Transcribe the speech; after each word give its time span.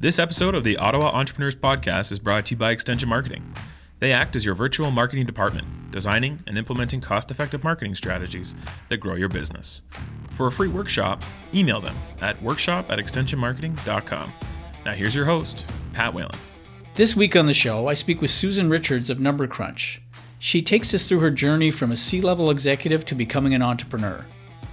This 0.00 0.18
episode 0.18 0.54
of 0.54 0.64
the 0.64 0.78
Ottawa 0.78 1.10
Entrepreneurs 1.10 1.54
Podcast 1.54 2.10
is 2.10 2.18
brought 2.18 2.46
to 2.46 2.52
you 2.52 2.56
by 2.56 2.70
Extension 2.70 3.06
Marketing. 3.06 3.54
They 3.98 4.12
act 4.12 4.34
as 4.34 4.46
your 4.46 4.54
virtual 4.54 4.90
marketing 4.90 5.26
department, 5.26 5.90
designing 5.90 6.42
and 6.46 6.56
implementing 6.56 7.02
cost 7.02 7.30
effective 7.30 7.62
marketing 7.62 7.94
strategies 7.94 8.54
that 8.88 8.96
grow 8.96 9.14
your 9.14 9.28
business. 9.28 9.82
For 10.30 10.46
a 10.46 10.52
free 10.52 10.68
workshop, 10.68 11.22
email 11.52 11.82
them 11.82 11.94
at 12.22 12.42
workshop 12.42 12.90
at 12.90 12.98
extensionmarketing.com. 12.98 14.32
Now, 14.86 14.94
here's 14.94 15.14
your 15.14 15.26
host, 15.26 15.66
Pat 15.92 16.14
Whalen. 16.14 16.32
This 16.94 17.14
week 17.14 17.36
on 17.36 17.44
the 17.44 17.52
show, 17.52 17.86
I 17.86 17.92
speak 17.92 18.22
with 18.22 18.30
Susan 18.30 18.70
Richards 18.70 19.10
of 19.10 19.20
Number 19.20 19.46
Crunch. 19.46 20.00
She 20.38 20.62
takes 20.62 20.94
us 20.94 21.06
through 21.06 21.20
her 21.20 21.30
journey 21.30 21.70
from 21.70 21.92
a 21.92 21.96
C 21.98 22.22
level 22.22 22.50
executive 22.50 23.04
to 23.04 23.14
becoming 23.14 23.52
an 23.52 23.60
entrepreneur. 23.60 24.24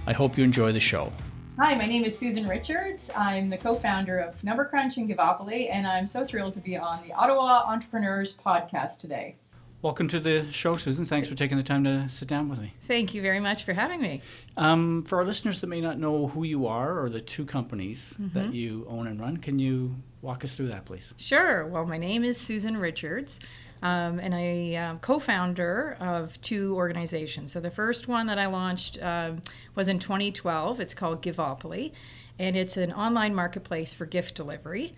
I 0.06 0.14
hope 0.14 0.38
you 0.38 0.44
enjoy 0.44 0.72
the 0.72 0.80
show. 0.80 1.12
Hi, 1.60 1.74
my 1.74 1.86
name 1.86 2.04
is 2.04 2.16
Susan 2.16 2.46
Richards. 2.46 3.10
I'm 3.16 3.50
the 3.50 3.58
co-founder 3.58 4.16
of 4.20 4.44
Number 4.44 4.64
Crunch 4.64 4.96
and 4.96 5.10
Givopoly, 5.10 5.68
and 5.72 5.88
I'm 5.88 6.06
so 6.06 6.24
thrilled 6.24 6.52
to 6.52 6.60
be 6.60 6.76
on 6.76 7.02
the 7.02 7.12
Ottawa 7.12 7.64
Entrepreneurs 7.66 8.36
podcast 8.36 9.00
today. 9.00 9.34
Welcome 9.82 10.06
to 10.08 10.20
the 10.20 10.46
show, 10.52 10.76
Susan. 10.76 11.04
Thanks 11.04 11.26
for 11.26 11.34
taking 11.34 11.56
the 11.56 11.64
time 11.64 11.82
to 11.82 12.08
sit 12.08 12.28
down 12.28 12.48
with 12.48 12.60
me. 12.60 12.74
Thank 12.82 13.12
you 13.12 13.22
very 13.22 13.40
much 13.40 13.64
for 13.64 13.72
having 13.72 14.00
me. 14.00 14.22
Um, 14.56 15.02
for 15.02 15.18
our 15.18 15.24
listeners 15.24 15.60
that 15.60 15.66
may 15.66 15.80
not 15.80 15.98
know 15.98 16.28
who 16.28 16.44
you 16.44 16.68
are 16.68 17.02
or 17.02 17.10
the 17.10 17.20
two 17.20 17.44
companies 17.44 18.14
mm-hmm. 18.20 18.38
that 18.38 18.54
you 18.54 18.86
own 18.88 19.08
and 19.08 19.20
run, 19.20 19.38
can 19.38 19.58
you 19.58 19.96
walk 20.22 20.44
us 20.44 20.54
through 20.54 20.68
that, 20.68 20.84
please? 20.84 21.12
Sure. 21.16 21.66
Well, 21.66 21.86
my 21.86 21.98
name 21.98 22.22
is 22.22 22.40
Susan 22.40 22.76
Richards. 22.76 23.40
Um, 23.82 24.18
and 24.18 24.34
I 24.34 24.74
uh, 24.74 24.96
co-founder 24.98 25.96
of 26.00 26.40
two 26.40 26.74
organizations. 26.76 27.52
So 27.52 27.60
the 27.60 27.70
first 27.70 28.08
one 28.08 28.26
that 28.26 28.38
I 28.38 28.46
launched 28.46 29.02
um, 29.02 29.42
was 29.74 29.88
in 29.88 29.98
2012. 29.98 30.80
It's 30.80 30.94
called 30.94 31.22
Givopoly, 31.22 31.92
and 32.38 32.56
it's 32.56 32.76
an 32.76 32.92
online 32.92 33.34
marketplace 33.34 33.92
for 33.92 34.06
gift 34.06 34.34
delivery. 34.34 34.94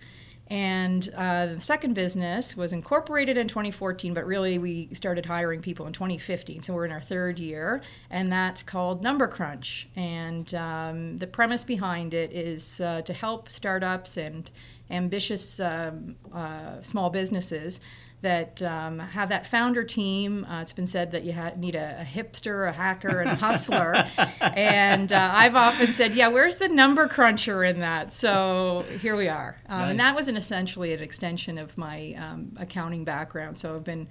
And 0.51 1.09
uh, 1.15 1.45
the 1.45 1.61
second 1.61 1.93
business 1.93 2.57
was 2.57 2.73
incorporated 2.73 3.37
in 3.37 3.47
2014, 3.47 4.13
but 4.13 4.25
really 4.25 4.57
we 4.57 4.89
started 4.93 5.25
hiring 5.25 5.61
people 5.61 5.87
in 5.87 5.93
2015. 5.93 6.61
So 6.61 6.73
we're 6.73 6.83
in 6.83 6.91
our 6.91 6.99
third 6.99 7.39
year, 7.39 7.81
and 8.09 8.29
that's 8.29 8.61
called 8.61 9.01
Number 9.01 9.29
Crunch. 9.29 9.87
And 9.95 10.53
um, 10.53 11.15
the 11.15 11.27
premise 11.27 11.63
behind 11.63 12.13
it 12.13 12.33
is 12.33 12.81
uh, 12.81 13.01
to 13.03 13.13
help 13.13 13.47
startups 13.47 14.17
and 14.17 14.51
ambitious 14.89 15.61
um, 15.61 16.17
uh, 16.33 16.81
small 16.81 17.09
businesses 17.09 17.79
that 18.21 18.61
um, 18.61 18.99
have 18.99 19.29
that 19.29 19.47
founder 19.47 19.83
team. 19.83 20.45
Uh, 20.45 20.61
it's 20.61 20.73
been 20.73 20.87
said 20.87 21.11
that 21.11 21.23
you 21.23 21.33
ha- 21.33 21.53
need 21.57 21.75
a, 21.75 22.01
a, 22.01 22.03
hipster, 22.05 22.67
a 22.67 22.71
hacker, 22.71 23.19
and 23.19 23.31
a 23.31 23.35
hustler. 23.35 23.95
and 24.41 25.11
uh, 25.11 25.31
I've 25.33 25.55
often 25.55 25.91
said, 25.91 26.13
yeah, 26.13 26.27
where's 26.27 26.57
the 26.57 26.67
number 26.67 27.07
cruncher 27.07 27.63
in 27.63 27.79
that? 27.79 28.13
So 28.13 28.85
here 29.01 29.15
we 29.15 29.27
are. 29.27 29.57
Um, 29.67 29.79
nice. 29.79 29.91
And 29.91 29.99
that 29.99 30.15
was 30.15 30.27
an 30.27 30.37
essentially 30.37 30.93
an 30.93 31.01
extension 31.01 31.57
of 31.57 31.77
my 31.77 32.13
um, 32.13 32.55
accounting 32.57 33.03
background. 33.03 33.57
So 33.57 33.75
I've 33.75 33.83
been 33.83 34.07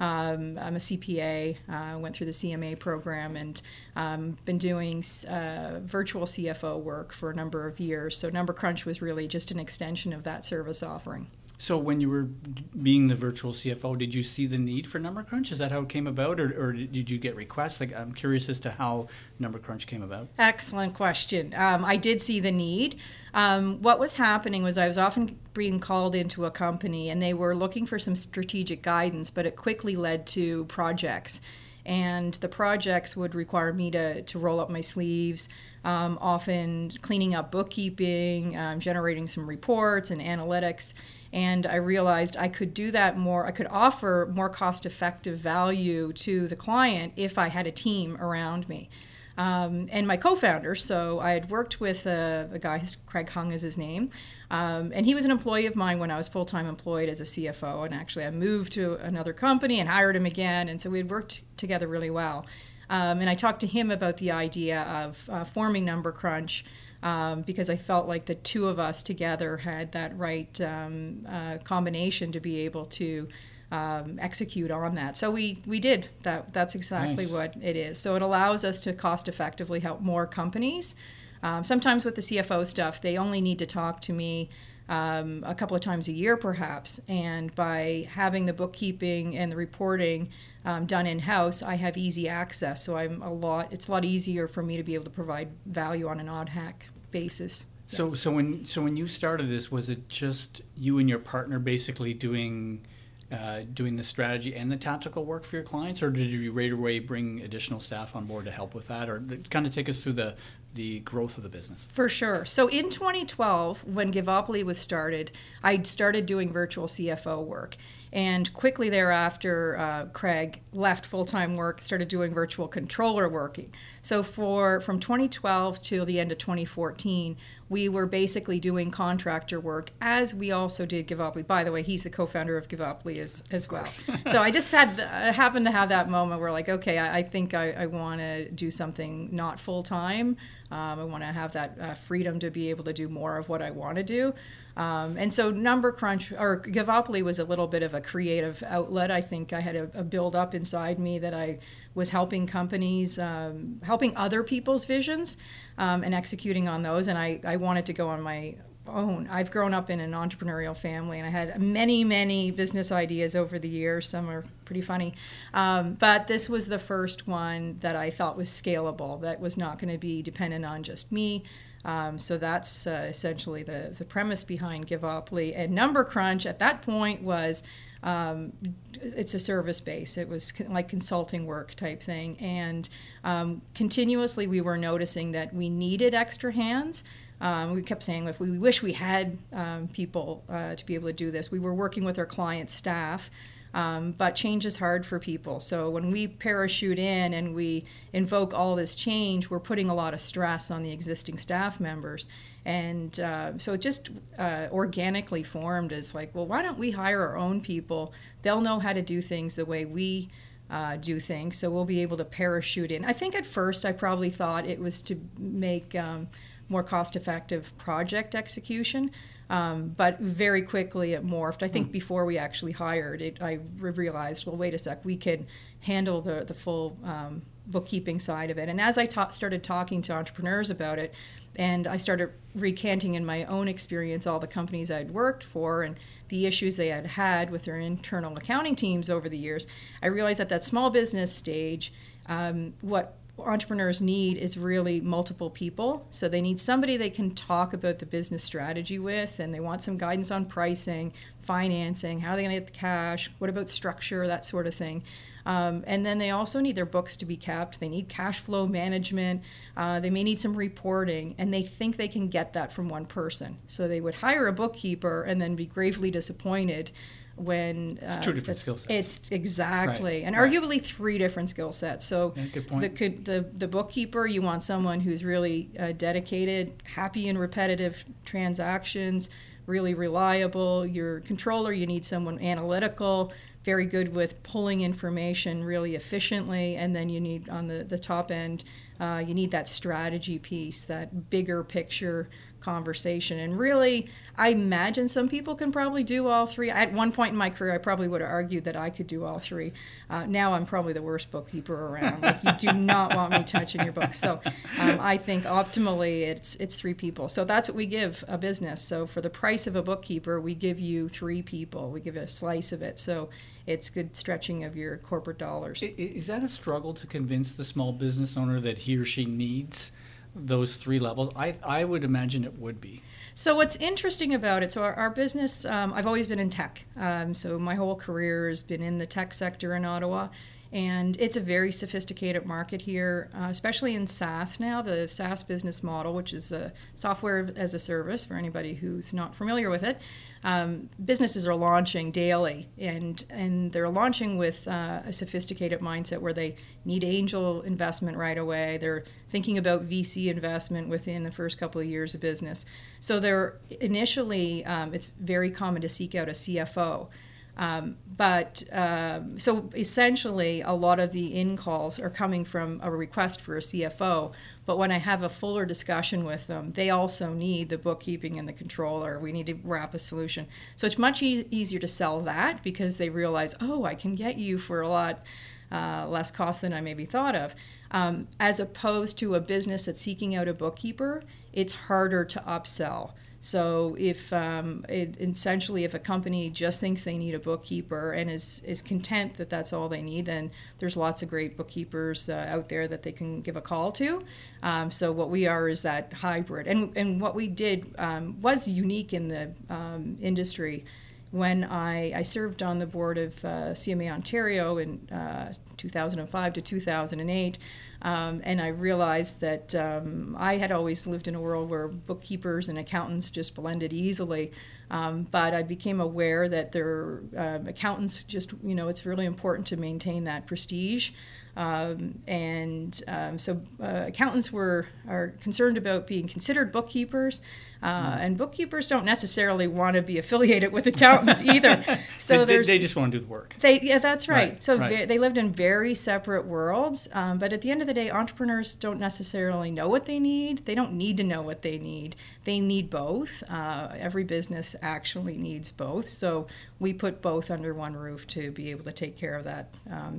um, 0.00 0.58
I'm 0.60 0.74
a 0.74 0.80
CPA. 0.80 1.56
I 1.68 1.92
uh, 1.92 1.98
went 1.98 2.16
through 2.16 2.26
the 2.26 2.32
CMA 2.32 2.76
program 2.80 3.36
and 3.36 3.62
um, 3.94 4.36
been 4.44 4.58
doing 4.58 5.04
uh, 5.28 5.78
virtual 5.84 6.24
CFO 6.24 6.80
work 6.82 7.12
for 7.12 7.30
a 7.30 7.34
number 7.34 7.68
of 7.68 7.78
years. 7.78 8.18
So 8.18 8.28
Number 8.28 8.52
Crunch 8.52 8.84
was 8.84 9.00
really 9.00 9.28
just 9.28 9.52
an 9.52 9.60
extension 9.60 10.12
of 10.12 10.24
that 10.24 10.44
service 10.44 10.82
offering. 10.82 11.28
So 11.62 11.78
when 11.78 12.00
you 12.00 12.10
were 12.10 12.24
being 12.24 13.06
the 13.06 13.14
virtual 13.14 13.52
CFO, 13.52 13.96
did 13.96 14.12
you 14.12 14.24
see 14.24 14.46
the 14.46 14.58
need 14.58 14.84
for 14.84 14.98
Number 14.98 15.22
Crunch? 15.22 15.52
Is 15.52 15.58
that 15.58 15.70
how 15.70 15.82
it 15.82 15.88
came 15.88 16.08
about, 16.08 16.40
or, 16.40 16.60
or 16.60 16.72
did 16.72 17.08
you 17.08 17.18
get 17.18 17.36
requests? 17.36 17.78
Like, 17.78 17.94
I'm 17.94 18.12
curious 18.14 18.48
as 18.48 18.58
to 18.60 18.72
how 18.72 19.06
Number 19.38 19.60
Crunch 19.60 19.86
came 19.86 20.02
about. 20.02 20.26
Excellent 20.40 20.94
question. 20.94 21.54
Um, 21.56 21.84
I 21.84 21.96
did 21.98 22.20
see 22.20 22.40
the 22.40 22.50
need. 22.50 22.96
Um, 23.32 23.80
what 23.80 24.00
was 24.00 24.14
happening 24.14 24.64
was 24.64 24.76
I 24.76 24.88
was 24.88 24.98
often 24.98 25.38
being 25.54 25.78
called 25.78 26.16
into 26.16 26.46
a 26.46 26.50
company, 26.50 27.10
and 27.10 27.22
they 27.22 27.32
were 27.32 27.54
looking 27.54 27.86
for 27.86 27.96
some 27.96 28.16
strategic 28.16 28.82
guidance, 28.82 29.30
but 29.30 29.46
it 29.46 29.54
quickly 29.54 29.94
led 29.94 30.26
to 30.28 30.64
projects 30.64 31.40
and 31.84 32.34
the 32.34 32.48
projects 32.48 33.16
would 33.16 33.34
require 33.34 33.72
me 33.72 33.90
to, 33.90 34.22
to 34.22 34.38
roll 34.38 34.60
up 34.60 34.70
my 34.70 34.80
sleeves, 34.80 35.48
um, 35.84 36.16
often 36.20 36.92
cleaning 37.02 37.34
up 37.34 37.50
bookkeeping, 37.50 38.56
um, 38.56 38.78
generating 38.78 39.26
some 39.26 39.48
reports 39.48 40.10
and 40.10 40.20
analytics. 40.20 40.94
And 41.32 41.66
I 41.66 41.76
realized 41.76 42.36
I 42.36 42.48
could 42.48 42.74
do 42.74 42.90
that 42.90 43.16
more, 43.16 43.46
I 43.46 43.52
could 43.52 43.68
offer 43.68 44.30
more 44.34 44.48
cost 44.48 44.84
effective 44.84 45.38
value 45.38 46.12
to 46.14 46.46
the 46.46 46.56
client 46.56 47.14
if 47.16 47.38
I 47.38 47.48
had 47.48 47.66
a 47.66 47.72
team 47.72 48.16
around 48.20 48.68
me. 48.68 48.90
Um, 49.38 49.88
and 49.90 50.06
my 50.06 50.18
co-founder. 50.18 50.74
So 50.74 51.20
I 51.20 51.32
had 51.32 51.48
worked 51.50 51.80
with 51.80 52.04
a, 52.06 52.50
a 52.52 52.58
guy, 52.58 52.82
Craig 53.06 53.30
Hung 53.30 53.52
is 53.52 53.62
his 53.62 53.78
name, 53.78 54.10
um, 54.50 54.92
and 54.94 55.06
he 55.06 55.14
was 55.14 55.24
an 55.24 55.30
employee 55.30 55.64
of 55.64 55.74
mine 55.74 55.98
when 55.98 56.10
I 56.10 56.18
was 56.18 56.28
full-time 56.28 56.66
employed 56.66 57.08
as 57.08 57.20
a 57.22 57.24
CFO. 57.24 57.86
And 57.86 57.94
actually, 57.94 58.26
I 58.26 58.30
moved 58.30 58.74
to 58.74 58.96
another 58.96 59.32
company 59.32 59.80
and 59.80 59.88
hired 59.88 60.16
him 60.16 60.26
again, 60.26 60.68
and 60.68 60.78
so 60.78 60.90
we 60.90 60.98
had 60.98 61.10
worked 61.10 61.40
together 61.56 61.88
really 61.88 62.10
well. 62.10 62.44
Um, 62.90 63.20
and 63.20 63.30
I 63.30 63.34
talked 63.34 63.60
to 63.60 63.66
him 63.66 63.90
about 63.90 64.18
the 64.18 64.32
idea 64.32 64.82
of 64.82 65.30
uh, 65.30 65.44
forming 65.44 65.86
Number 65.86 66.12
Crunch 66.12 66.62
um, 67.02 67.42
because 67.42 67.68
I 67.68 67.76
felt 67.76 68.06
like 68.06 68.26
the 68.26 68.34
two 68.34 68.68
of 68.68 68.78
us 68.78 69.02
together 69.02 69.56
had 69.56 69.92
that 69.92 70.16
right 70.16 70.60
um, 70.60 71.26
uh, 71.28 71.58
combination 71.58 72.32
to 72.32 72.40
be 72.40 72.60
able 72.60 72.86
to 72.86 73.28
um, 73.72 74.18
execute 74.20 74.70
on 74.70 74.94
that. 74.94 75.16
So 75.16 75.30
we 75.30 75.62
we 75.66 75.80
did 75.80 76.08
that. 76.22 76.52
That's 76.52 76.74
exactly 76.74 77.24
nice. 77.24 77.30
what 77.30 77.54
it 77.60 77.74
is. 77.74 77.98
So 77.98 78.14
it 78.14 78.22
allows 78.22 78.64
us 78.64 78.78
to 78.80 78.92
cost 78.92 79.28
effectively 79.28 79.80
help 79.80 80.00
more 80.00 80.26
companies. 80.26 80.94
Um, 81.42 81.64
sometimes 81.64 82.04
with 82.04 82.14
the 82.14 82.20
CFO 82.20 82.66
stuff, 82.66 83.00
they 83.00 83.16
only 83.16 83.40
need 83.40 83.58
to 83.58 83.66
talk 83.66 84.00
to 84.02 84.12
me. 84.12 84.50
Um, 84.88 85.42
a 85.46 85.54
couple 85.54 85.74
of 85.74 85.80
times 85.80 86.08
a 86.08 86.12
year, 86.12 86.36
perhaps. 86.36 87.00
And 87.08 87.54
by 87.54 88.08
having 88.12 88.44
the 88.46 88.52
bookkeeping 88.52 89.38
and 89.38 89.50
the 89.50 89.56
reporting 89.56 90.28
um, 90.66 90.84
done 90.86 91.06
in 91.06 91.20
house, 91.20 91.62
I 91.62 91.76
have 91.76 91.96
easy 91.96 92.28
access. 92.28 92.84
So 92.84 92.96
I'm 92.96 93.22
a 93.22 93.32
lot. 93.32 93.72
It's 93.72 93.88
a 93.88 93.92
lot 93.92 94.04
easier 94.04 94.48
for 94.48 94.62
me 94.62 94.76
to 94.76 94.82
be 94.82 94.94
able 94.94 95.04
to 95.04 95.10
provide 95.10 95.48
value 95.64 96.08
on 96.08 96.20
an 96.20 96.28
ad 96.28 96.50
hoc 96.50 96.84
basis. 97.12 97.66
So, 97.86 98.14
so 98.14 98.30
when 98.30 98.64
so 98.64 98.82
when 98.82 98.96
you 98.96 99.06
started 99.06 99.50
this, 99.50 99.70
was 99.70 99.90
it 99.90 100.08
just 100.08 100.62
you 100.76 100.98
and 100.98 101.08
your 101.08 101.18
partner 101.18 101.58
basically 101.58 102.14
doing 102.14 102.86
uh, 103.30 103.62
doing 103.72 103.96
the 103.96 104.04
strategy 104.04 104.54
and 104.54 104.70
the 104.70 104.76
tactical 104.76 105.24
work 105.24 105.44
for 105.44 105.56
your 105.56 105.64
clients, 105.64 106.02
or 106.02 106.10
did 106.10 106.28
you 106.28 106.52
right 106.52 106.72
away 106.72 106.98
bring 106.98 107.40
additional 107.40 107.80
staff 107.80 108.14
on 108.14 108.26
board 108.26 108.44
to 108.44 108.50
help 108.50 108.74
with 108.74 108.88
that, 108.88 109.08
or 109.08 109.22
kind 109.50 109.66
of 109.66 109.72
take 109.72 109.88
us 109.88 110.00
through 110.00 110.14
the 110.14 110.34
the 110.74 111.00
growth 111.00 111.36
of 111.36 111.42
the 111.42 111.48
business? 111.48 111.86
For 111.92 112.08
sure. 112.08 112.44
So 112.44 112.68
in 112.68 112.88
2012, 112.90 113.84
when 113.84 114.12
Givopoly 114.12 114.64
was 114.64 114.78
started, 114.78 115.32
I 115.62 115.82
started 115.82 116.26
doing 116.26 116.52
virtual 116.52 116.86
CFO 116.86 117.44
work. 117.44 117.76
And 118.12 118.52
quickly 118.52 118.90
thereafter, 118.90 119.78
uh, 119.78 120.06
Craig 120.12 120.60
left 120.72 121.06
full 121.06 121.24
time 121.24 121.56
work, 121.56 121.80
started 121.80 122.08
doing 122.08 122.34
virtual 122.34 122.68
controller 122.68 123.26
working. 123.26 123.72
So 124.02 124.22
for 124.22 124.80
from 124.80 125.00
2012 125.00 125.80
till 125.80 126.04
the 126.04 126.20
end 126.20 126.30
of 126.30 126.36
2014, 126.36 127.38
we 127.70 127.88
were 127.88 128.04
basically 128.04 128.60
doing 128.60 128.90
contractor 128.90 129.58
work 129.58 129.92
as 130.02 130.34
we 130.34 130.52
also 130.52 130.84
did 130.84 131.08
Givopoly. 131.08 131.46
By 131.46 131.64
the 131.64 131.72
way, 131.72 131.82
he's 131.82 132.02
the 132.02 132.10
co-founder 132.10 132.58
of 132.58 132.68
Givopoly 132.68 133.16
as, 133.16 133.44
as 133.50 133.70
well. 133.70 133.86
so 134.26 134.42
I 134.42 134.50
just 134.58 134.70
had 134.70 135.00
I 135.00 135.32
happened 135.32 135.64
to 135.64 135.72
have 135.72 135.88
that 135.88 136.10
moment 136.10 136.42
where 136.42 136.52
like, 136.52 136.68
okay, 136.68 136.98
I, 136.98 137.18
I 137.18 137.22
think 137.22 137.54
I, 137.54 137.70
I 137.72 137.86
want 137.86 138.20
to 138.20 138.50
do 138.50 138.70
something 138.70 139.34
not 139.34 139.58
full 139.58 139.82
time. 139.82 140.36
Um, 140.70 141.00
I 141.00 141.04
want 141.04 141.22
to 141.22 141.28
have 141.28 141.52
that 141.52 141.78
uh, 141.80 141.94
freedom 141.94 142.38
to 142.40 142.50
be 142.50 142.68
able 142.68 142.84
to 142.84 142.92
do 142.92 143.08
more 143.08 143.38
of 143.38 143.48
what 143.48 143.62
I 143.62 143.70
want 143.70 143.96
to 143.96 144.02
do. 144.02 144.34
Um, 144.76 145.16
and 145.16 145.32
so 145.32 145.50
Number 145.50 145.92
Crunch 145.92 146.32
or 146.32 146.60
Givopoly 146.60 147.22
was 147.22 147.38
a 147.38 147.44
little 147.44 147.66
bit 147.66 147.82
of 147.82 147.94
a 147.94 148.00
creative 148.00 148.62
outlet. 148.66 149.10
I 149.10 149.20
think 149.20 149.52
I 149.52 149.60
had 149.60 149.76
a, 149.76 149.90
a 149.94 150.02
build 150.02 150.34
up 150.34 150.54
inside 150.54 150.98
me 150.98 151.18
that 151.18 151.34
I 151.34 151.58
was 151.94 152.10
helping 152.10 152.46
companies, 152.46 153.18
um, 153.18 153.80
helping 153.82 154.16
other 154.16 154.42
people's 154.42 154.84
visions 154.84 155.36
um, 155.78 156.02
and 156.02 156.14
executing 156.14 156.68
on 156.68 156.82
those. 156.82 157.08
And 157.08 157.18
I, 157.18 157.40
I 157.44 157.56
wanted 157.56 157.86
to 157.86 157.92
go 157.92 158.08
on 158.08 158.22
my 158.22 158.54
own. 158.86 159.28
I've 159.30 159.50
grown 159.50 159.74
up 159.74 159.90
in 159.90 160.00
an 160.00 160.12
entrepreneurial 160.12 160.76
family, 160.76 161.18
and 161.18 161.26
I 161.26 161.30
had 161.30 161.60
many, 161.60 162.04
many 162.04 162.50
business 162.50 162.90
ideas 162.90 163.36
over 163.36 163.58
the 163.58 163.68
years. 163.68 164.08
Some 164.08 164.28
are 164.28 164.44
pretty 164.64 164.80
funny, 164.80 165.14
um, 165.54 165.94
but 165.94 166.26
this 166.26 166.48
was 166.48 166.66
the 166.66 166.78
first 166.78 167.28
one 167.28 167.78
that 167.80 167.96
I 167.96 168.10
thought 168.10 168.36
was 168.36 168.48
scalable. 168.48 169.20
That 169.20 169.40
was 169.40 169.56
not 169.56 169.78
going 169.78 169.92
to 169.92 169.98
be 169.98 170.22
dependent 170.22 170.64
on 170.64 170.82
just 170.82 171.12
me. 171.12 171.44
Um, 171.84 172.18
so 172.18 172.38
that's 172.38 172.86
uh, 172.86 173.06
essentially 173.08 173.62
the, 173.62 173.94
the 173.96 174.04
premise 174.04 174.44
behind 174.44 174.86
Givopoly. 174.86 175.52
And 175.56 175.72
Number 175.72 176.04
Crunch 176.04 176.46
at 176.46 176.58
that 176.60 176.82
point 176.82 177.22
was 177.22 177.62
um, 178.02 178.52
it's 179.00 179.34
a 179.34 179.38
service 179.38 179.80
base. 179.80 180.16
It 180.16 180.28
was 180.28 180.52
like 180.68 180.88
consulting 180.88 181.46
work 181.46 181.74
type 181.74 182.02
thing. 182.02 182.38
And 182.38 182.88
um, 183.24 183.62
continuously 183.74 184.46
we 184.46 184.60
were 184.60 184.76
noticing 184.76 185.32
that 185.32 185.52
we 185.54 185.68
needed 185.68 186.14
extra 186.14 186.52
hands. 186.52 187.04
Um, 187.40 187.74
we 187.74 187.82
kept 187.82 188.04
saying 188.04 188.28
if 188.28 188.38
we 188.38 188.56
wish 188.58 188.82
we 188.82 188.92
had 188.92 189.36
um, 189.52 189.88
people 189.88 190.44
uh, 190.48 190.76
to 190.76 190.86
be 190.86 190.94
able 190.94 191.08
to 191.08 191.12
do 191.14 191.32
this. 191.32 191.50
We 191.50 191.58
were 191.58 191.74
working 191.74 192.04
with 192.04 192.18
our 192.18 192.26
client 192.26 192.70
staff 192.70 193.30
Um, 193.74 194.12
but 194.12 194.36
change 194.36 194.66
is 194.66 194.76
hard 194.76 195.06
for 195.06 195.18
people. 195.18 195.58
So 195.60 195.88
when 195.88 196.10
we 196.10 196.26
parachute 196.26 196.98
in 196.98 197.32
and 197.32 197.54
we 197.54 197.84
invoke 198.12 198.52
all 198.52 198.76
this 198.76 198.94
change, 198.94 199.48
we're 199.48 199.60
putting 199.60 199.88
a 199.88 199.94
lot 199.94 200.12
of 200.12 200.20
stress 200.20 200.70
on 200.70 200.82
the 200.82 200.92
existing 200.92 201.38
staff 201.38 201.80
members. 201.80 202.28
And 202.64 203.18
uh, 203.18 203.58
so 203.58 203.72
it 203.72 203.80
just 203.80 204.10
uh, 204.38 204.68
organically 204.70 205.42
formed 205.42 205.92
as 205.92 206.14
like, 206.14 206.34
well, 206.34 206.46
why 206.46 206.62
don't 206.62 206.78
we 206.78 206.90
hire 206.90 207.22
our 207.22 207.36
own 207.36 207.60
people? 207.60 208.12
They'll 208.42 208.60
know 208.60 208.78
how 208.78 208.92
to 208.92 209.02
do 209.02 209.22
things 209.22 209.56
the 209.56 209.64
way 209.64 209.84
we 209.84 210.28
uh, 210.70 210.96
do 210.96 211.20
things, 211.20 211.58
so 211.58 211.70
we'll 211.70 211.84
be 211.84 212.00
able 212.00 212.16
to 212.16 212.24
parachute 212.24 212.90
in. 212.90 213.04
I 213.04 213.12
think 213.12 213.34
at 213.34 213.44
first 213.44 213.84
I 213.84 213.92
probably 213.92 214.30
thought 214.30 214.66
it 214.66 214.78
was 214.78 215.02
to 215.02 215.20
make 215.38 215.94
um, 215.94 216.28
more 216.68 216.82
cost 216.82 217.14
effective 217.14 217.76
project 217.76 218.34
execution. 218.34 219.10
Um, 219.52 219.94
but 219.98 220.18
very 220.18 220.62
quickly 220.62 221.12
it 221.12 221.26
morphed. 221.26 221.62
I 221.62 221.68
think 221.68 221.88
mm. 221.88 221.92
before 221.92 222.24
we 222.24 222.38
actually 222.38 222.72
hired 222.72 223.20
it, 223.20 223.36
I 223.42 223.58
realized, 223.78 224.46
well, 224.46 224.56
wait 224.56 224.72
a 224.72 224.78
sec, 224.78 225.04
we 225.04 225.14
could 225.14 225.46
handle 225.80 226.22
the, 226.22 226.44
the 226.46 226.54
full 226.54 226.96
um, 227.04 227.42
bookkeeping 227.66 228.18
side 228.18 228.50
of 228.50 228.56
it. 228.56 228.70
And 228.70 228.80
as 228.80 228.96
I 228.96 229.04
ta- 229.04 229.28
started 229.28 229.62
talking 229.62 230.00
to 230.02 230.14
entrepreneurs 230.14 230.70
about 230.70 230.98
it, 230.98 231.12
and 231.56 231.86
I 231.86 231.98
started 231.98 232.30
recanting 232.54 233.12
in 233.12 233.26
my 233.26 233.44
own 233.44 233.68
experience 233.68 234.26
all 234.26 234.38
the 234.38 234.46
companies 234.46 234.90
I'd 234.90 235.10
worked 235.10 235.44
for 235.44 235.82
and 235.82 235.98
the 236.28 236.46
issues 236.46 236.76
they 236.76 236.88
had 236.88 237.06
had 237.06 237.50
with 237.50 237.64
their 237.64 237.78
internal 237.78 238.34
accounting 238.34 238.74
teams 238.74 239.10
over 239.10 239.28
the 239.28 239.36
years, 239.36 239.66
I 240.02 240.06
realized 240.06 240.40
at 240.40 240.48
that 240.48 240.64
small 240.64 240.88
business 240.88 241.30
stage, 241.30 241.92
um, 242.26 242.72
what 242.80 243.18
entrepreneurs 243.48 244.00
need 244.00 244.36
is 244.36 244.56
really 244.56 245.00
multiple 245.00 245.50
people. 245.50 246.06
So 246.10 246.28
they 246.28 246.40
need 246.40 246.58
somebody 246.60 246.96
they 246.96 247.10
can 247.10 247.34
talk 247.34 247.72
about 247.72 247.98
the 247.98 248.06
business 248.06 248.42
strategy 248.42 248.98
with, 248.98 249.40
and 249.40 249.54
they 249.54 249.60
want 249.60 249.82
some 249.82 249.96
guidance 249.96 250.30
on 250.30 250.46
pricing, 250.46 251.12
financing, 251.40 252.20
how 252.20 252.32
are 252.32 252.36
they 252.36 252.42
going 252.42 252.54
to 252.54 252.60
get 252.60 252.72
the 252.72 252.78
cash, 252.78 253.30
what 253.38 253.50
about 253.50 253.68
structure, 253.68 254.26
that 254.26 254.44
sort 254.44 254.66
of 254.66 254.74
thing. 254.74 255.02
Um, 255.44 255.82
and 255.86 256.06
then 256.06 256.18
they 256.18 256.30
also 256.30 256.60
need 256.60 256.76
their 256.76 256.86
books 256.86 257.16
to 257.16 257.26
be 257.26 257.36
kept. 257.36 257.80
They 257.80 257.88
need 257.88 258.08
cash 258.08 258.40
flow 258.40 258.66
management. 258.66 259.42
Uh, 259.76 259.98
they 259.98 260.10
may 260.10 260.22
need 260.22 260.38
some 260.38 260.54
reporting, 260.54 261.34
and 261.38 261.52
they 261.52 261.62
think 261.62 261.96
they 261.96 262.08
can 262.08 262.28
get 262.28 262.52
that 262.52 262.72
from 262.72 262.88
one 262.88 263.06
person. 263.06 263.58
So 263.66 263.88
they 263.88 264.00
would 264.00 264.14
hire 264.14 264.46
a 264.46 264.52
bookkeeper 264.52 265.22
and 265.22 265.40
then 265.40 265.56
be 265.56 265.66
gravely 265.66 266.10
disappointed 266.10 266.92
when 267.36 267.98
it's 268.02 268.16
two 268.18 268.30
uh, 268.30 268.34
different 268.34 268.58
skill 268.58 268.76
sets. 268.76 268.90
It's 268.90 269.30
exactly, 269.30 270.02
right. 270.02 270.24
and 270.24 270.36
right. 270.36 270.50
arguably 270.50 270.82
three 270.82 271.18
different 271.18 271.48
skill 271.48 271.72
sets. 271.72 272.06
So 272.06 272.34
yeah, 272.36 272.44
good 272.46 272.68
point. 272.68 272.96
The, 272.96 273.08
the 273.08 273.48
the 273.52 273.68
bookkeeper, 273.68 274.26
you 274.26 274.42
want 274.42 274.62
someone 274.62 275.00
who's 275.00 275.24
really 275.24 275.70
uh, 275.78 275.92
dedicated, 275.92 276.82
happy 276.84 277.28
in 277.28 277.38
repetitive 277.38 278.04
transactions, 278.24 279.30
really 279.66 279.94
reliable. 279.94 280.86
Your 280.86 281.20
controller, 281.20 281.72
you 281.72 281.86
need 281.86 282.04
someone 282.04 282.38
analytical 282.40 283.32
very 283.64 283.86
good 283.86 284.14
with 284.14 284.42
pulling 284.42 284.80
information 284.80 285.62
really 285.64 285.94
efficiently. 285.94 286.76
And 286.76 286.94
then 286.94 287.08
you 287.08 287.20
need 287.20 287.48
on 287.48 287.68
the, 287.68 287.84
the 287.84 287.98
top 287.98 288.30
end, 288.30 288.64
uh, 289.00 289.22
you 289.24 289.34
need 289.34 289.50
that 289.52 289.68
strategy 289.68 290.38
piece, 290.38 290.84
that 290.84 291.30
bigger 291.30 291.62
picture 291.62 292.28
conversation. 292.62 293.38
And 293.38 293.58
really, 293.58 294.08
I 294.38 294.48
imagine 294.48 295.08
some 295.08 295.28
people 295.28 295.54
can 295.54 295.72
probably 295.72 296.04
do 296.04 296.26
all 296.26 296.46
three. 296.46 296.70
At 296.70 296.92
one 296.92 297.12
point 297.12 297.32
in 297.32 297.36
my 297.36 297.50
career, 297.50 297.74
I 297.74 297.78
probably 297.78 298.08
would 298.08 298.22
have 298.22 298.30
argued 298.30 298.64
that 298.64 298.76
I 298.76 298.88
could 298.88 299.06
do 299.06 299.24
all 299.24 299.38
three. 299.38 299.72
Uh, 300.08 300.24
now 300.24 300.54
I'm 300.54 300.64
probably 300.64 300.94
the 300.94 301.02
worst 301.02 301.30
bookkeeper 301.30 301.74
around. 301.74 302.22
Like 302.22 302.42
you 302.42 302.52
do 302.52 302.72
not 302.72 303.14
want 303.14 303.32
me 303.32 303.44
touching 303.44 303.82
your 303.82 303.92
books. 303.92 304.18
So 304.18 304.40
um, 304.78 304.98
I 305.00 305.18
think 305.18 305.44
optimally 305.44 306.22
it's 306.22 306.56
it's 306.56 306.76
three 306.76 306.94
people. 306.94 307.28
So 307.28 307.44
that's 307.44 307.68
what 307.68 307.76
we 307.76 307.86
give 307.86 308.24
a 308.26 308.38
business. 308.38 308.80
So 308.80 309.06
for 309.06 309.20
the 309.20 309.30
price 309.30 309.66
of 309.66 309.76
a 309.76 309.82
bookkeeper, 309.82 310.40
we 310.40 310.54
give 310.54 310.80
you 310.80 311.08
three 311.08 311.42
people. 311.42 311.90
We 311.90 312.00
give 312.00 312.16
a 312.16 312.26
slice 312.26 312.72
of 312.72 312.80
it. 312.80 312.98
So 312.98 313.28
it's 313.66 313.90
good 313.90 314.16
stretching 314.16 314.64
of 314.64 314.76
your 314.76 314.96
corporate 314.96 315.38
dollars. 315.38 315.82
Is 315.82 316.26
that 316.28 316.42
a 316.42 316.48
struggle 316.48 316.94
to 316.94 317.06
convince 317.06 317.52
the 317.52 317.64
small 317.64 317.92
business 317.92 318.36
owner 318.36 318.60
that 318.60 318.78
he 318.78 318.96
or 318.96 319.04
she 319.04 319.24
needs? 319.24 319.92
Those 320.34 320.76
three 320.76 320.98
levels? 320.98 321.32
I, 321.36 321.56
I 321.62 321.84
would 321.84 322.04
imagine 322.04 322.44
it 322.44 322.58
would 322.58 322.80
be. 322.80 323.02
So 323.34 323.54
what's 323.54 323.76
interesting 323.76 324.34
about 324.34 324.62
it? 324.62 324.72
So 324.72 324.82
our, 324.82 324.94
our 324.94 325.10
business, 325.10 325.64
um, 325.64 325.92
I've 325.92 326.06
always 326.06 326.26
been 326.26 326.38
in 326.38 326.50
tech. 326.50 326.84
Um, 326.96 327.34
so 327.34 327.58
my 327.58 327.74
whole 327.74 327.96
career 327.96 328.48
has 328.48 328.62
been 328.62 328.82
in 328.82 328.98
the 328.98 329.06
tech 329.06 329.32
sector 329.32 329.74
in 329.74 329.84
Ottawa, 329.84 330.28
and 330.72 331.16
it's 331.20 331.36
a 331.36 331.40
very 331.40 331.70
sophisticated 331.70 332.46
market 332.46 332.82
here, 332.82 333.28
uh, 333.34 333.48
especially 333.50 333.94
in 333.94 334.06
SaaS 334.06 334.58
now. 334.58 334.82
The 334.82 335.06
SaaS 335.06 335.42
business 335.42 335.82
model, 335.82 336.14
which 336.14 336.32
is 336.32 336.50
a 336.52 336.72
software 336.94 337.50
as 337.56 337.74
a 337.74 337.78
service 337.78 338.24
for 338.24 338.34
anybody 338.34 338.74
who's 338.74 339.12
not 339.12 339.34
familiar 339.34 339.68
with 339.68 339.82
it 339.82 340.00
um, 340.44 340.90
businesses 341.02 341.46
are 341.46 341.54
launching 341.54 342.10
daily, 342.10 342.68
and 342.76 343.24
and 343.30 343.70
they're 343.70 343.88
launching 343.88 344.38
with 344.38 344.66
uh, 344.66 345.02
a 345.06 345.12
sophisticated 345.12 345.80
mindset 345.80 346.18
where 346.18 346.32
they 346.32 346.56
need 346.84 347.04
angel 347.04 347.62
investment 347.62 348.16
right 348.16 348.36
away. 348.36 348.78
They're 348.78 349.04
thinking 349.30 349.56
about 349.56 349.88
VC 349.88 350.26
investment 350.26 350.88
within 350.88 351.22
the 351.22 351.30
first 351.30 351.58
couple 351.58 351.80
of 351.80 351.86
years 351.86 352.14
of 352.14 352.20
business. 352.20 352.66
So 352.98 353.20
they're 353.20 353.58
initially, 353.80 354.64
um, 354.64 354.92
it's 354.92 355.06
very 355.20 355.50
common 355.50 355.80
to 355.82 355.88
seek 355.88 356.14
out 356.14 356.28
a 356.28 356.32
CFO. 356.32 357.08
Um, 357.56 357.96
but 358.16 358.62
um, 358.72 359.38
so 359.38 359.68
essentially, 359.74 360.62
a 360.62 360.72
lot 360.72 360.98
of 360.98 361.12
the 361.12 361.34
in 361.38 361.56
calls 361.56 361.98
are 361.98 362.10
coming 362.10 362.44
from 362.44 362.80
a 362.82 362.90
request 362.90 363.40
for 363.40 363.56
a 363.56 363.60
CFO. 363.60 364.32
But 364.64 364.78
when 364.78 364.90
I 364.90 364.98
have 364.98 365.22
a 365.22 365.28
fuller 365.28 365.66
discussion 365.66 366.24
with 366.24 366.46
them, 366.46 366.72
they 366.72 366.90
also 366.90 367.32
need 367.32 367.68
the 367.68 367.78
bookkeeping 367.78 368.38
and 368.38 368.48
the 368.48 368.52
controller. 368.52 369.18
We 369.18 369.32
need 369.32 369.46
to 369.46 369.54
wrap 369.64 369.94
a 369.94 369.98
solution. 369.98 370.46
So 370.76 370.86
it's 370.86 370.98
much 370.98 371.22
e- 371.22 371.46
easier 371.50 371.80
to 371.80 371.88
sell 371.88 372.20
that 372.22 372.62
because 372.62 372.96
they 372.96 373.10
realize, 373.10 373.54
oh, 373.60 373.84
I 373.84 373.94
can 373.94 374.14
get 374.14 374.38
you 374.38 374.58
for 374.58 374.80
a 374.80 374.88
lot 374.88 375.22
uh, 375.70 376.06
less 376.08 376.30
cost 376.30 376.60
than 376.60 376.72
I 376.72 376.80
maybe 376.80 377.06
thought 377.06 377.34
of. 377.34 377.54
Um, 377.90 378.28
as 378.40 378.60
opposed 378.60 379.18
to 379.18 379.34
a 379.34 379.40
business 379.40 379.86
that's 379.86 380.00
seeking 380.00 380.34
out 380.34 380.48
a 380.48 380.54
bookkeeper, 380.54 381.22
it's 381.52 381.74
harder 381.74 382.24
to 382.24 382.40
upsell. 382.40 383.12
So 383.44 383.96
if 383.98 384.32
um, 384.32 384.86
it, 384.88 385.16
essentially 385.20 385.82
if 385.82 385.94
a 385.94 385.98
company 385.98 386.48
just 386.48 386.80
thinks 386.80 387.02
they 387.02 387.18
need 387.18 387.34
a 387.34 387.40
bookkeeper 387.40 388.12
and 388.12 388.30
is 388.30 388.62
is 388.64 388.80
content 388.80 389.36
that 389.38 389.50
that's 389.50 389.72
all 389.72 389.88
they 389.88 390.00
need, 390.00 390.26
then 390.26 390.52
there's 390.78 390.96
lots 390.96 391.24
of 391.24 391.28
great 391.28 391.56
bookkeepers 391.56 392.28
uh, 392.28 392.46
out 392.48 392.68
there 392.68 392.86
that 392.86 393.02
they 393.02 393.10
can 393.10 393.40
give 393.40 393.56
a 393.56 393.60
call 393.60 393.90
to. 393.92 394.22
Um, 394.62 394.92
so 394.92 395.10
what 395.10 395.28
we 395.28 395.48
are 395.48 395.68
is 395.68 395.82
that 395.82 396.12
hybrid, 396.12 396.68
and 396.68 396.96
and 396.96 397.20
what 397.20 397.34
we 397.34 397.48
did 397.48 397.92
um, 397.98 398.40
was 398.40 398.68
unique 398.68 399.12
in 399.12 399.26
the 399.26 399.50
um, 399.68 400.16
industry. 400.20 400.84
When 401.32 401.64
I, 401.64 402.12
I 402.18 402.22
served 402.22 402.62
on 402.62 402.78
the 402.78 402.86
board 402.86 403.16
of 403.16 403.44
uh, 403.44 403.72
CMA 403.72 404.12
Ontario 404.12 404.76
in 404.76 405.08
uh, 405.10 405.54
2005 405.78 406.54
to 406.54 406.60
2008. 406.60 407.58
Um, 408.02 408.40
and 408.44 408.60
I 408.60 408.68
realized 408.68 409.40
that 409.40 409.74
um, 409.74 410.36
I 410.38 410.56
had 410.56 410.72
always 410.72 411.06
lived 411.06 411.28
in 411.28 411.34
a 411.36 411.40
world 411.40 411.70
where 411.70 411.88
bookkeepers 411.88 412.68
and 412.68 412.78
accountants 412.78 413.30
just 413.30 413.54
blended 413.54 413.92
easily. 413.92 414.52
Um, 414.90 415.26
but 415.30 415.54
I 415.54 415.62
became 415.62 416.00
aware 416.00 416.48
that 416.48 416.72
their 416.72 417.22
uh, 417.36 417.60
accountants 417.66 418.24
just, 418.24 418.52
you 418.62 418.74
know, 418.74 418.88
it's 418.88 419.06
really 419.06 419.24
important 419.24 419.66
to 419.68 419.76
maintain 419.76 420.24
that 420.24 420.46
prestige. 420.46 421.12
Um, 421.56 422.18
and 422.26 423.00
um, 423.08 423.38
so 423.38 423.62
uh, 423.80 424.04
accountants 424.08 424.52
were 424.52 424.86
are 425.08 425.28
concerned 425.40 425.78
about 425.78 426.06
being 426.06 426.26
considered 426.26 426.72
bookkeepers, 426.72 427.40
uh, 427.82 428.16
and 428.20 428.38
bookkeepers 428.38 428.86
don't 428.86 429.04
necessarily 429.04 429.66
want 429.66 429.96
to 429.96 430.02
be 430.02 430.18
affiliated 430.18 430.72
with 430.72 430.86
accountants 430.86 431.42
either. 431.42 431.84
So 432.18 432.44
they, 432.44 432.62
they, 432.62 432.78
just 432.78 432.94
want 432.94 433.12
to 433.12 433.18
do 433.18 433.24
the 433.24 433.28
work. 433.28 433.56
They 433.60 433.80
yeah, 433.80 433.98
that's 433.98 434.28
right. 434.28 434.50
right 434.50 434.62
so 434.62 434.76
right. 434.76 434.88
They, 434.88 435.04
they, 435.06 435.18
lived 435.18 435.36
in 435.36 435.52
very 435.52 435.94
separate 435.94 436.46
worlds. 436.46 437.08
Um, 437.12 437.38
but 437.38 437.52
at 437.52 437.62
the 437.62 437.70
end 437.70 437.80
of 437.80 437.88
the 437.88 437.94
day, 437.94 438.10
entrepreneurs 438.10 438.74
don't 438.74 439.00
necessarily 439.00 439.70
know 439.70 439.88
what 439.88 440.06
they 440.06 440.20
need. 440.20 440.64
They 440.64 440.74
don't 440.74 440.92
need 440.92 441.16
to 441.16 441.24
know 441.24 441.42
what 441.42 441.62
they 441.62 441.78
need. 441.78 442.14
They 442.44 442.60
need 442.60 442.88
both. 442.90 443.42
Uh, 443.48 443.88
every 443.98 444.24
business 444.24 444.76
actually 444.80 445.36
needs 445.36 445.72
both. 445.72 446.08
So 446.08 446.46
we 446.78 446.92
put 446.92 447.20
both 447.20 447.50
under 447.50 447.74
one 447.74 447.96
roof 447.96 448.26
to 448.28 448.50
be 448.50 448.70
able 448.70 448.84
to 448.84 448.92
take 448.92 449.16
care 449.16 449.36
of 449.36 449.44
that 449.44 449.72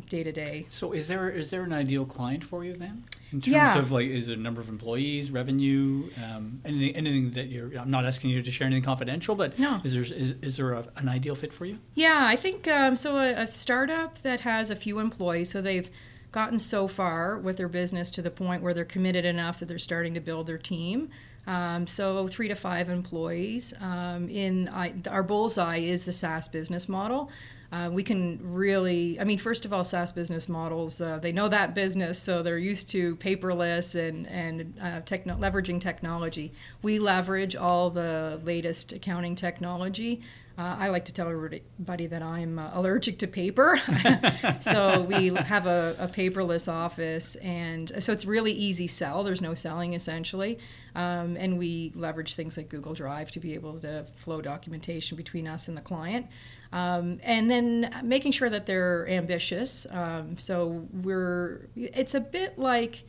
day 0.10 0.24
to 0.24 0.32
day. 0.32 0.65
So 0.70 0.91
is 0.91 1.08
there 1.08 1.29
is 1.29 1.50
there 1.50 1.63
an 1.63 1.74
ideal 1.74 2.05
client 2.05 2.43
for 2.43 2.63
you 2.63 2.75
then? 2.75 3.05
In 3.33 3.41
terms 3.41 3.53
yeah. 3.53 3.79
of 3.79 3.91
like, 3.91 4.07
is 4.07 4.29
it 4.29 4.37
number 4.37 4.61
of 4.61 4.69
employees, 4.69 5.31
revenue, 5.31 6.03
um, 6.23 6.61
anything, 6.63 6.95
anything 6.95 7.31
that 7.31 7.47
you're? 7.47 7.75
I'm 7.75 7.89
not 7.89 8.05
asking 8.05 8.29
you 8.29 8.43
to 8.43 8.51
share 8.51 8.67
anything 8.67 8.83
confidential, 8.83 9.33
but 9.33 9.57
no. 9.57 9.81
is 9.83 9.93
there 9.93 10.03
is, 10.03 10.35
is 10.41 10.57
there 10.57 10.73
a, 10.73 10.85
an 10.97 11.09
ideal 11.09 11.33
fit 11.33 11.51
for 11.51 11.65
you? 11.65 11.79
Yeah, 11.95 12.25
I 12.27 12.35
think 12.35 12.67
um, 12.67 12.95
so. 12.95 13.17
A, 13.17 13.33
a 13.33 13.47
startup 13.47 14.21
that 14.21 14.41
has 14.41 14.69
a 14.69 14.75
few 14.75 14.99
employees, 14.99 15.49
so 15.49 15.61
they've 15.61 15.89
gotten 16.31 16.59
so 16.59 16.87
far 16.87 17.37
with 17.37 17.57
their 17.57 17.67
business 17.67 18.11
to 18.11 18.21
the 18.21 18.31
point 18.31 18.61
where 18.61 18.73
they're 18.73 18.85
committed 18.85 19.25
enough 19.25 19.59
that 19.59 19.67
they're 19.67 19.79
starting 19.79 20.13
to 20.13 20.19
build 20.19 20.45
their 20.45 20.57
team. 20.57 21.09
Um, 21.47 21.87
so 21.87 22.27
three 22.27 22.47
to 22.47 22.55
five 22.55 22.89
employees. 22.89 23.73
Um, 23.81 24.29
in 24.29 24.69
I, 24.69 24.93
our 25.09 25.23
bullseye 25.23 25.77
is 25.77 26.05
the 26.05 26.13
SaaS 26.13 26.47
business 26.47 26.87
model. 26.87 27.29
Uh, 27.73 27.89
we 27.89 28.03
can 28.03 28.39
really, 28.43 29.19
I 29.19 29.23
mean, 29.23 29.39
first 29.39 29.65
of 29.65 29.73
all, 29.73 29.83
SaaS 29.83 30.11
business 30.11 30.47
models, 30.47 31.01
uh, 31.01 31.17
they 31.17 31.31
know 31.31 31.47
that 31.49 31.73
business, 31.73 32.19
so 32.19 32.43
they're 32.43 32.59
used 32.59 32.87
to 32.89 33.15
paperless 33.15 33.95
and, 33.95 34.27
and 34.27 34.75
uh, 34.79 35.01
techno- 35.01 35.37
leveraging 35.37 35.81
technology. 35.81 36.53
We 36.83 36.99
leverage 36.99 37.55
all 37.55 37.89
the 37.89 38.39
latest 38.43 38.93
accounting 38.93 39.33
technology. 39.33 40.21
Uh, 40.55 40.75
I 40.77 40.89
like 40.89 41.05
to 41.05 41.13
tell 41.13 41.27
everybody 41.29 42.05
that 42.05 42.21
I'm 42.21 42.59
uh, 42.59 42.69
allergic 42.73 43.17
to 43.19 43.27
paper. 43.27 43.79
so 44.61 45.01
we 45.01 45.33
have 45.33 45.65
a, 45.65 45.95
a, 45.97 46.07
paperless 46.07 46.71
office, 46.71 47.35
and 47.37 47.91
so 48.03 48.13
it's 48.13 48.23
really 48.23 48.51
easy 48.51 48.85
sell. 48.85 49.23
There's 49.23 49.41
no 49.41 49.55
selling 49.55 49.93
essentially. 49.93 50.59
Um, 50.93 51.37
and 51.37 51.57
we 51.57 51.91
leverage 51.95 52.35
things 52.35 52.55
like 52.55 52.69
Google 52.69 52.93
Drive 52.93 53.31
to 53.31 53.39
be 53.39 53.55
able 53.55 53.79
to 53.79 54.05
flow 54.15 54.41
documentation 54.41 55.17
between 55.17 55.47
us 55.47 55.67
and 55.67 55.75
the 55.75 55.81
client. 55.81 56.27
Um, 56.73 57.19
and 57.21 57.51
then 57.51 58.01
making 58.03 58.31
sure 58.31 58.49
that 58.49 58.65
they're 58.65 59.07
ambitious. 59.07 59.85
Um, 59.91 60.39
so 60.39 60.87
we're, 60.91 61.69
it's 61.75 62.15
a 62.15 62.19
bit 62.19 62.57
like 62.57 63.05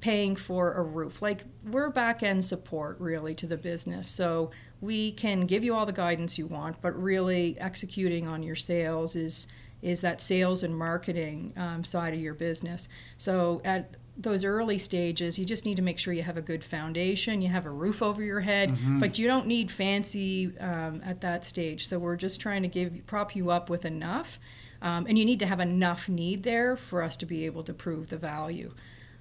paying 0.00 0.36
for 0.36 0.72
a 0.72 0.82
roof. 0.82 1.20
Like 1.20 1.44
we're 1.70 1.90
back 1.90 2.22
end 2.22 2.44
support 2.44 2.98
really 2.98 3.34
to 3.34 3.46
the 3.46 3.58
business. 3.58 4.08
So 4.08 4.50
we 4.80 5.12
can 5.12 5.46
give 5.46 5.64
you 5.64 5.74
all 5.74 5.84
the 5.84 5.92
guidance 5.92 6.38
you 6.38 6.46
want, 6.46 6.80
but 6.80 7.00
really 7.00 7.60
executing 7.60 8.26
on 8.26 8.42
your 8.42 8.56
sales 8.56 9.14
is 9.16 9.46
is 9.82 10.00
that 10.00 10.18
sales 10.22 10.62
and 10.62 10.74
marketing 10.74 11.52
um, 11.58 11.84
side 11.84 12.14
of 12.14 12.20
your 12.20 12.32
business. 12.32 12.88
So 13.18 13.60
at 13.66 13.96
those 14.16 14.44
early 14.44 14.78
stages, 14.78 15.38
you 15.38 15.44
just 15.44 15.64
need 15.64 15.76
to 15.76 15.82
make 15.82 15.98
sure 15.98 16.12
you 16.12 16.22
have 16.22 16.36
a 16.36 16.42
good 16.42 16.62
foundation, 16.62 17.42
you 17.42 17.48
have 17.48 17.66
a 17.66 17.70
roof 17.70 18.00
over 18.02 18.22
your 18.22 18.40
head, 18.40 18.70
mm-hmm. 18.70 19.00
but 19.00 19.18
you 19.18 19.26
don't 19.26 19.46
need 19.46 19.70
fancy 19.70 20.56
um, 20.58 21.02
at 21.04 21.20
that 21.20 21.44
stage. 21.44 21.86
So 21.86 21.98
we're 21.98 22.16
just 22.16 22.40
trying 22.40 22.62
to 22.62 22.68
give 22.68 23.06
prop 23.06 23.34
you 23.34 23.50
up 23.50 23.68
with 23.68 23.84
enough, 23.84 24.38
um, 24.82 25.06
and 25.08 25.18
you 25.18 25.24
need 25.24 25.40
to 25.40 25.46
have 25.46 25.60
enough 25.60 26.08
need 26.08 26.44
there 26.44 26.76
for 26.76 27.02
us 27.02 27.16
to 27.18 27.26
be 27.26 27.44
able 27.46 27.64
to 27.64 27.74
prove 27.74 28.08
the 28.08 28.16
value. 28.16 28.72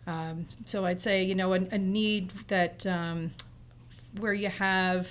Um, 0.05 0.45
so 0.65 0.85
I'd 0.85 1.01
say 1.01 1.23
you 1.23 1.35
know 1.35 1.53
a, 1.53 1.61
a 1.71 1.77
need 1.77 2.31
that 2.47 2.85
um, 2.85 3.31
where 4.19 4.33
you 4.33 4.49
have. 4.49 5.09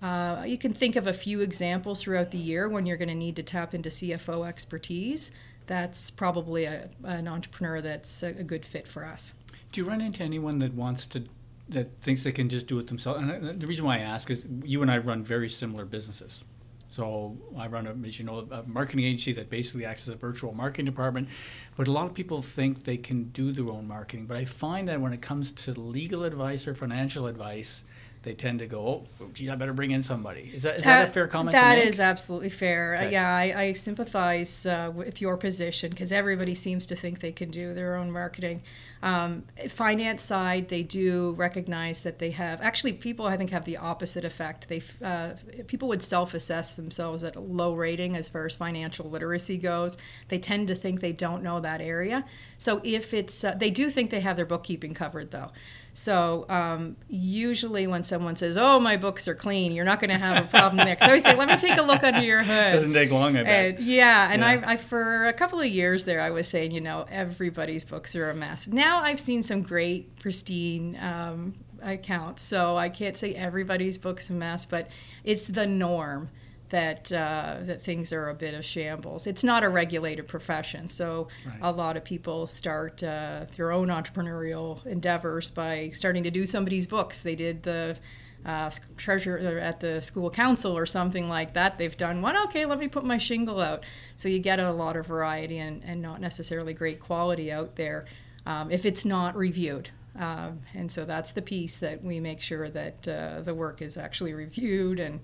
Uh, 0.00 0.44
you 0.46 0.56
can 0.56 0.72
think 0.72 0.94
of 0.94 1.08
a 1.08 1.12
few 1.12 1.40
examples 1.40 2.00
throughout 2.00 2.30
the 2.30 2.38
year 2.38 2.68
when 2.68 2.86
you're 2.86 2.96
going 2.96 3.08
to 3.08 3.16
need 3.16 3.34
to 3.34 3.42
tap 3.42 3.74
into 3.74 3.88
CFO 3.88 4.46
expertise 4.46 5.32
that's 5.68 6.10
probably 6.10 6.64
a, 6.64 6.88
an 7.04 7.28
entrepreneur 7.28 7.80
that's 7.80 8.22
a, 8.24 8.28
a 8.28 8.42
good 8.42 8.66
fit 8.66 8.88
for 8.88 9.04
us. 9.04 9.34
Do 9.70 9.80
you 9.80 9.88
run 9.88 10.00
into 10.00 10.24
anyone 10.24 10.58
that 10.58 10.74
wants 10.74 11.06
to 11.06 11.24
that 11.68 12.00
thinks 12.00 12.24
they 12.24 12.32
can 12.32 12.48
just 12.48 12.66
do 12.66 12.78
it 12.78 12.88
themselves? 12.88 13.22
And 13.22 13.30
uh, 13.30 13.52
the 13.54 13.66
reason 13.66 13.84
why 13.84 13.96
I 13.96 14.00
ask 14.00 14.30
is 14.30 14.46
you 14.64 14.82
and 14.82 14.90
I 14.90 14.98
run 14.98 15.22
very 15.22 15.48
similar 15.48 15.84
businesses. 15.84 16.42
So 16.90 17.36
I 17.56 17.66
run 17.66 17.86
a, 17.86 17.94
as 18.06 18.18
you 18.18 18.24
know, 18.24 18.48
a 18.50 18.62
marketing 18.62 19.04
agency 19.04 19.32
that 19.34 19.50
basically 19.50 19.84
acts 19.84 20.08
as 20.08 20.14
a 20.14 20.16
virtual 20.16 20.54
marketing 20.54 20.86
department. 20.86 21.28
But 21.76 21.86
a 21.86 21.92
lot 21.92 22.06
of 22.06 22.14
people 22.14 22.40
think 22.40 22.84
they 22.84 22.96
can 22.96 23.24
do 23.24 23.52
their 23.52 23.68
own 23.68 23.86
marketing. 23.86 24.26
But 24.26 24.38
I 24.38 24.46
find 24.46 24.88
that 24.88 25.00
when 25.00 25.12
it 25.12 25.20
comes 25.20 25.52
to 25.52 25.72
legal 25.78 26.24
advice 26.24 26.66
or 26.66 26.74
financial 26.74 27.26
advice, 27.26 27.84
they 28.28 28.34
tend 28.34 28.58
to 28.58 28.66
go, 28.66 29.06
oh, 29.22 29.30
gee, 29.32 29.48
I 29.48 29.54
better 29.54 29.72
bring 29.72 29.90
in 29.90 30.02
somebody. 30.02 30.52
Is 30.54 30.62
that, 30.64 30.76
is 30.76 30.84
that, 30.84 31.00
that 31.00 31.08
a 31.08 31.10
fair 31.10 31.26
comment? 31.26 31.52
That 31.52 31.78
is 31.78 31.98
absolutely 31.98 32.50
fair. 32.50 32.94
Okay. 32.94 33.06
Uh, 33.06 33.10
yeah, 33.10 33.34
I, 33.34 33.62
I 33.62 33.72
sympathize 33.72 34.66
uh, 34.66 34.92
with 34.94 35.22
your 35.22 35.38
position 35.38 35.88
because 35.88 36.12
everybody 36.12 36.54
seems 36.54 36.84
to 36.86 36.94
think 36.94 37.20
they 37.20 37.32
can 37.32 37.50
do 37.50 37.72
their 37.72 37.96
own 37.96 38.10
marketing. 38.10 38.62
Um, 39.02 39.44
finance 39.70 40.22
side, 40.22 40.68
they 40.68 40.82
do 40.82 41.32
recognize 41.38 42.02
that 42.02 42.18
they 42.18 42.32
have. 42.32 42.60
Actually, 42.60 42.94
people 42.94 43.24
I 43.24 43.38
think 43.38 43.48
have 43.48 43.64
the 43.64 43.78
opposite 43.78 44.26
effect. 44.26 44.68
They 44.68 44.82
uh, 45.02 45.30
people 45.66 45.88
would 45.88 46.02
self-assess 46.02 46.74
themselves 46.74 47.24
at 47.24 47.34
a 47.34 47.40
low 47.40 47.72
rating 47.72 48.14
as 48.14 48.28
far 48.28 48.44
as 48.44 48.56
financial 48.56 49.08
literacy 49.08 49.56
goes. 49.56 49.96
They 50.28 50.38
tend 50.38 50.68
to 50.68 50.74
think 50.74 51.00
they 51.00 51.12
don't 51.12 51.42
know 51.42 51.60
that 51.60 51.80
area. 51.80 52.26
So 52.58 52.82
if 52.84 53.14
it's, 53.14 53.42
uh, 53.42 53.54
they 53.54 53.70
do 53.70 53.88
think 53.88 54.10
they 54.10 54.20
have 54.20 54.36
their 54.36 54.44
bookkeeping 54.44 54.92
covered 54.92 55.30
though. 55.30 55.50
So 55.98 56.46
um, 56.48 56.96
usually 57.08 57.88
when 57.88 58.04
someone 58.04 58.36
says, 58.36 58.56
"Oh, 58.56 58.78
my 58.78 58.96
books 58.96 59.26
are 59.26 59.34
clean," 59.34 59.72
you're 59.72 59.84
not 59.84 59.98
going 59.98 60.10
to 60.10 60.18
have 60.18 60.44
a 60.44 60.46
problem 60.46 60.76
there. 60.76 60.94
Because 60.94 61.08
I 61.08 61.10
always 61.10 61.24
say, 61.24 61.34
"Let 61.34 61.48
me 61.48 61.56
take 61.56 61.76
a 61.76 61.82
look 61.82 62.04
under 62.04 62.22
your 62.22 62.44
hood." 62.44 62.70
Doesn't 62.70 62.92
take 62.92 63.10
long, 63.10 63.36
I 63.36 63.42
bet. 63.42 63.74
And, 63.74 63.84
yeah, 63.84 64.28
and 64.30 64.42
yeah. 64.42 64.62
I, 64.64 64.72
I, 64.72 64.76
for 64.76 65.26
a 65.26 65.32
couple 65.32 65.60
of 65.60 65.66
years 65.66 66.04
there, 66.04 66.20
I 66.20 66.30
was 66.30 66.46
saying, 66.46 66.70
you 66.70 66.80
know, 66.80 67.04
everybody's 67.10 67.82
books 67.82 68.14
are 68.14 68.30
a 68.30 68.34
mess. 68.34 68.68
Now 68.68 69.00
I've 69.00 69.18
seen 69.18 69.42
some 69.42 69.62
great, 69.62 70.16
pristine 70.20 70.96
um, 71.00 71.54
accounts, 71.82 72.44
so 72.44 72.76
I 72.76 72.90
can't 72.90 73.16
say 73.16 73.34
everybody's 73.34 73.98
books 73.98 74.30
a 74.30 74.34
mess, 74.34 74.64
but 74.64 74.90
it's 75.24 75.48
the 75.48 75.66
norm 75.66 76.30
that 76.70 77.10
uh, 77.12 77.56
that 77.62 77.82
things 77.82 78.12
are 78.12 78.28
a 78.28 78.34
bit 78.34 78.54
of 78.54 78.64
shambles. 78.64 79.26
It's 79.26 79.44
not 79.44 79.64
a 79.64 79.68
regulated 79.68 80.26
profession, 80.26 80.88
so 80.88 81.28
right. 81.46 81.58
a 81.62 81.72
lot 81.72 81.96
of 81.96 82.04
people 82.04 82.46
start 82.46 83.02
uh, 83.02 83.46
their 83.56 83.72
own 83.72 83.88
entrepreneurial 83.88 84.84
endeavors 84.86 85.50
by 85.50 85.90
starting 85.90 86.22
to 86.24 86.30
do 86.30 86.46
somebody's 86.46 86.86
books. 86.86 87.22
They 87.22 87.34
did 87.34 87.62
the 87.62 87.96
uh, 88.44 88.70
treasurer 88.96 89.58
at 89.58 89.80
the 89.80 90.00
school 90.00 90.30
council 90.30 90.76
or 90.76 90.86
something 90.86 91.28
like 91.28 91.54
that. 91.54 91.78
They've 91.78 91.96
done 91.96 92.22
one. 92.22 92.36
Okay, 92.44 92.64
let 92.64 92.78
me 92.78 92.88
put 92.88 93.04
my 93.04 93.18
shingle 93.18 93.60
out. 93.60 93.84
So 94.16 94.28
you 94.28 94.38
get 94.38 94.60
a 94.60 94.72
lot 94.72 94.96
of 94.96 95.06
variety 95.06 95.58
and, 95.58 95.82
and 95.84 96.00
not 96.00 96.20
necessarily 96.20 96.72
great 96.72 97.00
quality 97.00 97.50
out 97.50 97.76
there 97.76 98.06
um, 98.46 98.70
if 98.70 98.86
it's 98.86 99.04
not 99.04 99.36
reviewed. 99.36 99.90
Um, 100.16 100.62
and 100.74 100.90
so 100.90 101.04
that's 101.04 101.32
the 101.32 101.42
piece 101.42 101.76
that 101.78 102.02
we 102.02 102.18
make 102.18 102.40
sure 102.40 102.68
that 102.68 103.06
uh, 103.06 103.40
the 103.42 103.54
work 103.54 103.82
is 103.82 103.96
actually 103.96 104.34
reviewed 104.34 104.98
and 104.98 105.20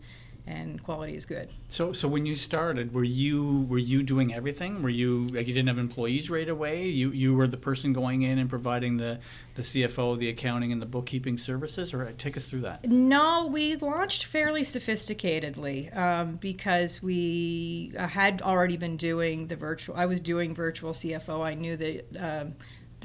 and 0.46 0.82
quality 0.82 1.16
is 1.16 1.24
good. 1.24 1.50
So, 1.68 1.92
so 1.92 2.06
when 2.06 2.26
you 2.26 2.36
started, 2.36 2.92
were 2.92 3.04
you 3.04 3.66
were 3.68 3.78
you 3.78 4.02
doing 4.02 4.34
everything? 4.34 4.82
Were 4.82 4.90
you 4.90 5.26
like 5.26 5.46
you 5.46 5.54
didn't 5.54 5.68
have 5.68 5.78
employees 5.78 6.28
right 6.28 6.48
away? 6.48 6.86
You 6.86 7.10
you 7.10 7.34
were 7.34 7.46
the 7.46 7.56
person 7.56 7.92
going 7.92 8.22
in 8.22 8.38
and 8.38 8.50
providing 8.50 8.98
the 8.98 9.20
the 9.54 9.62
CFO, 9.62 10.18
the 10.18 10.28
accounting, 10.28 10.72
and 10.72 10.82
the 10.82 10.86
bookkeeping 10.86 11.38
services, 11.38 11.94
or 11.94 12.12
take 12.12 12.36
us 12.36 12.46
through 12.46 12.62
that. 12.62 12.84
No, 12.84 13.46
we 13.46 13.76
launched 13.76 14.26
fairly 14.26 14.62
sophisticatedly 14.62 15.96
um, 15.96 16.36
because 16.36 17.02
we 17.02 17.92
uh, 17.98 18.06
had 18.06 18.42
already 18.42 18.76
been 18.76 18.96
doing 18.96 19.46
the 19.46 19.56
virtual. 19.56 19.96
I 19.96 20.06
was 20.06 20.20
doing 20.20 20.54
virtual 20.54 20.92
CFO. 20.92 21.42
I 21.42 21.54
knew 21.54 21.76
that. 21.76 22.04
Um, 22.18 22.54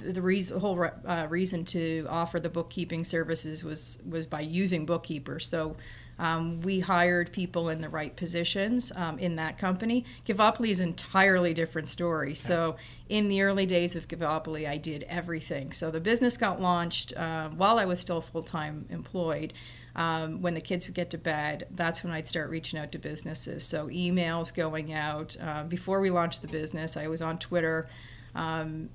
the 0.04 0.22
reason, 0.22 0.60
whole 0.60 0.90
uh, 1.06 1.28
reason 1.30 1.66
to 1.66 2.06
offer 2.10 2.40
the 2.40 2.50
bookkeeping 2.50 3.04
services 3.04 3.64
was 3.64 4.00
was 4.08 4.28
by 4.28 4.42
using 4.42 4.86
bookkeepers. 4.86 5.48
So 5.48 5.76
um, 6.20 6.60
we 6.62 6.82
hired 6.82 7.32
people 7.32 7.70
in 7.70 7.80
the 7.80 7.88
right 7.88 8.14
positions 8.16 8.92
um, 8.96 9.18
in 9.20 9.38
that 9.38 9.58
company. 9.58 10.06
Givopoly 10.26 10.70
is 10.70 10.82
an 10.82 10.90
entirely 10.90 11.54
different 11.54 11.88
story. 11.88 12.36
So, 12.36 12.76
in 13.08 13.30
the 13.30 13.42
early 13.42 13.66
days 13.66 13.96
of 13.96 14.08
Givopoly, 14.08 14.68
I 14.68 14.78
did 14.78 15.04
everything. 15.04 15.72
So, 15.72 15.90
the 15.90 16.02
business 16.02 16.36
got 16.36 16.62
launched 16.62 17.16
uh, 17.16 17.50
while 17.50 17.80
I 17.80 17.86
was 17.86 18.00
still 18.00 18.22
full 18.22 18.44
time 18.44 18.86
employed. 18.90 19.54
Um, 19.96 20.42
when 20.42 20.54
the 20.54 20.62
kids 20.62 20.88
would 20.88 20.94
get 20.94 21.10
to 21.12 21.18
bed, 21.18 21.68
that's 21.72 22.04
when 22.04 22.14
I'd 22.14 22.28
start 22.28 22.50
reaching 22.50 22.80
out 22.80 22.92
to 22.92 23.00
businesses. 23.00 23.64
So, 23.64 23.88
emails 23.88 24.54
going 24.54 24.94
out. 24.94 25.38
Uh, 25.42 25.64
before 25.64 26.02
we 26.02 26.10
launched 26.10 26.42
the 26.42 26.50
business, 26.50 26.98
I 26.98 27.08
was 27.08 27.22
on 27.22 27.40
Twitter 27.40 27.88
um, 28.36 28.90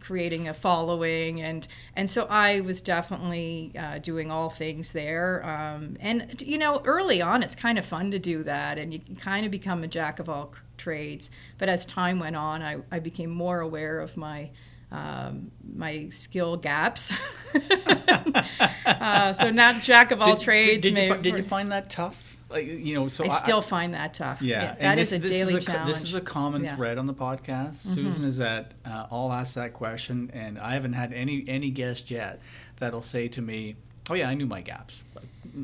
creating 0.00 0.48
a 0.48 0.54
following, 0.54 1.40
and 1.40 1.66
and 1.94 2.08
so 2.08 2.26
I 2.28 2.60
was 2.60 2.80
definitely 2.80 3.72
uh, 3.78 3.98
doing 3.98 4.30
all 4.30 4.50
things 4.50 4.92
there. 4.92 5.44
Um, 5.44 5.96
and 6.00 6.40
you 6.42 6.58
know, 6.58 6.82
early 6.84 7.22
on, 7.22 7.42
it's 7.42 7.54
kind 7.54 7.78
of 7.78 7.84
fun 7.84 8.10
to 8.10 8.18
do 8.18 8.42
that, 8.44 8.78
and 8.78 8.92
you 8.92 9.00
kind 9.18 9.46
of 9.46 9.52
become 9.52 9.82
a 9.82 9.88
jack 9.88 10.18
of 10.18 10.28
all 10.28 10.54
trades. 10.76 11.30
But 11.58 11.68
as 11.68 11.86
time 11.86 12.18
went 12.18 12.36
on, 12.36 12.62
I, 12.62 12.78
I 12.90 12.98
became 12.98 13.30
more 13.30 13.60
aware 13.60 14.00
of 14.00 14.16
my 14.16 14.50
um, 14.92 15.50
my 15.74 16.08
skill 16.10 16.56
gaps. 16.56 17.12
uh, 18.86 19.32
so 19.32 19.50
not 19.50 19.82
jack 19.82 20.10
of 20.10 20.20
all 20.20 20.36
did, 20.36 20.44
trades. 20.44 20.82
Did, 20.82 20.94
did, 20.94 21.08
you, 21.08 21.16
did 21.22 21.38
you 21.38 21.44
find 21.44 21.72
that 21.72 21.90
tough? 21.90 22.35
Like 22.56 22.66
you 22.66 22.94
know 22.94 23.08
so 23.08 23.24
i 23.24 23.28
still 23.36 23.58
I, 23.58 23.62
find 23.62 23.94
that 23.94 24.14
tough 24.14 24.42
yeah, 24.42 24.62
yeah 24.62 24.74
that 24.80 24.96
this, 24.96 25.12
is 25.12 25.18
a 25.18 25.20
this 25.20 25.30
daily 25.30 25.54
is 25.54 25.64
a, 25.64 25.66
challenge 25.66 25.88
this 25.88 26.02
is 26.02 26.14
a 26.14 26.20
common 26.20 26.64
yeah. 26.64 26.76
thread 26.76 26.98
on 26.98 27.06
the 27.06 27.14
podcast 27.14 27.86
mm-hmm. 27.86 27.94
susan 27.94 28.24
is 28.24 28.38
that 28.38 28.74
uh, 28.84 29.06
i'll 29.10 29.32
ask 29.32 29.54
that 29.54 29.72
question 29.72 30.30
and 30.32 30.58
i 30.58 30.72
haven't 30.72 30.94
had 30.94 31.12
any 31.12 31.44
any 31.48 31.70
guest 31.70 32.10
yet 32.10 32.40
that'll 32.76 33.02
say 33.02 33.28
to 33.28 33.42
me 33.42 33.76
oh 34.10 34.14
yeah 34.14 34.28
i 34.28 34.34
knew 34.34 34.46
my 34.46 34.60
gaps 34.60 35.02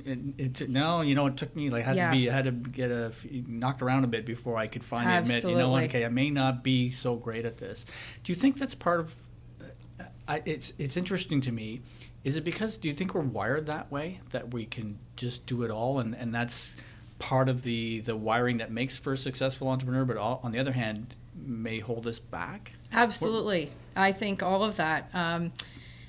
it, 0.05 0.19
it, 0.39 0.69
no 0.71 1.03
you 1.03 1.15
know 1.15 1.27
it 1.27 1.37
took 1.37 1.55
me 1.55 1.69
like 1.69 1.85
had 1.85 1.97
yeah. 1.97 2.11
to 2.11 2.17
be 2.17 2.31
I 2.31 2.33
had 2.33 2.45
to 2.47 2.53
get 2.53 2.91
a 2.91 3.13
knocked 3.47 3.83
around 3.83 4.05
a 4.05 4.07
bit 4.07 4.25
before 4.25 4.57
i 4.57 4.67
could 4.67 4.85
finally 4.85 5.15
Absolutely. 5.15 5.53
admit 5.53 5.67
you 5.67 5.71
know 5.71 5.85
okay 5.85 6.05
i 6.05 6.09
may 6.09 6.31
not 6.31 6.63
be 6.63 6.91
so 6.91 7.17
great 7.17 7.45
at 7.45 7.59
this 7.59 7.85
do 8.23 8.33
you 8.33 8.37
think 8.37 8.59
that's 8.59 8.75
part 8.75 9.01
of 9.01 9.15
uh, 9.61 10.05
I, 10.27 10.43
it's 10.47 10.73
it's 10.79 10.97
interesting 10.97 11.41
to 11.43 11.53
me 11.53 11.83
is 12.25 12.37
it 12.37 12.45
because 12.45 12.76
do 12.76 12.88
you 12.88 12.95
think 12.95 13.14
we're 13.14 13.21
wired 13.21 13.67
that 13.67 13.91
way 13.91 14.21
that 14.31 14.52
we 14.52 14.64
can 14.64 14.99
just 15.17 15.47
do 15.47 15.62
it 15.62 15.71
all 15.71 15.99
and, 15.99 16.14
and 16.14 16.35
that's 16.35 16.76
part 17.23 17.49
of 17.49 17.62
the 17.62 18.00
the 18.00 18.17
wiring 18.17 18.59
that 18.59 18.71
makes 18.71 18.97
for 18.97 19.12
a 19.12 19.17
successful 19.17 19.69
entrepreneur, 19.69 20.05
but 20.05 20.17
all, 20.17 20.41
on 20.43 20.50
the 20.50 20.59
other 20.59 20.73
hand 20.73 21.14
may 21.35 21.79
hold 21.79 22.07
us 22.07 22.19
back? 22.19 22.73
Absolutely, 22.93 23.71
I 23.95 24.12
think 24.12 24.43
all 24.43 24.64
of 24.64 24.76
that. 24.76 25.09
Um, 25.14 25.52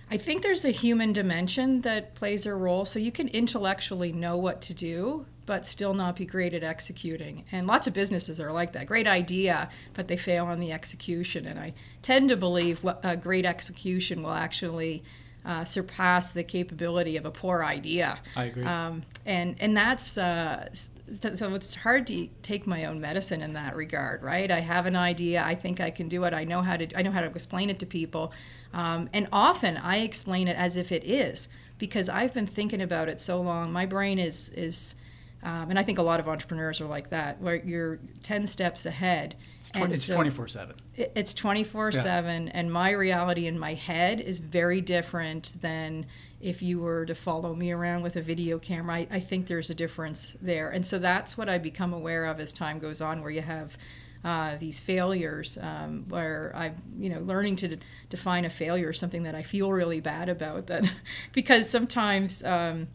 I 0.10 0.18
think 0.18 0.42
there's 0.42 0.66
a 0.66 0.72
human 0.72 1.14
dimension 1.14 1.82
that 1.82 2.16
plays 2.16 2.46
a 2.46 2.54
role. 2.54 2.86
So 2.86 3.00
you 3.00 3.12
can 3.12 3.30
intellectually 3.30 4.12
know 4.12 4.38
what 4.38 4.62
to 4.62 4.74
do, 4.74 5.26
but 5.46 5.66
still 5.66 5.94
not 5.94 6.18
be 6.18 6.26
great 6.26 6.54
at 6.54 6.64
executing. 6.64 7.46
And 7.52 7.68
lots 7.68 7.88
of 7.88 7.94
businesses 7.94 8.40
are 8.40 8.52
like 8.52 8.74
that. 8.74 8.86
Great 8.86 9.08
idea, 9.08 9.70
but 9.94 10.08
they 10.08 10.18
fail 10.18 10.46
on 10.46 10.60
the 10.60 10.72
execution. 10.72 11.48
And 11.48 11.60
I 11.60 11.74
tend 12.02 12.30
to 12.30 12.38
believe 12.38 12.84
what 12.84 13.00
a 13.04 13.16
great 13.16 13.46
execution 13.46 14.22
will 14.22 14.34
actually 14.34 15.04
uh, 15.46 15.66
surpass 15.66 16.32
the 16.32 16.44
capability 16.44 17.18
of 17.18 17.26
a 17.26 17.32
poor 17.32 17.64
idea. 17.64 18.20
I 18.36 18.46
agree. 18.46 18.64
Um, 18.66 19.04
and 19.26 19.56
and 19.60 19.76
that's 19.76 20.18
uh, 20.18 20.70
th- 21.22 21.38
so 21.38 21.54
it's 21.56 21.76
hard 21.76 22.08
to 22.08 22.28
take 22.42 22.66
my 22.66 22.86
own 22.86 23.02
medicine 23.02 23.42
in 23.42 23.54
that 23.54 23.76
regard, 23.76 24.24
right? 24.24 24.50
I 24.50 24.60
have 24.60 24.86
an 24.86 24.96
idea. 24.96 25.44
I 25.44 25.56
think 25.56 25.80
I 25.80 25.92
can 25.92 26.08
do 26.08 26.24
it. 26.24 26.34
I 26.34 26.44
know 26.44 26.62
how 26.62 26.78
to. 26.78 26.98
I 26.98 27.02
know 27.02 27.12
how 27.12 27.22
to 27.22 27.28
explain 27.28 27.70
it 27.70 27.80
to 27.80 27.86
people. 27.86 28.32
Um, 28.74 29.10
and 29.14 29.28
often 29.32 29.78
I 29.78 29.98
explain 29.98 30.48
it 30.48 30.58
as 30.58 30.78
if 30.78 30.92
it 30.92 31.04
is 31.04 31.48
because 31.78 32.10
I've 32.10 32.34
been 32.34 32.48
thinking 32.48 32.82
about 32.82 33.10
it 33.10 33.20
so 33.20 33.42
long. 33.42 33.72
My 33.72 33.86
brain 33.86 34.20
is 34.20 34.50
is. 34.50 34.96
Um, 35.44 35.70
and 35.70 35.78
I 35.78 35.84
think 35.84 35.98
a 35.98 36.02
lot 36.04 36.20
of 36.20 36.28
entrepreneurs 36.30 36.80
are 36.82 36.86
like 36.86 37.10
that, 37.10 37.42
where 37.42 37.56
you're 37.58 38.00
10 38.24 38.48
steps 38.48 38.86
ahead. 38.86 39.36
It's, 39.60 39.72
and 39.76 39.92
it's 39.92 40.06
so- 40.06 40.16
24 40.16 40.48
7. 40.48 40.76
it- 40.96 41.12
it's 41.16 41.34
24 41.34 41.92
7 41.92 42.50
and 42.50 42.72
my 42.72 42.92
reality 42.92 43.46
in 43.48 43.60
my 43.60 43.74
head 43.74 44.22
is 44.22 44.40
very 44.40 44.80
different 44.82 45.56
than 45.62 46.06
if 46.42 46.62
you 46.62 46.80
were 46.80 47.06
to 47.06 47.16
follow 47.16 47.56
me 47.56 47.72
around 47.72 48.04
with 48.04 48.16
a 48.16 48.22
video 48.22 48.58
camera 48.60 48.96
I, 48.96 49.08
I 49.12 49.20
think 49.20 49.48
there's 49.48 49.70
a 49.70 49.76
difference 49.76 50.36
there 50.42 50.70
and 50.70 50.86
so 50.86 51.00
that's 51.00 51.38
what 51.38 51.48
i 51.48 51.58
become 51.58 51.94
aware 51.94 52.26
of 52.26 52.40
as 52.42 52.52
time 52.52 52.80
goes 52.80 53.00
on 53.00 53.22
where 53.22 53.32
you 53.32 53.42
have 53.42 53.78
uh, 54.26 54.56
these 54.58 54.80
failures 54.80 55.58
um, 55.62 56.06
where 56.10 56.52
i'm 56.56 56.76
you 57.00 57.10
know 57.10 57.20
learning 57.20 57.56
to 57.58 57.68
d- 57.70 57.80
define 58.10 58.44
a 58.46 58.50
failure 58.50 58.90
is 58.92 59.00
something 59.00 59.24
that 59.24 59.36
i 59.36 59.42
feel 59.44 59.72
really 59.72 60.00
bad 60.02 60.28
about 60.30 60.68
that 60.68 60.84
because 61.34 61.70
sometimes 61.70 62.44
um, 62.44 62.88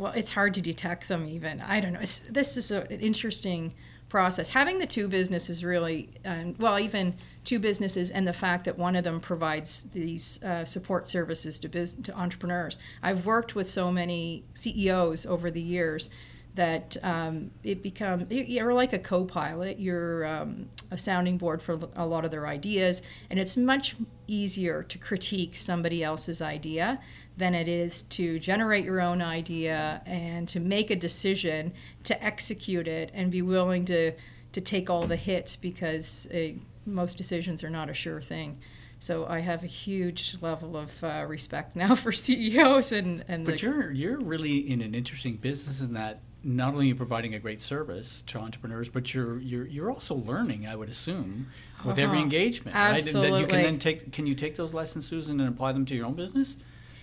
well, 0.00 0.12
it's 0.12 0.32
hard 0.32 0.54
to 0.54 0.62
detect 0.62 1.08
them 1.08 1.26
even. 1.26 1.60
I 1.60 1.80
don't 1.80 1.92
know. 1.92 2.00
It's, 2.00 2.20
this 2.20 2.56
is 2.56 2.70
a, 2.70 2.82
an 2.82 3.00
interesting 3.00 3.74
process. 4.08 4.48
Having 4.48 4.78
the 4.78 4.86
two 4.86 5.08
businesses 5.08 5.62
really, 5.62 6.10
um, 6.24 6.54
well, 6.58 6.78
even 6.78 7.14
two 7.44 7.58
businesses, 7.58 8.10
and 8.10 8.26
the 8.26 8.32
fact 8.32 8.64
that 8.64 8.76
one 8.78 8.96
of 8.96 9.04
them 9.04 9.20
provides 9.20 9.84
these 9.92 10.42
uh, 10.42 10.64
support 10.64 11.06
services 11.06 11.60
to 11.60 11.68
bus- 11.68 11.94
to 12.02 12.18
entrepreneurs. 12.18 12.78
I've 13.02 13.24
worked 13.26 13.54
with 13.54 13.68
so 13.68 13.92
many 13.92 14.44
CEOs 14.54 15.26
over 15.26 15.50
the 15.50 15.60
years 15.60 16.10
that 16.56 16.96
um, 17.02 17.52
it 17.62 17.82
become 17.82 18.26
you- 18.28 18.44
you're 18.44 18.74
like 18.74 18.92
a 18.92 18.98
co-pilot. 18.98 19.78
You're 19.78 20.26
um, 20.26 20.68
a 20.90 20.98
sounding 20.98 21.38
board 21.38 21.62
for 21.62 21.78
a 21.94 22.06
lot 22.06 22.24
of 22.24 22.30
their 22.30 22.46
ideas, 22.46 23.02
and 23.30 23.38
it's 23.38 23.56
much 23.56 23.94
easier 24.26 24.82
to 24.82 24.98
critique 24.98 25.56
somebody 25.56 26.02
else's 26.02 26.42
idea 26.42 27.00
than 27.40 27.54
it 27.54 27.66
is 27.68 28.02
to 28.02 28.38
generate 28.38 28.84
your 28.84 29.00
own 29.00 29.20
idea 29.20 30.00
and 30.06 30.46
to 30.48 30.60
make 30.60 30.90
a 30.90 30.96
decision 30.96 31.72
to 32.04 32.24
execute 32.24 32.86
it 32.86 33.10
and 33.12 33.30
be 33.32 33.42
willing 33.42 33.84
to 33.86 34.12
to 34.52 34.60
take 34.60 34.88
all 34.90 35.06
the 35.06 35.16
hits 35.16 35.56
because 35.56 36.28
uh, 36.32 36.52
most 36.84 37.16
decisions 37.16 37.62
are 37.64 37.70
not 37.70 37.88
a 37.88 37.94
sure 37.94 38.20
thing. 38.20 38.58
So 38.98 39.26
I 39.26 39.38
have 39.40 39.62
a 39.62 39.66
huge 39.68 40.36
level 40.42 40.76
of 40.76 40.90
uh, 41.02 41.24
respect 41.26 41.74
now 41.76 41.94
for 42.02 42.12
CEOs 42.12 42.92
and 42.92 43.24
and 43.26 43.44
But 43.44 43.56
the, 43.56 43.62
you're 43.66 43.90
you're 43.90 44.18
really 44.20 44.58
in 44.58 44.80
an 44.82 44.94
interesting 44.94 45.36
business 45.36 45.80
in 45.80 45.94
that 45.94 46.20
not 46.42 46.72
only 46.72 46.86
are 46.86 46.88
you 46.88 46.94
providing 46.94 47.34
a 47.34 47.38
great 47.38 47.60
service 47.62 48.22
to 48.28 48.38
entrepreneurs, 48.38 48.88
but 48.88 49.12
you're 49.14 49.38
you're 49.38 49.66
you're 49.66 49.90
also 49.90 50.14
learning. 50.14 50.66
I 50.66 50.74
would 50.76 50.88
assume 50.88 51.48
with 51.84 51.98
every 51.98 52.16
Uh-huh. 52.18 52.24
engagement, 52.24 52.74
right? 52.76 53.14
And 53.14 53.22
That 53.24 53.40
you 53.40 53.46
can 53.46 53.62
then 53.62 53.78
take. 53.78 54.12
Can 54.12 54.26
you 54.26 54.34
take 54.34 54.56
those 54.56 54.74
lessons, 54.74 55.06
Susan, 55.06 55.40
and 55.40 55.48
apply 55.48 55.72
them 55.72 55.84
to 55.86 55.94
your 55.94 56.06
own 56.06 56.14
business? 56.14 56.56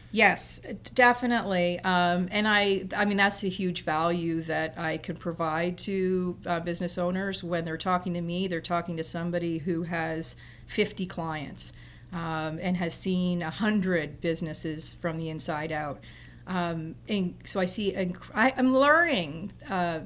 Yes, 0.09 0.61
definitely. 0.93 1.79
Um, 1.81 2.29
and 2.31 2.47
I, 2.47 2.85
I 2.95 3.03
mean, 3.05 3.17
that's 3.17 3.43
a 3.43 3.49
huge 3.49 3.83
value 3.83 4.41
that 4.43 4.73
I 4.77 4.97
can 4.97 5.17
provide 5.17 5.77
to 5.79 6.37
uh, 6.45 6.59
business 6.61 6.97
owners 6.97 7.43
when 7.43 7.65
they're 7.65 7.77
talking 7.77 8.13
to 8.13 8.21
me. 8.21 8.47
They're 8.47 8.61
talking 8.61 8.95
to 8.97 9.03
somebody 9.03 9.57
who 9.57 9.83
has 9.83 10.37
50 10.67 11.05
clients 11.07 11.73
um, 12.13 12.57
and 12.61 12.77
has 12.77 12.93
seen 12.93 13.41
100 13.41 14.21
businesses 14.21 14.93
from 14.93 15.17
the 15.17 15.29
inside 15.29 15.73
out. 15.73 15.99
Um, 16.47 16.95
and 17.09 17.35
so 17.43 17.59
I 17.59 17.65
see, 17.65 17.95
I, 18.33 18.53
I'm 18.57 18.73
learning. 18.73 19.51
Uh, 19.69 19.99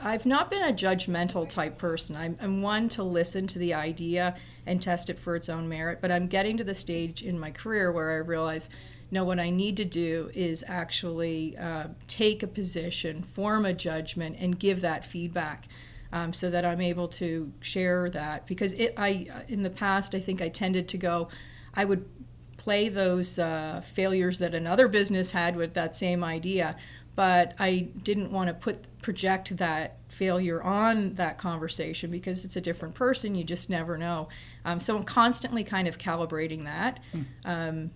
I've 0.00 0.26
not 0.26 0.50
been 0.50 0.62
a 0.62 0.72
judgmental 0.72 1.48
type 1.48 1.78
person. 1.78 2.16
I'm, 2.16 2.36
I'm 2.40 2.62
one 2.62 2.88
to 2.90 3.04
listen 3.04 3.46
to 3.46 3.58
the 3.60 3.74
idea 3.74 4.34
and 4.66 4.82
test 4.82 5.08
it 5.08 5.18
for 5.20 5.36
its 5.36 5.48
own 5.48 5.68
merit, 5.68 6.00
but 6.00 6.10
I'm 6.10 6.26
getting 6.26 6.56
to 6.56 6.64
the 6.64 6.74
stage 6.74 7.22
in 7.22 7.38
my 7.38 7.52
career 7.52 7.92
where 7.92 8.10
I 8.10 8.16
realize 8.16 8.68
no, 9.10 9.24
what 9.24 9.38
I 9.38 9.50
need 9.50 9.76
to 9.76 9.84
do 9.84 10.30
is 10.34 10.64
actually 10.66 11.56
uh, 11.56 11.88
take 12.08 12.42
a 12.42 12.46
position, 12.46 13.22
form 13.22 13.64
a 13.64 13.72
judgment, 13.72 14.36
and 14.38 14.58
give 14.58 14.80
that 14.80 15.04
feedback. 15.04 15.68
Um, 16.12 16.32
so 16.32 16.50
that 16.50 16.64
I'm 16.64 16.80
able 16.80 17.08
to 17.08 17.52
share 17.60 18.08
that 18.10 18.46
because 18.46 18.74
it, 18.74 18.94
I 18.96 19.26
in 19.48 19.64
the 19.64 19.70
past 19.70 20.14
I 20.14 20.20
think 20.20 20.40
I 20.40 20.48
tended 20.48 20.86
to 20.88 20.96
go, 20.96 21.28
I 21.74 21.84
would 21.84 22.08
play 22.56 22.88
those 22.88 23.38
uh, 23.40 23.82
failures 23.92 24.38
that 24.38 24.54
another 24.54 24.86
business 24.88 25.32
had 25.32 25.56
with 25.56 25.74
that 25.74 25.96
same 25.96 26.22
idea, 26.22 26.76
but 27.16 27.54
I 27.58 27.88
didn't 28.02 28.30
want 28.30 28.48
to 28.48 28.54
put 28.54 28.84
project 29.02 29.56
that 29.56 29.98
failure 30.08 30.62
on 30.62 31.14
that 31.14 31.38
conversation 31.38 32.10
because 32.10 32.44
it's 32.44 32.56
a 32.56 32.60
different 32.60 32.94
person. 32.94 33.34
You 33.34 33.44
just 33.44 33.68
never 33.68 33.98
know. 33.98 34.28
Um, 34.64 34.80
so 34.80 34.96
I'm 34.96 35.02
constantly 35.02 35.64
kind 35.64 35.86
of 35.86 35.98
calibrating 35.98 36.64
that. 36.64 37.00
Um, 37.44 37.90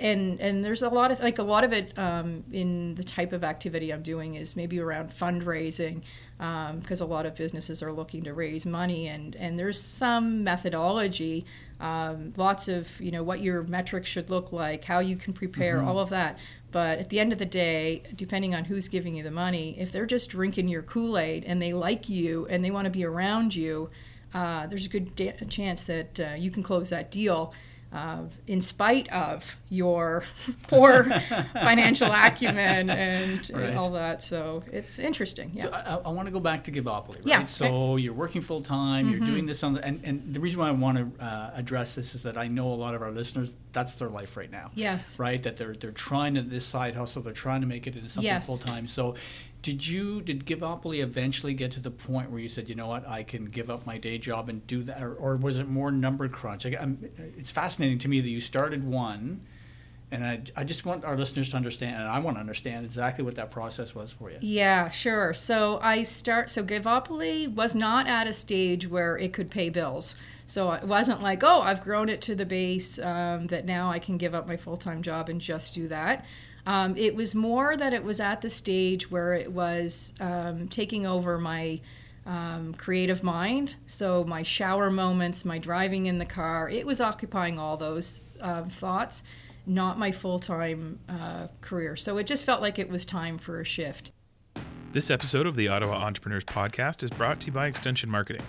and 0.00 0.40
and 0.40 0.64
there's 0.64 0.82
a 0.82 0.88
lot 0.88 1.10
of 1.10 1.20
like 1.20 1.38
a 1.38 1.42
lot 1.42 1.64
of 1.64 1.72
it 1.72 1.96
um, 1.98 2.44
in 2.52 2.94
the 2.94 3.02
type 3.02 3.32
of 3.32 3.44
activity 3.44 3.92
I'm 3.92 4.02
doing 4.02 4.34
is 4.34 4.56
maybe 4.56 4.78
around 4.80 5.10
fundraising 5.16 6.02
because 6.38 7.00
a 7.00 7.06
lot 7.06 7.24
of 7.24 7.36
businesses 7.36 7.82
are 7.82 7.92
looking 7.92 8.24
to 8.24 8.34
raise 8.34 8.66
money 8.66 9.06
and 9.08 9.36
and 9.36 9.58
there's 9.58 9.80
some 9.80 10.42
methodology 10.42 11.44
um, 11.80 12.32
lots 12.36 12.68
of 12.68 13.00
you 13.00 13.10
know 13.10 13.22
what 13.22 13.40
your 13.40 13.62
metrics 13.62 14.08
should 14.08 14.28
look 14.30 14.52
like 14.52 14.84
how 14.84 14.98
you 14.98 15.16
can 15.16 15.32
prepare 15.32 15.82
all 15.82 15.98
of 15.98 16.10
that. 16.10 16.38
But 16.70 17.00
at 17.00 17.10
the 17.10 17.20
end 17.20 17.32
of 17.32 17.38
the 17.38 17.44
day 17.44 18.02
depending 18.16 18.54
on 18.54 18.64
who's 18.64 18.88
giving 18.88 19.14
you 19.14 19.22
the 19.22 19.30
money 19.30 19.76
if 19.78 19.92
they're 19.92 20.06
just 20.06 20.30
drinking 20.30 20.68
your 20.68 20.82
Kool-Aid 20.82 21.44
and 21.44 21.60
they 21.60 21.72
like 21.72 22.08
you 22.08 22.46
and 22.48 22.64
they 22.64 22.70
want 22.70 22.86
to 22.86 22.90
be 22.90 23.04
around 23.04 23.54
you 23.54 23.90
uh, 24.34 24.66
there's 24.66 24.86
a 24.86 24.88
good 24.88 25.14
da- 25.14 25.36
chance 25.48 25.84
that 25.86 26.20
uh, 26.20 26.34
you 26.36 26.50
can 26.50 26.62
close 26.62 26.88
that 26.90 27.10
deal 27.10 27.52
uh, 27.92 28.22
in 28.46 28.60
spite 28.60 29.10
of 29.12 29.50
your 29.68 30.24
poor 30.68 31.04
financial 31.54 32.10
acumen 32.10 32.88
and, 32.90 33.50
Right. 33.50 33.64
and 33.70 33.78
all 33.78 33.90
that. 33.92 34.22
So 34.22 34.62
it's 34.72 34.98
interesting. 34.98 35.52
Yeah. 35.54 35.62
So 35.64 35.70
I, 35.72 36.08
I 36.08 36.08
want 36.10 36.26
to 36.26 36.32
go 36.32 36.40
back 36.40 36.64
to 36.64 36.72
Givopoly, 36.72 37.16
right? 37.16 37.26
Yeah, 37.26 37.38
Mm-hmm. 37.38 37.46
So 37.48 37.96
you're 37.96 38.12
working 38.14 38.40
full 38.42 38.62
time. 38.62 39.06
Mhm. 39.06 39.10
You're 39.10 39.20
doing 39.26 39.46
this 39.46 39.62
on, 39.62 39.74
the, 39.74 39.84
and 39.84 40.00
and 40.04 40.32
the 40.34 40.40
reason 40.40 40.58
why 40.60 40.68
I 40.68 40.72
want 40.72 40.98
to 41.18 41.24
uh, 41.24 41.50
address 41.54 41.94
this 41.94 42.14
is 42.14 42.22
that 42.22 42.36
I 42.38 42.48
know 42.48 42.72
a 42.72 42.74
lot 42.76 42.94
of 42.94 43.02
our 43.02 43.10
listeners 43.10 43.52
that's 43.72 43.94
their 43.94 44.08
life 44.10 44.36
right 44.36 44.50
now. 44.50 44.70
yes. 44.74 45.18
Right, 45.18 45.42
that 45.42 45.56
they're 45.56 45.74
they're 45.74 45.90
trying 45.92 46.34
to 46.34 46.42
this 46.42 46.64
side 46.66 46.94
hustle. 46.94 47.22
They're 47.22 47.32
trying 47.32 47.60
to 47.62 47.66
make 47.66 47.86
it 47.86 47.96
into 47.96 48.08
something 48.08 48.24
Yes. 48.26 48.46
full 48.46 48.58
time. 48.58 48.86
So, 48.86 49.14
did 49.62 49.86
you 49.86 50.20
did 50.20 50.44
Givopoly 50.44 51.02
eventually 51.02 51.54
get 51.54 51.70
to 51.72 51.80
the 51.80 51.90
point 51.90 52.30
where 52.30 52.40
you 52.40 52.48
said, 52.48 52.68
you 52.68 52.74
know 52.74 52.88
what, 52.88 53.08
I 53.08 53.22
can 53.22 53.46
give 53.46 53.70
up 53.70 53.86
my 53.86 53.96
day 53.96 54.18
job 54.18 54.48
and 54.48 54.66
do 54.66 54.82
that, 54.82 55.00
or, 55.00 55.14
or 55.14 55.36
was 55.36 55.56
it 55.56 55.68
more 55.68 55.92
number 55.92 56.28
crunch? 56.28 56.66
I, 56.66 56.96
it's 57.38 57.52
fascinating 57.52 57.98
to 57.98 58.08
me 58.08 58.20
that 58.20 58.28
you 58.28 58.40
started 58.40 58.84
one, 58.84 59.46
and 60.10 60.26
I, 60.26 60.42
I 60.56 60.64
just 60.64 60.84
want 60.84 61.04
our 61.04 61.16
listeners 61.16 61.50
to 61.50 61.56
understand, 61.56 61.96
and 61.96 62.08
I 62.08 62.18
want 62.18 62.36
to 62.36 62.40
understand 62.40 62.84
exactly 62.84 63.24
what 63.24 63.36
that 63.36 63.52
process 63.52 63.94
was 63.94 64.10
for 64.10 64.30
you. 64.30 64.38
Yeah, 64.40 64.90
sure. 64.90 65.32
So 65.32 65.78
I 65.80 66.02
start. 66.02 66.50
So 66.50 66.64
Givopoly 66.64 67.52
was 67.52 67.74
not 67.74 68.08
at 68.08 68.26
a 68.26 68.32
stage 68.32 68.88
where 68.88 69.16
it 69.16 69.32
could 69.32 69.50
pay 69.50 69.70
bills. 69.70 70.16
So 70.44 70.72
it 70.72 70.84
wasn't 70.84 71.22
like, 71.22 71.44
oh, 71.44 71.62
I've 71.62 71.82
grown 71.82 72.08
it 72.08 72.20
to 72.22 72.34
the 72.34 72.44
base 72.44 72.98
um, 72.98 73.46
that 73.46 73.64
now 73.64 73.90
I 73.90 74.00
can 74.00 74.18
give 74.18 74.34
up 74.34 74.48
my 74.48 74.56
full 74.56 74.76
time 74.76 75.02
job 75.02 75.28
and 75.28 75.40
just 75.40 75.72
do 75.72 75.86
that. 75.88 76.24
Um, 76.66 76.96
it 76.96 77.14
was 77.14 77.34
more 77.34 77.76
that 77.76 77.92
it 77.92 78.04
was 78.04 78.20
at 78.20 78.40
the 78.40 78.50
stage 78.50 79.10
where 79.10 79.34
it 79.34 79.50
was 79.50 80.14
um, 80.20 80.68
taking 80.68 81.06
over 81.06 81.38
my 81.38 81.80
um, 82.24 82.74
creative 82.74 83.22
mind. 83.22 83.76
So 83.86 84.24
my 84.24 84.42
shower 84.42 84.90
moments, 84.90 85.44
my 85.44 85.58
driving 85.58 86.06
in 86.06 86.18
the 86.18 86.24
car, 86.24 86.68
it 86.68 86.86
was 86.86 87.00
occupying 87.00 87.58
all 87.58 87.76
those 87.76 88.20
um, 88.40 88.70
thoughts, 88.70 89.22
not 89.66 89.98
my 89.98 90.12
full 90.12 90.38
time 90.38 91.00
uh, 91.08 91.48
career. 91.60 91.96
So 91.96 92.16
it 92.18 92.26
just 92.26 92.44
felt 92.44 92.60
like 92.60 92.78
it 92.78 92.88
was 92.88 93.04
time 93.04 93.38
for 93.38 93.60
a 93.60 93.64
shift. 93.64 94.12
This 94.92 95.10
episode 95.10 95.46
of 95.46 95.56
the 95.56 95.68
Ottawa 95.68 95.94
Entrepreneurs 95.94 96.44
Podcast 96.44 97.02
is 97.02 97.10
brought 97.10 97.40
to 97.40 97.46
you 97.46 97.52
by 97.52 97.66
Extension 97.66 98.10
Marketing. 98.10 98.42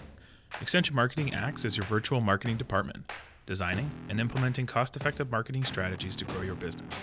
Extension 0.62 0.96
Marketing 0.96 1.34
acts 1.34 1.66
as 1.66 1.78
your 1.78 1.86
virtual 1.86 2.22
marketing 2.22 2.58
department, 2.58 3.10
designing 3.48 3.90
and 4.10 4.20
implementing 4.20 4.68
cost 4.68 4.96
effective 4.96 5.32
marketing 5.32 5.64
strategies 5.64 6.16
to 6.18 6.26
grow 6.26 6.42
your 6.42 6.56
business. 6.56 6.94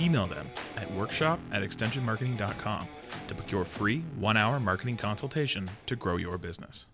Email 0.00 0.26
them 0.26 0.48
at 0.76 0.90
workshop 0.92 1.38
at 1.52 1.62
extensionmarketing.com 1.62 2.88
to 3.28 3.34
your 3.48 3.64
free 3.64 4.00
one 4.18 4.36
hour 4.36 4.60
marketing 4.60 4.96
consultation 4.96 5.70
to 5.86 5.96
grow 5.96 6.16
your 6.16 6.38
business. 6.38 6.86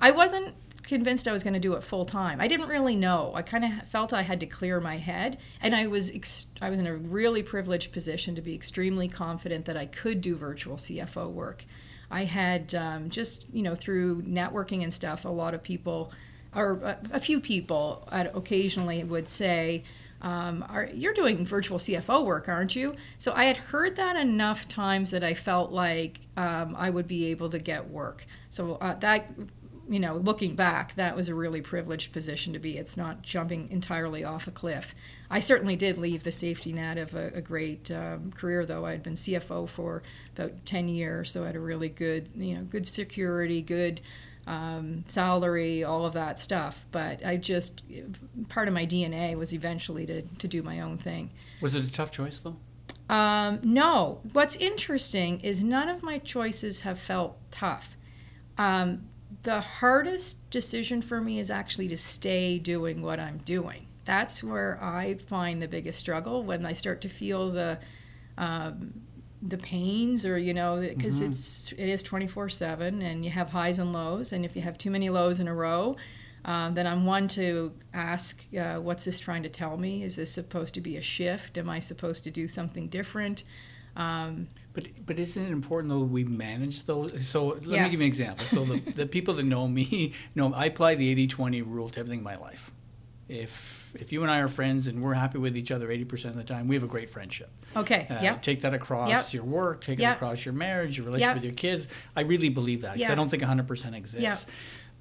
I 0.00 0.10
wasn't 0.10 0.54
convinced 0.82 1.28
I 1.28 1.32
was 1.32 1.42
going 1.42 1.54
to 1.54 1.60
do 1.60 1.74
it 1.74 1.84
full 1.84 2.04
time. 2.04 2.40
I 2.40 2.48
didn't 2.48 2.68
really 2.68 2.96
know. 2.96 3.32
I 3.34 3.42
kind 3.42 3.64
of 3.64 3.88
felt 3.88 4.12
I 4.12 4.22
had 4.22 4.40
to 4.40 4.46
clear 4.46 4.80
my 4.80 4.96
head, 4.96 5.38
and 5.60 5.74
I 5.74 5.86
was 5.86 6.10
ex- 6.10 6.46
I 6.60 6.70
was 6.70 6.78
in 6.78 6.86
a 6.86 6.96
really 6.96 7.42
privileged 7.42 7.92
position 7.92 8.34
to 8.34 8.42
be 8.42 8.54
extremely 8.54 9.06
confident 9.08 9.66
that 9.66 9.76
I 9.76 9.86
could 9.86 10.20
do 10.20 10.36
virtual 10.36 10.76
CFO 10.76 11.30
work. 11.30 11.64
I 12.10 12.24
had 12.24 12.74
um, 12.74 13.10
just 13.10 13.44
you 13.52 13.62
know 13.62 13.74
through 13.74 14.22
networking 14.22 14.82
and 14.82 14.92
stuff, 14.92 15.24
a 15.24 15.28
lot 15.28 15.54
of 15.54 15.62
people, 15.62 16.12
or 16.54 16.72
a, 16.82 16.98
a 17.12 17.20
few 17.20 17.40
people, 17.40 18.08
occasionally 18.10 19.04
would 19.04 19.28
say. 19.28 19.84
Um, 20.22 20.64
are, 20.68 20.88
you're 20.92 21.14
doing 21.14 21.46
virtual 21.46 21.78
CFO 21.78 22.24
work, 22.24 22.48
aren't 22.48 22.76
you? 22.76 22.94
So 23.18 23.32
I 23.32 23.44
had 23.44 23.56
heard 23.56 23.96
that 23.96 24.16
enough 24.16 24.68
times 24.68 25.10
that 25.12 25.24
I 25.24 25.34
felt 25.34 25.72
like 25.72 26.20
um, 26.36 26.74
I 26.76 26.90
would 26.90 27.08
be 27.08 27.26
able 27.26 27.48
to 27.50 27.58
get 27.58 27.90
work. 27.90 28.26
So 28.50 28.74
uh, 28.76 28.94
that 28.96 29.30
you 29.90 29.98
know, 29.98 30.14
looking 30.14 30.54
back, 30.54 30.94
that 30.94 31.16
was 31.16 31.28
a 31.28 31.34
really 31.34 31.60
privileged 31.60 32.12
position 32.12 32.52
to 32.52 32.60
be. 32.60 32.78
It's 32.78 32.96
not 32.96 33.22
jumping 33.22 33.68
entirely 33.70 34.22
off 34.22 34.46
a 34.46 34.52
cliff. 34.52 34.94
I 35.28 35.40
certainly 35.40 35.74
did 35.74 35.98
leave 35.98 36.22
the 36.22 36.30
safety 36.30 36.72
net 36.72 36.96
of 36.96 37.12
a, 37.12 37.32
a 37.34 37.40
great 37.40 37.90
um, 37.90 38.30
career, 38.30 38.64
though. 38.64 38.86
I 38.86 38.92
had 38.92 39.02
been 39.02 39.14
CFO 39.14 39.68
for 39.68 40.04
about 40.36 40.64
10 40.64 40.88
years, 40.88 41.32
so 41.32 41.42
I 41.42 41.46
had 41.48 41.56
a 41.56 41.60
really 41.60 41.88
good, 41.88 42.28
you 42.36 42.54
know, 42.54 42.62
good 42.62 42.86
security, 42.86 43.62
good 43.62 44.00
um, 44.46 45.04
salary, 45.08 45.84
all 45.84 46.06
of 46.06 46.12
that 46.14 46.38
stuff. 46.38 46.86
But 46.90 47.24
I 47.24 47.36
just, 47.36 47.82
part 48.48 48.68
of 48.68 48.74
my 48.74 48.86
DNA 48.86 49.36
was 49.36 49.52
eventually 49.52 50.06
to, 50.06 50.22
to 50.22 50.48
do 50.48 50.62
my 50.62 50.80
own 50.80 50.98
thing. 50.98 51.30
Was 51.60 51.74
it 51.74 51.84
a 51.84 51.92
tough 51.92 52.10
choice, 52.10 52.40
though? 52.40 52.56
Um, 53.08 53.60
no. 53.62 54.20
What's 54.32 54.56
interesting 54.56 55.40
is 55.40 55.62
none 55.62 55.88
of 55.88 56.02
my 56.02 56.18
choices 56.18 56.80
have 56.80 56.98
felt 56.98 57.36
tough. 57.50 57.96
Um, 58.56 59.08
the 59.42 59.60
hardest 59.60 60.50
decision 60.50 61.02
for 61.02 61.20
me 61.20 61.38
is 61.38 61.50
actually 61.50 61.88
to 61.88 61.96
stay 61.96 62.58
doing 62.58 63.02
what 63.02 63.18
I'm 63.18 63.38
doing. 63.38 63.86
That's 64.04 64.44
where 64.44 64.78
I 64.82 65.14
find 65.14 65.62
the 65.62 65.68
biggest 65.68 65.98
struggle 65.98 66.42
when 66.42 66.66
I 66.66 66.72
start 66.72 67.00
to 67.02 67.08
feel 67.08 67.50
the 67.50 67.78
um, 68.36 69.02
the 69.42 69.58
pains, 69.58 70.26
or 70.26 70.38
you 70.38 70.54
know, 70.54 70.80
because 70.80 71.20
mm-hmm. 71.20 71.30
it's 71.30 71.72
it 71.72 71.88
is 71.88 72.02
24/7, 72.02 73.02
and 73.02 73.24
you 73.24 73.30
have 73.30 73.50
highs 73.50 73.78
and 73.78 73.92
lows, 73.92 74.32
and 74.32 74.44
if 74.44 74.54
you 74.54 74.62
have 74.62 74.78
too 74.78 74.90
many 74.90 75.10
lows 75.10 75.40
in 75.40 75.48
a 75.48 75.54
row, 75.54 75.96
um, 76.44 76.74
then 76.74 76.86
I'm 76.86 77.04
one 77.04 77.28
to 77.28 77.72
ask, 77.92 78.42
uh, 78.58 78.76
what's 78.76 79.04
this 79.04 79.20
trying 79.20 79.42
to 79.42 79.48
tell 79.48 79.76
me? 79.76 80.02
Is 80.02 80.16
this 80.16 80.32
supposed 80.32 80.74
to 80.74 80.80
be 80.80 80.96
a 80.96 81.02
shift? 81.02 81.58
Am 81.58 81.68
I 81.68 81.78
supposed 81.78 82.24
to 82.24 82.30
do 82.30 82.48
something 82.48 82.88
different? 82.88 83.44
Um, 83.96 84.48
but 84.72 84.88
but 85.04 85.18
isn't 85.18 85.44
it 85.44 85.50
important 85.50 85.90
though 85.90 86.00
we 86.00 86.24
manage 86.24 86.84
those? 86.84 87.26
So 87.26 87.48
let 87.48 87.62
yes. 87.62 87.84
me 87.84 87.90
give 87.90 88.00
you 88.00 88.04
an 88.04 88.08
example. 88.08 88.46
So 88.46 88.64
the, 88.64 88.78
the 88.92 89.06
people 89.06 89.34
that 89.34 89.44
know 89.44 89.66
me 89.68 90.14
know 90.34 90.52
I 90.54 90.66
apply 90.66 90.94
the 90.94 91.26
80-20 91.26 91.64
rule 91.66 91.88
to 91.90 92.00
everything 92.00 92.20
in 92.20 92.24
my 92.24 92.36
life. 92.36 92.70
If 93.28 93.79
if 93.94 94.12
you 94.12 94.22
and 94.22 94.30
I 94.30 94.38
are 94.38 94.48
friends 94.48 94.86
and 94.86 95.02
we're 95.02 95.14
happy 95.14 95.38
with 95.38 95.56
each 95.56 95.70
other 95.70 95.88
80% 95.88 96.26
of 96.26 96.36
the 96.36 96.44
time, 96.44 96.68
we 96.68 96.74
have 96.74 96.82
a 96.82 96.88
great 96.88 97.10
friendship. 97.10 97.50
Okay. 97.76 98.06
Uh, 98.08 98.18
yeah. 98.22 98.34
Take 98.36 98.62
that 98.62 98.74
across 98.74 99.08
yep. 99.08 99.32
your 99.32 99.44
work, 99.44 99.82
take 99.82 99.98
yep. 99.98 100.12
it 100.12 100.16
across 100.16 100.44
your 100.44 100.54
marriage, 100.54 100.96
your 100.96 101.06
relationship 101.06 101.28
yep. 101.28 101.36
with 101.36 101.44
your 101.44 101.54
kids. 101.54 101.88
I 102.16 102.22
really 102.22 102.48
believe 102.48 102.82
that 102.82 102.98
because. 102.98 103.10
I 103.10 103.14
don't 103.14 103.28
think 103.28 103.42
100% 103.42 103.94
exists. 103.94 104.46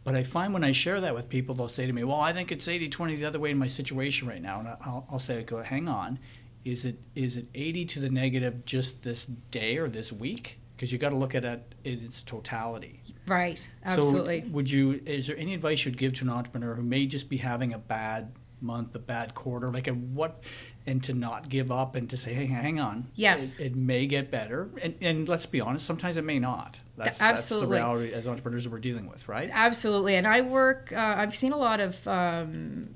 But 0.06 0.16
I 0.16 0.24
find 0.24 0.54
when 0.54 0.64
I 0.64 0.72
share 0.72 1.02
that 1.02 1.14
with 1.14 1.28
people, 1.28 1.56
they'll 1.56 1.68
say 1.68 1.86
to 1.86 1.92
me, 1.92 2.06
Well, 2.06 2.22
I 2.22 2.32
think 2.32 2.54
it's 2.54 2.70
80 2.70 2.88
20 2.88 3.18
the 3.18 3.26
other 3.26 3.40
way 3.40 3.52
in 3.52 3.58
my 3.58 3.68
situation 3.68 4.30
right 4.30 4.42
now. 4.42 4.60
And 4.60 4.70
I'll, 4.70 5.06
I'll 5.12 5.20
say, 5.20 5.44
Go, 5.44 5.62
hang 5.62 5.90
on 5.90 6.20
is 6.66 6.86
it 6.86 7.00
is 7.16 7.38
it 7.38 7.48
80 7.54 7.86
to 7.86 8.00
the 8.00 8.10
negative 8.10 8.66
just 8.66 9.04
this 9.04 9.26
day 9.26 9.78
or 9.78 9.88
this 9.88 10.12
week 10.12 10.60
because 10.76 10.92
you 10.92 10.98
got 10.98 11.10
to 11.10 11.18
look 11.18 11.36
at 11.36 11.46
it 11.46 11.76
in 11.84 12.00
its 12.00 12.24
totality 12.24 13.02
right 13.28 13.68
absolutely 13.86 14.42
so 14.42 14.48
would 14.50 14.70
you 14.70 15.02
is 15.06 15.28
there 15.28 15.38
any 15.38 15.54
advice 15.54 15.86
you'd 15.86 15.98
give 15.98 16.14
to 16.14 16.26
an 16.26 16.30
entrepreneur 16.30 16.76
who 16.76 16.84
may 16.84 17.06
just 17.06 17.30
be 17.30 17.38
having 17.38 17.74
a 17.74 17.80
bad 17.80 18.34
month 18.62 18.94
a 18.96 19.00
bad 19.00 19.34
quarter 19.34 19.72
like 19.72 19.88
a 19.88 19.92
what 19.92 20.44
and 20.86 21.04
to 21.04 21.14
not 21.14 21.50
give 21.50 21.72
up 21.72 21.96
and 21.96 22.10
to 22.10 22.18
say 22.18 22.34
hey 22.34 22.46
hang 22.46 22.80
on 22.80 23.08
yes 23.16 23.58
it, 23.60 23.68
it 23.68 23.76
may 23.76 24.06
get 24.06 24.30
better 24.30 24.70
and, 24.82 24.96
and 25.02 25.30
let's 25.30 25.46
be 25.46 25.62
honest 25.62 25.86
sometimes 25.86 26.18
it 26.18 26.24
may 26.24 26.40
not 26.40 26.80
that's, 26.98 27.22
absolutely. 27.22 27.78
that's 27.78 27.86
the 27.86 27.90
reality 27.90 28.14
as 28.14 28.28
entrepreneurs 28.28 28.66
that 28.66 28.72
we're 28.72 28.80
dealing 28.80 29.10
with 29.10 29.28
right 29.30 29.50
absolutely 29.54 30.16
and 30.16 30.28
i 30.28 30.42
work 30.42 30.92
uh, 30.94 31.16
i've 31.18 31.36
seen 31.36 31.52
a 31.52 31.58
lot 31.58 31.80
of 31.80 32.08
um, 32.08 32.90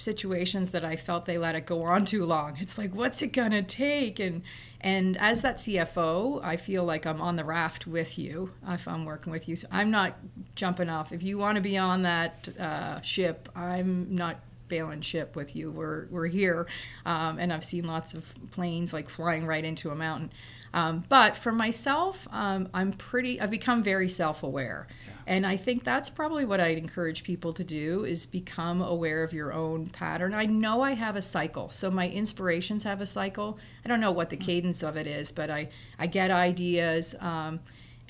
situations 0.00 0.70
that 0.70 0.84
I 0.84 0.96
felt 0.96 1.26
they 1.26 1.38
let 1.38 1.54
it 1.54 1.66
go 1.66 1.82
on 1.82 2.04
too 2.04 2.24
long. 2.24 2.56
It's 2.58 2.78
like, 2.78 2.94
what's 2.94 3.22
it 3.22 3.28
gonna 3.28 3.62
take? 3.62 4.18
And 4.18 4.42
and 4.80 5.18
as 5.18 5.42
that 5.42 5.56
CFO, 5.56 6.42
I 6.42 6.56
feel 6.56 6.82
like 6.84 7.06
I'm 7.06 7.20
on 7.20 7.36
the 7.36 7.44
raft 7.44 7.86
with 7.86 8.18
you 8.18 8.52
if 8.66 8.88
I'm 8.88 9.04
working 9.04 9.30
with 9.30 9.48
you. 9.48 9.56
So 9.56 9.68
I'm 9.70 9.90
not 9.90 10.16
jumping 10.54 10.88
off. 10.88 11.12
If 11.12 11.22
you 11.22 11.36
want 11.36 11.56
to 11.56 11.60
be 11.60 11.76
on 11.76 12.02
that 12.02 12.48
uh, 12.58 13.00
ship, 13.02 13.48
I'm 13.54 14.14
not 14.14 14.40
bailing 14.70 15.02
ship 15.02 15.36
with 15.36 15.54
you. 15.54 15.70
We're 15.70 16.06
we're 16.10 16.28
here, 16.28 16.66
um, 17.04 17.38
and 17.38 17.52
I've 17.52 17.64
seen 17.64 17.86
lots 17.86 18.14
of 18.14 18.24
planes 18.50 18.94
like 18.94 19.10
flying 19.10 19.46
right 19.46 19.64
into 19.64 19.90
a 19.90 19.94
mountain. 19.94 20.32
Um, 20.72 21.04
but 21.08 21.36
for 21.36 21.52
myself, 21.52 22.26
um, 22.30 22.68
I'm 22.72 22.92
pretty. 22.92 23.40
I've 23.40 23.50
become 23.50 23.82
very 23.82 24.08
self-aware. 24.08 24.86
And 25.26 25.46
I 25.46 25.56
think 25.56 25.84
that's 25.84 26.10
probably 26.10 26.44
what 26.44 26.60
I'd 26.60 26.78
encourage 26.78 27.22
people 27.22 27.52
to 27.52 27.62
do 27.62 28.04
is 28.04 28.26
become 28.26 28.82
aware 28.82 29.22
of 29.22 29.32
your 29.32 29.52
own 29.52 29.88
pattern. 29.90 30.34
I 30.34 30.46
know 30.46 30.80
I 30.82 30.94
have 30.94 31.14
a 31.14 31.22
cycle. 31.22 31.70
So 31.70 31.90
my 31.90 32.08
inspirations 32.08 32.82
have 32.84 33.00
a 33.00 33.06
cycle. 33.06 33.58
I 33.84 33.88
don't 33.88 34.00
know 34.00 34.10
what 34.10 34.30
the 34.30 34.36
cadence 34.36 34.82
of 34.82 34.96
it 34.96 35.06
is, 35.06 35.30
but 35.30 35.50
I, 35.50 35.68
I 36.00 36.06
get 36.08 36.32
ideas. 36.32 37.14
Um, 37.20 37.60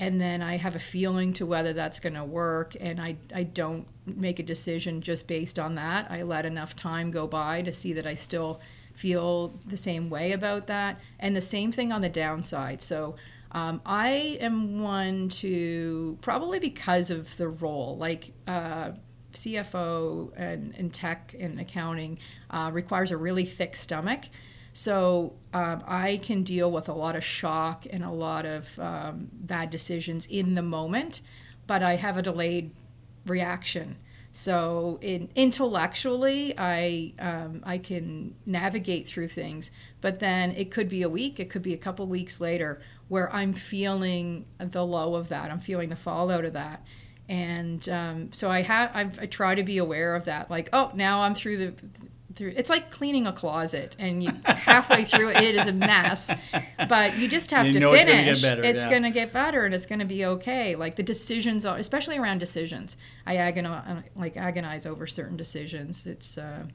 and 0.01 0.19
then 0.19 0.41
I 0.41 0.57
have 0.57 0.75
a 0.75 0.81
feeling 0.81 1.35
to 1.35 1.45
whether 1.45 1.75
that's 1.75 2.01
going 2.01 2.15
to 2.15 2.25
work, 2.25 2.75
and 2.81 2.99
I, 2.99 3.17
I 3.35 3.43
don't 3.43 3.87
make 4.07 4.39
a 4.39 4.43
decision 4.43 5.03
just 5.03 5.27
based 5.27 5.59
on 5.59 5.75
that. 5.75 6.11
I 6.11 6.23
let 6.23 6.47
enough 6.47 6.75
time 6.75 7.11
go 7.11 7.27
by 7.27 7.61
to 7.61 7.71
see 7.71 7.93
that 7.93 8.07
I 8.07 8.15
still 8.15 8.63
feel 8.95 9.59
the 9.67 9.77
same 9.77 10.09
way 10.09 10.33
about 10.33 10.69
that. 10.69 11.01
And 11.19 11.37
the 11.37 11.43
same 11.43 11.71
thing 11.71 11.93
on 11.93 12.01
the 12.01 12.09
downside. 12.09 12.81
So 12.81 13.17
um, 13.53 13.83
I 13.85 14.39
am 14.41 14.81
one 14.81 15.29
to 15.29 16.17
probably 16.23 16.61
because 16.61 17.11
of 17.11 17.37
the 17.37 17.49
role, 17.49 17.99
like 17.99 18.33
uh, 18.49 18.93
CFO 19.35 20.33
and, 20.35 20.75
and 20.79 20.95
tech 20.95 21.37
and 21.39 21.61
accounting 21.61 22.19
uh, 22.49 22.71
requires 22.73 23.11
a 23.11 23.19
really 23.19 23.45
thick 23.45 23.77
stomach. 23.77 24.23
So 24.73 25.35
um, 25.53 25.83
I 25.87 26.21
can 26.23 26.43
deal 26.43 26.71
with 26.71 26.89
a 26.89 26.93
lot 26.93 27.17
of 27.17 27.25
shock 27.25 27.87
and 27.91 28.05
a 28.05 28.11
lot 28.11 28.47
of 28.47 28.79
um, 28.79 29.29
bad 29.33 29.71
decisions 29.71 30.27
in 30.27 30.55
the 30.55 30.63
moment, 30.63 31.21
but 31.67 31.83
I 31.83 31.97
have 31.97 32.17
a 32.17 32.23
delayed 32.23 32.71
reaction. 33.27 33.97
So 34.33 34.99
in, 35.03 35.29
intellectually, 35.35 36.55
I 36.57 37.15
um, 37.19 37.63
I 37.65 37.79
can 37.79 38.37
navigate 38.47 39.09
through 39.09 39.27
things, 39.29 39.73
but 40.01 40.21
then 40.21 40.53
it 40.53 40.71
could 40.71 40.89
be 40.89 41.03
a 41.03 41.09
week, 41.09 41.41
it 41.41 41.51
could 41.51 41.63
be 41.63 41.75
a 41.75 41.79
couple 41.79 42.07
weeks 42.07 42.41
later, 42.41 42.81
where 43.09 43.33
I'm 43.35 43.53
feeling 43.53 44.47
the 44.59 44.87
low 44.87 45.17
of 45.17 45.31
that. 45.31 45.51
I'm 45.51 45.59
feeling 45.59 45.89
the 45.89 45.97
fallout 45.97 46.45
of 46.45 46.53
that, 46.53 46.87
and 47.29 47.89
um, 47.89 48.33
so 48.33 48.53
I 48.53 48.63
have 48.63 49.19
I 49.21 49.27
try 49.27 49.57
to 49.57 49.65
be 49.65 49.79
aware 49.79 50.15
of 50.15 50.27
that. 50.27 50.49
Like, 50.49 50.69
oh, 50.73 50.93
now 50.95 51.23
I'm 51.23 51.35
through 51.35 51.57
the 51.57 51.75
through. 52.35 52.53
It's 52.57 52.71
like 52.71 52.91
cleaning 52.91 53.27
a 53.27 53.33
closet, 53.33 53.97
and 53.99 54.23
you 54.23 54.33
halfway 54.45 55.05
through 55.05 55.31
it, 55.31 55.37
it 55.39 55.55
is 55.55 55.67
a 55.67 55.73
mess, 55.73 56.33
but 56.89 57.19
you 57.19 57.29
just 57.29 57.51
have 57.51 57.67
you 57.67 57.73
to 57.75 57.93
finish. 57.93 57.99
It's 58.09 58.11
going 58.11 58.25
to 58.25 58.41
get 58.41 58.43
better. 58.43 58.65
It's 58.65 58.85
yeah. 58.85 58.99
to 58.99 59.11
get 59.11 59.33
better, 59.33 59.65
and 59.65 59.75
it's 59.75 59.87
going 59.87 59.99
to 59.99 60.05
be 60.05 60.25
okay. 60.25 60.77
Like 60.77 60.97
the 60.97 61.03
decisions, 61.03 61.65
are 61.65 61.77
especially 61.77 62.19
around 62.19 62.39
decisions, 62.39 62.97
I 63.27 63.37
agonize, 63.37 64.05
like 64.17 64.37
agonize 64.37 64.87
over 64.87 65.07
certain 65.07 65.37
decisions. 65.37 66.07
It's. 66.07 66.39
Uh, 66.39 66.67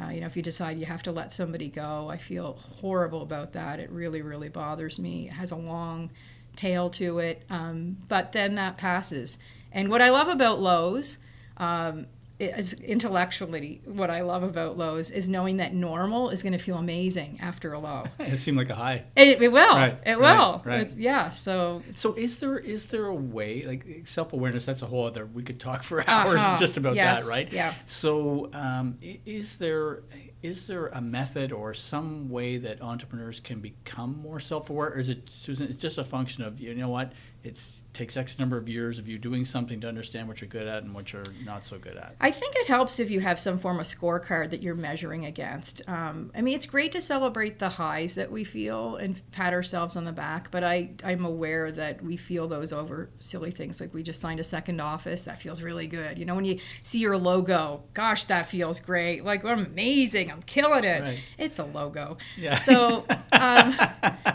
uh, 0.00 0.08
you 0.08 0.20
know, 0.22 0.26
if 0.26 0.36
you 0.36 0.42
decide 0.42 0.78
you 0.78 0.86
have 0.86 1.02
to 1.02 1.12
let 1.12 1.34
somebody 1.34 1.68
go, 1.68 2.08
I 2.08 2.16
feel 2.16 2.54
horrible 2.80 3.20
about 3.20 3.52
that. 3.52 3.78
It 3.78 3.90
really, 3.90 4.22
really 4.22 4.48
bothers 4.48 4.98
me. 4.98 5.28
It 5.28 5.34
has 5.34 5.50
a 5.50 5.56
long 5.56 6.10
tail 6.56 6.88
to 6.90 7.18
it, 7.18 7.42
um, 7.50 7.98
but 8.08 8.32
then 8.32 8.54
that 8.54 8.78
passes. 8.78 9.38
And 9.70 9.90
what 9.90 10.00
I 10.00 10.08
love 10.08 10.28
about 10.28 10.60
lows 10.60 11.18
um, 11.58 12.06
is 12.42 12.74
intellectually 12.74 13.80
what 13.84 14.10
I 14.10 14.22
love 14.22 14.42
about 14.42 14.76
lows 14.76 15.10
is 15.10 15.28
knowing 15.28 15.58
that 15.58 15.74
normal 15.74 16.30
is 16.30 16.42
going 16.42 16.52
to 16.52 16.58
feel 16.58 16.76
amazing 16.76 17.38
after 17.40 17.72
a 17.72 17.78
low. 17.78 18.04
it 18.18 18.38
seemed 18.38 18.58
like 18.58 18.70
a 18.70 18.74
high. 18.74 19.04
It, 19.16 19.42
it 19.42 19.52
will. 19.52 19.74
Right, 19.74 19.98
it 20.04 20.18
will. 20.18 20.24
Right, 20.24 20.66
right. 20.66 20.80
It's, 20.80 20.96
yeah. 20.96 21.30
So. 21.30 21.82
So 21.94 22.14
is 22.14 22.38
there 22.38 22.58
is 22.58 22.86
there 22.86 23.06
a 23.06 23.14
way 23.14 23.64
like 23.64 24.06
self 24.06 24.32
awareness? 24.32 24.64
That's 24.64 24.82
a 24.82 24.86
whole 24.86 25.06
other. 25.06 25.26
We 25.26 25.42
could 25.42 25.60
talk 25.60 25.82
for 25.82 26.02
hours 26.08 26.40
uh-huh. 26.40 26.56
just 26.58 26.76
about 26.76 26.94
yes. 26.94 27.22
that, 27.22 27.28
right? 27.28 27.52
Yeah. 27.52 27.74
So 27.86 28.50
um, 28.52 28.98
is 29.00 29.56
there 29.56 30.02
is 30.42 30.66
there 30.66 30.88
a 30.88 31.00
method 31.00 31.52
or 31.52 31.72
some 31.74 32.28
way 32.28 32.56
that 32.58 32.82
entrepreneurs 32.82 33.40
can 33.40 33.60
become 33.60 34.20
more 34.20 34.40
self 34.40 34.70
aware, 34.70 34.88
or 34.88 34.98
is 34.98 35.08
it 35.08 35.30
Susan? 35.30 35.68
It's 35.68 35.80
just 35.80 35.98
a 35.98 36.04
function 36.04 36.42
of 36.42 36.60
you 36.60 36.74
know 36.74 36.88
what 36.88 37.12
it's 37.44 37.81
takes 37.92 38.16
X 38.16 38.38
number 38.38 38.56
of 38.56 38.68
years 38.68 38.98
of 38.98 39.06
you 39.06 39.18
doing 39.18 39.44
something 39.44 39.80
to 39.80 39.88
understand 39.88 40.26
what 40.28 40.40
you're 40.40 40.48
good 40.48 40.66
at 40.66 40.82
and 40.82 40.94
what 40.94 41.12
you're 41.12 41.22
not 41.44 41.64
so 41.64 41.78
good 41.78 41.96
at. 41.96 42.16
I 42.20 42.30
think 42.30 42.56
it 42.56 42.66
helps 42.66 42.98
if 42.98 43.10
you 43.10 43.20
have 43.20 43.38
some 43.38 43.58
form 43.58 43.80
of 43.80 43.86
scorecard 43.86 44.50
that 44.50 44.62
you're 44.62 44.74
measuring 44.74 45.26
against. 45.26 45.82
Um, 45.86 46.30
I 46.34 46.40
mean, 46.40 46.54
it's 46.54 46.66
great 46.66 46.92
to 46.92 47.00
celebrate 47.00 47.58
the 47.58 47.68
highs 47.68 48.14
that 48.14 48.30
we 48.32 48.44
feel 48.44 48.96
and 48.96 49.20
pat 49.32 49.52
ourselves 49.52 49.96
on 49.96 50.04
the 50.04 50.12
back, 50.12 50.50
but 50.50 50.64
I, 50.64 50.90
I'm 51.04 51.24
aware 51.24 51.70
that 51.72 52.02
we 52.02 52.16
feel 52.16 52.48
those 52.48 52.72
over 52.72 53.10
silly 53.20 53.50
things 53.50 53.80
like 53.80 53.92
we 53.92 54.02
just 54.02 54.20
signed 54.20 54.40
a 54.40 54.44
second 54.44 54.80
office. 54.80 55.24
That 55.24 55.40
feels 55.42 55.60
really 55.60 55.86
good. 55.86 56.18
You 56.18 56.24
know, 56.24 56.34
when 56.34 56.44
you 56.46 56.58
see 56.82 56.98
your 56.98 57.18
logo, 57.18 57.82
gosh, 57.92 58.24
that 58.26 58.48
feels 58.48 58.80
great. 58.80 59.24
Like, 59.24 59.44
I'm 59.44 59.66
amazing. 59.66 60.32
I'm 60.32 60.42
killing 60.42 60.84
it. 60.84 61.02
Right. 61.02 61.18
It's 61.38 61.58
a 61.58 61.64
logo. 61.64 62.16
Yeah. 62.38 62.56
So, 62.56 63.04
um, 63.32 63.74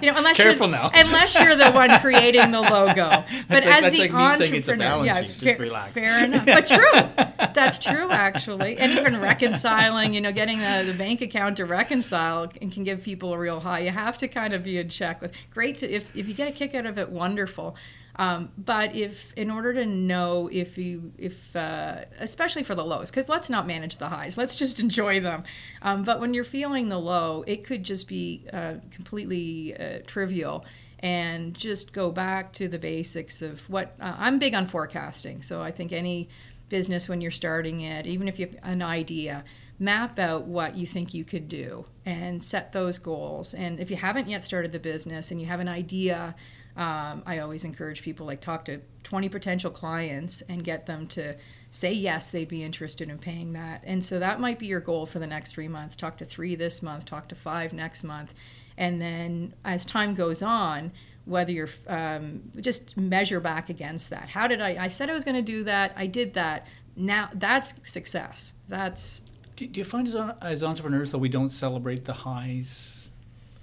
you 0.01 0.11
know, 0.11 0.17
unless 0.17 0.37
Careful 0.37 0.67
you're, 0.67 0.75
now. 0.77 0.91
unless 0.93 1.39
you're 1.39 1.55
the 1.55 1.71
one 1.71 1.99
creating 1.99 2.51
the 2.51 2.61
logo. 2.61 3.23
But 3.47 3.65
like- 3.65 3.83
as 3.83 3.93
the 3.93 3.99
like 3.99 4.13
me 4.13 4.29
saying 4.38 4.55
it's 4.55 4.67
a 4.67 4.73
entrepreneur, 4.73 5.05
yeah, 5.05 5.23
fair, 5.23 5.57
relax. 5.57 5.91
fair 5.93 6.25
enough. 6.25 6.45
But 6.45 6.67
true. 6.67 7.47
That's 7.53 7.79
true, 7.79 8.10
actually. 8.10 8.77
And 8.77 8.91
even 8.91 9.19
reconciling, 9.21 10.13
you 10.13 10.21
know, 10.21 10.31
getting 10.31 10.60
the, 10.60 10.83
the 10.86 10.93
bank 10.93 11.21
account 11.21 11.57
to 11.57 11.65
reconcile 11.65 12.51
and 12.62 12.71
can 12.71 12.83
give 12.83 13.03
people 13.03 13.33
a 13.33 13.38
real 13.38 13.60
high. 13.60 13.79
You 13.79 13.91
have 13.91 14.17
to 14.19 14.27
kind 14.27 14.53
of 14.53 14.63
be 14.63 14.77
in 14.77 14.89
check 14.89 15.21
with. 15.21 15.33
Great 15.51 15.77
to 15.79 15.89
if 15.89 16.15
if 16.15 16.27
you 16.27 16.33
get 16.33 16.47
a 16.47 16.51
kick 16.51 16.75
out 16.75 16.86
of 16.86 16.97
it, 16.97 17.10
wonderful. 17.10 17.75
Um, 18.19 18.49
but 18.57 18.95
if 18.95 19.31
in 19.33 19.51
order 19.51 19.73
to 19.75 19.86
know 19.86 20.49
if 20.51 20.77
you 20.77 21.13
if 21.17 21.55
uh, 21.55 22.05
especially 22.19 22.63
for 22.63 22.73
the 22.73 22.83
lows, 22.83 23.12
because 23.12 23.29
let's 23.29 23.49
not 23.49 23.67
manage 23.67 23.97
the 23.97 24.10
highs, 24.10 24.38
let's 24.38 24.55
just 24.55 24.79
enjoy 24.79 25.19
them. 25.19 25.43
Um, 25.81 26.03
but 26.03 26.19
when 26.19 26.33
you're 26.33 26.43
feeling 26.43 26.89
the 26.89 26.99
low, 26.99 27.43
it 27.45 27.63
could 27.63 27.83
just 27.83 28.07
be 28.07 28.45
uh, 28.51 28.75
completely 28.91 29.77
uh, 29.77 29.99
trivial 30.07 30.65
and 30.99 31.53
just 31.53 31.93
go 31.93 32.12
back 32.12 32.53
to 32.53 32.67
the 32.67 32.79
basics 32.79 33.41
of 33.41 33.69
what 33.69 33.95
uh, 33.99 34.15
I'm 34.17 34.39
big 34.39 34.53
on 34.53 34.67
forecasting. 34.67 35.41
So 35.41 35.62
I 35.62 35.71
think 35.71 35.91
any 35.91 36.29
business 36.69 37.07
when 37.07 37.21
you're 37.21 37.31
starting 37.31 37.81
it, 37.81 38.07
even 38.07 38.27
if 38.27 38.39
you 38.39 38.47
have 38.47 38.57
an 38.63 38.81
idea, 38.81 39.43
map 39.79 40.17
out 40.17 40.45
what 40.45 40.75
you 40.75 40.88
think 40.88 41.13
you 41.13 41.23
could 41.23 41.47
do 41.47 41.86
and 42.05 42.43
set 42.43 42.71
those 42.71 42.97
goals. 42.97 43.53
And 43.53 43.79
if 43.79 43.91
you 43.91 43.97
haven't 43.97 44.27
yet 44.27 44.43
started 44.43 44.71
the 44.71 44.79
business 44.79 45.31
and 45.31 45.39
you 45.39 45.47
have 45.47 45.60
an 45.60 45.67
idea, 45.67 46.36
um, 46.75 47.23
I 47.25 47.39
always 47.39 47.63
encourage 47.63 48.01
people 48.01 48.25
like 48.25 48.41
talk 48.41 48.65
to 48.65 48.81
20 49.03 49.29
potential 49.29 49.71
clients 49.71 50.41
and 50.49 50.63
get 50.63 50.86
them 50.86 51.07
to 51.07 51.36
say 51.71 51.93
yes, 51.93 52.31
they'd 52.31 52.47
be 52.47 52.63
interested 52.63 53.10
in 53.10 53.17
paying 53.19 53.53
that. 53.53 53.83
And 53.86 54.03
so 54.03 54.19
that 54.19 54.39
might 54.39 54.57
be 54.57 54.67
your 54.67 54.79
goal 54.79 55.05
for 55.05 55.19
the 55.19 55.27
next 55.27 55.51
three 55.51 55.67
months. 55.67 55.95
Talk 55.95 56.17
to 56.17 56.25
three 56.25 56.55
this 56.55 56.81
month, 56.81 57.05
talk 57.05 57.27
to 57.29 57.36
five 57.36 57.73
next 57.73 58.03
month. 58.03 58.33
And 58.77 59.01
then 59.01 59.53
as 59.65 59.85
time 59.85 60.13
goes 60.13 60.41
on, 60.41 60.91
whether 61.25 61.51
you're 61.51 61.69
um, 61.87 62.43
just 62.59 62.95
measure 62.95 63.39
back 63.39 63.69
against 63.69 64.09
that. 64.11 64.29
How 64.29 64.47
did 64.47 64.61
I? 64.61 64.85
I 64.85 64.87
said 64.87 65.09
I 65.09 65.13
was 65.13 65.23
going 65.23 65.35
to 65.35 65.41
do 65.41 65.63
that. 65.65 65.93
I 65.95 66.07
did 66.07 66.33
that. 66.35 66.67
Now 66.95 67.29
that's 67.33 67.73
success. 67.83 68.53
That's 68.67 69.21
Do, 69.55 69.67
do 69.67 69.79
you 69.79 69.85
find 69.85 70.07
as, 70.07 70.15
as 70.41 70.63
entrepreneurs 70.63 71.11
that 71.11 71.17
we 71.17 71.29
don't 71.29 71.51
celebrate 71.51 72.05
the 72.05 72.13
highs 72.13 73.09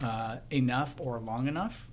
uh, 0.03 0.37
enough 0.51 0.95
or 0.99 1.19
long 1.19 1.49
enough? 1.49 1.87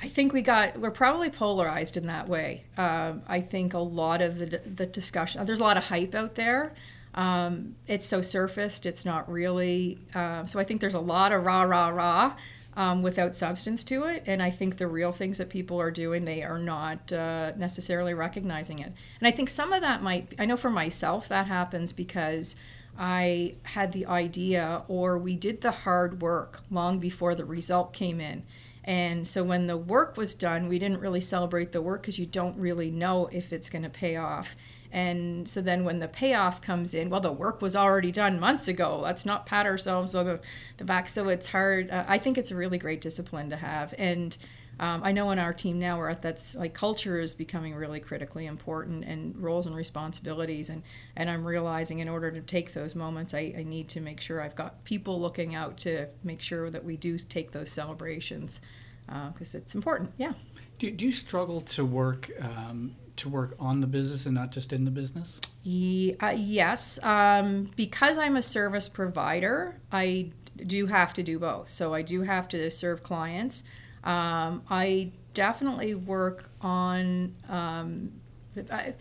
I 0.00 0.08
think 0.08 0.32
we 0.32 0.42
got 0.42 0.78
we're 0.78 0.90
probably 0.90 1.30
polarized 1.30 1.96
in 1.96 2.06
that 2.06 2.28
way. 2.28 2.64
Um, 2.76 3.22
I 3.28 3.40
think 3.40 3.74
a 3.74 3.78
lot 3.78 4.20
of 4.20 4.38
the 4.38 4.46
the 4.58 4.86
discussion 4.86 5.44
there's 5.46 5.60
a 5.60 5.64
lot 5.64 5.76
of 5.76 5.84
hype 5.84 6.14
out 6.14 6.34
there. 6.34 6.74
Um, 7.14 7.76
it's 7.86 8.06
so 8.06 8.22
surfaced. 8.22 8.86
It's 8.86 9.04
not 9.04 9.30
really. 9.30 9.98
Um, 10.14 10.46
so 10.46 10.58
I 10.58 10.64
think 10.64 10.80
there's 10.80 10.94
a 10.94 11.00
lot 11.00 11.32
of 11.32 11.44
rah 11.44 11.62
rah 11.62 11.88
rah 11.88 12.34
um, 12.76 13.02
without 13.02 13.36
substance 13.36 13.84
to 13.84 14.04
it. 14.04 14.24
And 14.26 14.42
I 14.42 14.50
think 14.50 14.78
the 14.78 14.86
real 14.86 15.12
things 15.12 15.38
that 15.38 15.50
people 15.50 15.80
are 15.80 15.90
doing, 15.90 16.24
they 16.24 16.42
are 16.42 16.58
not 16.58 17.12
uh, 17.12 17.52
necessarily 17.56 18.14
recognizing 18.14 18.78
it. 18.78 18.92
And 19.20 19.28
I 19.28 19.30
think 19.30 19.50
some 19.50 19.72
of 19.72 19.82
that 19.82 20.02
might. 20.02 20.34
I 20.38 20.46
know 20.46 20.56
for 20.56 20.70
myself 20.70 21.28
that 21.28 21.46
happens 21.46 21.92
because. 21.92 22.56
I 22.98 23.54
had 23.62 23.94
the 23.94 24.04
idea, 24.04 24.82
or 24.86 25.16
we 25.16 25.34
did 25.34 25.62
the 25.62 25.70
hard 25.70 26.20
work 26.20 26.60
long 26.70 26.98
before 26.98 27.34
the 27.34 27.46
result 27.46 27.94
came 27.94 28.20
in. 28.20 28.42
And 28.84 29.26
so 29.26 29.44
when 29.44 29.66
the 29.66 29.76
work 29.76 30.16
was 30.16 30.34
done, 30.34 30.68
we 30.68 30.78
didn't 30.78 31.00
really 31.00 31.20
celebrate 31.20 31.72
the 31.72 31.80
work 31.80 32.02
because 32.02 32.18
you 32.18 32.26
don't 32.26 32.56
really 32.58 32.90
know 32.90 33.28
if 33.32 33.52
it's 33.52 33.70
going 33.70 33.84
to 33.84 33.90
pay 33.90 34.16
off. 34.16 34.56
And 34.92 35.48
so 35.48 35.62
then 35.62 35.84
when 35.84 36.00
the 36.00 36.08
payoff 36.08 36.60
comes 36.60 36.92
in, 36.92 37.08
well, 37.08 37.20
the 37.20 37.32
work 37.32 37.62
was 37.62 37.74
already 37.74 38.12
done 38.12 38.38
months 38.38 38.68
ago. 38.68 39.00
Let's 39.00 39.24
not 39.24 39.46
pat 39.46 39.64
ourselves 39.64 40.14
on 40.14 40.26
the, 40.26 40.40
the 40.76 40.84
back. 40.84 41.08
So 41.08 41.28
it's 41.28 41.48
hard. 41.48 41.90
Uh, 41.90 42.04
I 42.06 42.18
think 42.18 42.36
it's 42.36 42.50
a 42.50 42.54
really 42.54 42.76
great 42.76 43.00
discipline 43.00 43.48
to 43.50 43.56
have. 43.56 43.94
And 43.96 44.36
um, 44.78 45.02
I 45.02 45.12
know 45.12 45.30
in 45.30 45.38
our 45.38 45.54
team 45.54 45.78
now, 45.78 45.96
we're 45.96 46.10
at 46.10 46.20
that's 46.20 46.54
like 46.56 46.74
culture 46.74 47.18
is 47.18 47.32
becoming 47.32 47.74
really 47.74 48.00
critically 48.00 48.44
important 48.44 49.04
and 49.04 49.34
roles 49.36 49.66
and 49.66 49.74
responsibilities. 49.74 50.68
And, 50.68 50.82
and 51.16 51.30
I'm 51.30 51.44
realizing 51.44 52.00
in 52.00 52.08
order 52.08 52.30
to 52.30 52.40
take 52.42 52.74
those 52.74 52.94
moments, 52.94 53.32
I, 53.32 53.54
I 53.56 53.62
need 53.62 53.88
to 53.90 54.00
make 54.00 54.20
sure 54.20 54.42
I've 54.42 54.56
got 54.56 54.84
people 54.84 55.18
looking 55.18 55.54
out 55.54 55.78
to 55.78 56.08
make 56.22 56.42
sure 56.42 56.68
that 56.68 56.84
we 56.84 56.98
do 56.98 57.16
take 57.16 57.52
those 57.52 57.72
celebrations 57.72 58.60
because 59.06 59.54
uh, 59.54 59.58
it's 59.58 59.74
important. 59.74 60.12
Yeah. 60.18 60.32
Do, 60.78 60.90
do 60.90 61.06
you 61.06 61.12
struggle 61.12 61.60
to 61.62 61.84
work 61.84 62.30
um, 62.40 62.96
to 63.22 63.28
work 63.28 63.54
on 63.58 63.80
the 63.80 63.86
business 63.86 64.26
and 64.26 64.34
not 64.34 64.52
just 64.52 64.72
in 64.72 64.84
the 64.84 64.90
business? 64.90 65.40
Ye- 65.62 66.14
uh, 66.20 66.34
yes, 66.36 66.98
um, 67.02 67.70
because 67.76 68.18
I'm 68.18 68.36
a 68.36 68.42
service 68.42 68.88
provider, 68.88 69.80
I 69.90 70.30
do 70.66 70.86
have 70.86 71.14
to 71.14 71.22
do 71.22 71.38
both. 71.38 71.68
So 71.68 71.94
I 71.94 72.02
do 72.02 72.22
have 72.22 72.48
to 72.48 72.70
serve 72.70 73.02
clients. 73.02 73.64
Um, 74.04 74.62
I 74.68 75.12
definitely 75.34 75.94
work 75.94 76.50
on. 76.60 77.34
Um, 77.48 78.12
I, 78.70 78.94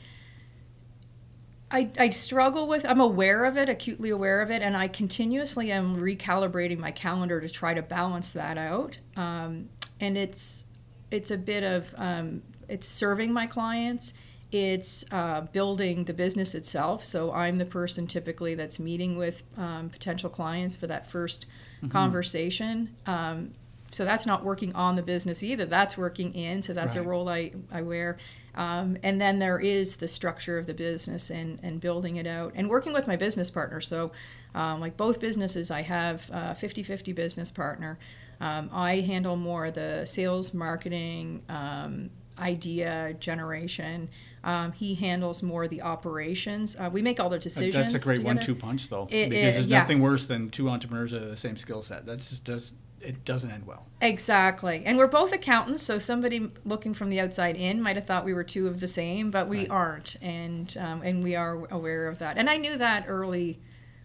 I, 1.73 1.89
I 1.97 2.09
struggle 2.09 2.67
with 2.67 2.85
i'm 2.85 2.99
aware 2.99 3.45
of 3.45 3.57
it 3.57 3.69
acutely 3.69 4.09
aware 4.09 4.41
of 4.41 4.51
it 4.51 4.61
and 4.61 4.75
i 4.75 4.87
continuously 4.87 5.71
am 5.71 5.95
recalibrating 5.95 6.79
my 6.79 6.91
calendar 6.91 7.39
to 7.39 7.49
try 7.49 7.73
to 7.73 7.81
balance 7.81 8.33
that 8.33 8.57
out 8.57 8.99
um, 9.15 9.65
and 9.99 10.17
it's 10.17 10.65
it's 11.11 11.31
a 11.31 11.37
bit 11.37 11.63
of 11.63 11.93
um, 11.97 12.41
it's 12.71 12.87
serving 12.87 13.33
my 13.33 13.47
clients. 13.47 14.13
It's 14.51 15.05
uh, 15.11 15.41
building 15.41 16.05
the 16.05 16.13
business 16.13 16.55
itself. 16.55 17.05
So 17.05 17.31
i'm 17.31 17.55
the 17.57 17.65
person 17.65 18.05
typically 18.07 18.55
that's 18.55 18.79
meeting 18.79 19.17
with 19.17 19.43
um, 19.57 19.89
potential 19.89 20.29
clients 20.29 20.75
for 20.75 20.87
that 20.87 21.09
1st 21.09 21.45
mm-hmm. 21.45 21.87
conversation. 21.87 22.95
Um, 23.05 23.53
so 23.91 24.05
that's 24.05 24.25
not 24.25 24.43
working 24.43 24.73
on 24.73 24.95
the 24.95 25.01
business 25.01 25.43
either. 25.43 25.65
That's 25.65 25.97
working 25.97 26.33
in. 26.33 26.61
So 26.61 26.73
that's 26.73 26.95
Right. 26.95 27.05
a 27.05 27.07
role 27.07 27.27
i, 27.29 27.51
I 27.71 27.81
wear. 27.81 28.17
Um, 28.55 28.97
and 29.03 29.19
then 29.19 29.39
there 29.39 29.59
is 29.59 29.97
the 29.97 30.07
structure 30.07 30.57
of 30.57 30.65
the 30.65 30.73
business 30.73 31.29
and, 31.29 31.59
and 31.61 31.79
building 31.79 32.15
it 32.15 32.27
out 32.27 32.53
and 32.55 32.69
working 32.69 32.93
with 32.93 33.07
my 33.07 33.15
business 33.15 33.51
partner. 33.51 33.81
So 33.81 34.11
um, 34.55 34.81
like 34.81 34.97
both 34.97 35.21
businesses 35.21 35.71
i 35.71 35.81
have 35.81 36.29
a 36.29 36.55
50-50 36.59 37.15
business 37.15 37.51
partner. 37.51 37.99
Um, 38.41 38.69
i 38.73 38.95
handle 39.01 39.37
more 39.37 39.71
the 39.71 40.05
sales 40.05 40.53
marketing 40.53 41.43
um, 41.47 42.09
idea 42.41 43.13
generation 43.19 44.09
um, 44.43 44.71
he 44.71 44.95
handles 44.95 45.43
more 45.43 45.67
the 45.67 45.81
operations 45.83 46.75
uh, 46.79 46.89
we 46.91 47.01
make 47.01 47.19
all 47.19 47.29
the 47.29 47.37
decisions 47.39 47.75
That's 47.75 47.93
a 47.93 47.99
great 47.99 48.15
together. 48.17 48.35
one-two 48.35 48.55
punch, 48.55 48.89
though, 48.89 49.03
It- 49.11 49.29
because 49.29 49.49
it- 49.49 49.51
there's 49.53 49.65
yeah. 49.67 49.79
nothing 49.79 49.99
worse 50.01 50.25
than 50.25 50.49
two 50.49 50.67
entrepreneurs 50.69 51.13
of 51.13 51.29
the 51.29 51.37
same 51.37 51.57
skill 51.57 51.81
set. 51.83 52.05
That's 52.05 52.29
just 52.29 52.43
does 52.43 52.73
it 53.01 53.25
doesn't 53.25 53.49
end 53.49 53.65
well. 53.65 53.87
Exactly. 53.99 54.83
And 54.85 54.95
we're 54.95 55.07
both 55.07 55.33
accountants, 55.33 55.81
so 55.81 55.97
somebody 55.97 56.51
looking 56.65 56.93
from 56.93 57.09
the 57.09 57.19
outside 57.19 57.55
in 57.55 57.81
might 57.81 57.95
have 57.95 58.05
thought 58.05 58.25
we 58.25 58.33
were 58.35 58.43
two 58.43 58.67
of 58.67 58.79
the 58.79 58.85
same, 58.87 59.31
but 59.31 59.47
we 59.47 59.59
Right. 59.61 59.71
aren't. 59.71 60.15
And 60.21 60.75
um, 60.77 61.01
and 61.01 61.23
we 61.23 61.35
are 61.35 61.65
aware 61.71 62.07
of 62.07 62.19
that. 62.19 62.37
And 62.37 62.47
I 62.49 62.57
knew 62.57 62.77
that 62.77 63.05
early 63.07 63.59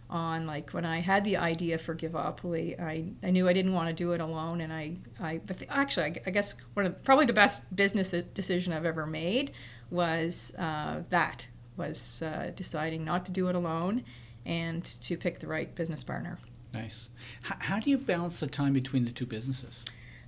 on, 0.08 0.46
like 0.46 0.70
when 0.70 0.84
I 0.84 1.00
had 1.00 1.24
the 1.24 1.36
idea 1.36 1.78
for 1.78 1.94
Givopoly, 1.94 2.80
I, 2.80 3.06
I 3.22 3.30
knew 3.30 3.48
I 3.48 3.52
didn't 3.52 3.72
want 3.72 3.88
to 3.88 3.94
do 3.94 4.12
it 4.12 4.20
alone. 4.20 4.60
And 4.60 4.72
I, 4.72 4.94
I 5.20 5.40
actually, 5.68 6.04
I, 6.06 6.14
I 6.26 6.30
guess 6.30 6.54
one 6.74 6.86
of 6.86 7.02
probably 7.04 7.26
the 7.26 7.32
best 7.32 7.62
business 7.74 8.10
decision 8.34 8.72
I've 8.72 8.84
ever 8.84 9.06
made 9.06 9.52
was 9.90 10.52
uh, 10.58 11.02
that, 11.10 11.46
was 11.76 12.22
uh, 12.22 12.52
deciding 12.54 13.04
not 13.04 13.26
to 13.26 13.32
do 13.32 13.48
it 13.48 13.54
alone 13.54 14.04
and 14.44 14.84
to 15.02 15.16
pick 15.16 15.40
the 15.40 15.46
right 15.46 15.74
business 15.74 16.04
partner. 16.04 16.38
Nice. 16.72 17.08
H- 17.44 17.56
how 17.60 17.80
do 17.80 17.90
you 17.90 17.98
balance 17.98 18.40
the 18.40 18.46
time 18.46 18.72
between 18.72 19.04
the 19.04 19.12
two 19.12 19.26
businesses? 19.26 19.84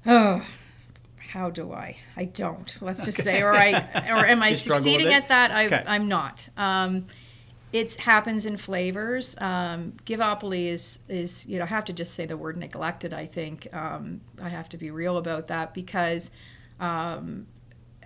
Oh, 0.06 0.44
how 1.32 1.50
do 1.50 1.72
I? 1.72 1.98
I 2.16 2.24
don't. 2.24 2.78
Let's 2.80 3.04
just 3.04 3.22
say, 3.22 3.42
or 3.42 3.52
I, 3.52 3.72
or 4.10 4.24
am 4.26 4.42
I 4.42 4.48
You 4.48 4.54
struggle 4.54 4.82
with 4.82 4.92
succeeding 4.92 5.12
at 5.12 5.28
that? 5.28 5.50
I, 5.50 5.66
Okay. 5.66 5.84
I'm 5.86 6.08
not. 6.08 6.48
Um, 6.56 7.04
it 7.72 7.94
happens 7.94 8.46
in 8.46 8.56
flavors. 8.56 9.36
Um, 9.40 9.94
Givopoly 10.04 10.66
is 10.66 11.00
is 11.08 11.46
you 11.46 11.58
know 11.58 11.64
I 11.64 11.68
have 11.68 11.84
to 11.86 11.92
just 11.92 12.14
say 12.14 12.26
the 12.26 12.36
word 12.36 12.56
neglected. 12.56 13.12
I 13.12 13.26
think 13.26 13.68
um, 13.72 14.20
I 14.40 14.48
have 14.48 14.68
to 14.70 14.78
be 14.78 14.90
real 14.90 15.16
about 15.18 15.48
that 15.48 15.74
because 15.74 16.30
um, 16.80 17.46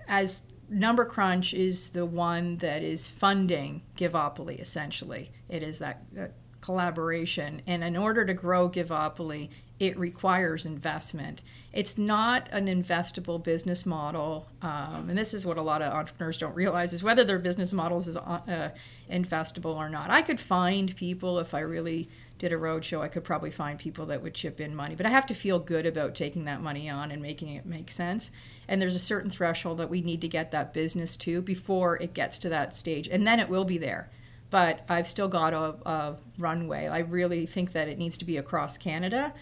as 0.09 0.43
Number 0.69 1.05
Crunch 1.05 1.53
is 1.53 1.91
the 1.91 2.07
one 2.07 2.57
that 2.59 2.83
is 2.83 3.09
funding 3.09 3.83
Givopoly 3.97 4.61
essentially. 4.61 5.31
It 5.49 5.63
is 5.63 5.79
that. 5.79 6.03
Uh, 6.19 6.27
collaboration. 6.63 7.61
And 7.67 7.85
in 7.85 7.97
order 7.97 8.25
to 8.25 8.33
grow 8.33 8.71
Givopoly, 8.71 9.51
it 9.83 9.99
requires 9.99 10.65
investment. 10.65 11.43
It's 11.73 11.99
not 11.99 12.49
an 12.53 12.67
investable 12.67 13.43
business 13.43 13.85
model, 13.85 14.47
um, 14.63 15.09
and 15.09 15.19
this 15.19 15.35
is 15.35 15.45
what 15.45 15.59
a 15.59 15.63
lot 15.63 15.83
of 15.83 15.93
entrepreneurs 15.93 16.39
don't 16.39 16.55
realize: 16.55 16.93
is 16.93 17.03
whether 17.03 17.25
their 17.25 17.41
business 17.41 17.73
models 17.73 18.07
is 18.07 18.17
uh, 18.17 18.71
investable 19.11 19.75
or 19.75 19.89
not. 19.89 20.09
I 20.09 20.23
could 20.23 20.39
find 20.39 20.95
people 20.95 21.41
if 21.41 21.53
I 21.53 21.61
really 21.61 22.09
did 22.39 22.53
a 22.53 22.57
roadshow. 22.57 23.01
I 23.01 23.09
could 23.09 23.25
probably 23.25 23.51
find 23.51 23.77
people 23.77 24.07
that 24.07 24.23
would 24.23 24.35
chip 24.35 24.61
in 24.61 24.73
money, 24.77 24.95
but 24.95 25.05
I 25.05 25.11
have 25.11 25.27
to 25.27 25.35
feel 25.35 25.59
good 25.59 25.85
about 25.85 26.15
taking 26.15 26.45
that 26.45 26.63
money 26.63 26.89
on 26.89 27.11
and 27.11 27.21
making 27.21 27.49
it 27.49 27.67
make 27.67 27.91
sense. 27.91 28.31
And 28.69 28.81
there's 28.81 28.95
a 28.95 29.01
certain 29.01 29.31
threshold 29.31 29.79
that 29.79 29.91
we 29.91 30.01
need 30.01 30.21
to 30.21 30.29
get 30.29 30.53
that 30.53 30.73
business 30.73 31.17
to 31.17 31.43
before 31.43 31.97
it 31.97 32.15
gets 32.15 32.39
to 32.39 32.49
that 32.51 32.73
stage, 32.77 33.09
and 33.09 33.27
then 33.27 33.41
it 33.41 33.49
will 33.49 33.65
be 33.65 33.79
there 33.79 34.11
but 34.51 34.85
I've 34.87 35.09
still 35.09 35.29
got 35.29 35.55
a, 35.55 35.75
a, 35.89 36.17
runway. 36.37 36.87
I 36.87 36.99
really 36.99 37.47
think 37.47 37.73
that 37.73 37.89
it 37.89 37.97
needs 37.97 38.19
to 38.19 38.27
be 38.27 38.37
across 38.37 38.77
Canada 38.77 39.33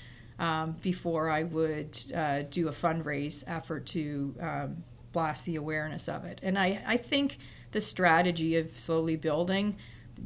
um, 0.41 0.75
before 0.83 1.31
I 1.31 1.45
would 1.45 2.03
uh, 2.13 2.43
do 2.51 2.67
a 2.69 2.73
fundraise 2.73 3.45
effort 3.47 3.87
to 3.87 4.35
um, 4.41 4.83
blast 5.13 5.45
the 5.45 5.57
awareness 5.57 6.09
of 6.09 6.25
it. 6.25 6.41
And 6.43 6.59
I, 6.59 6.83
I 6.87 6.97
think 6.97 7.39
the 7.73 7.81
strategy 7.81 8.57
of 8.57 8.77
slowly 8.79 9.17
building 9.17 9.77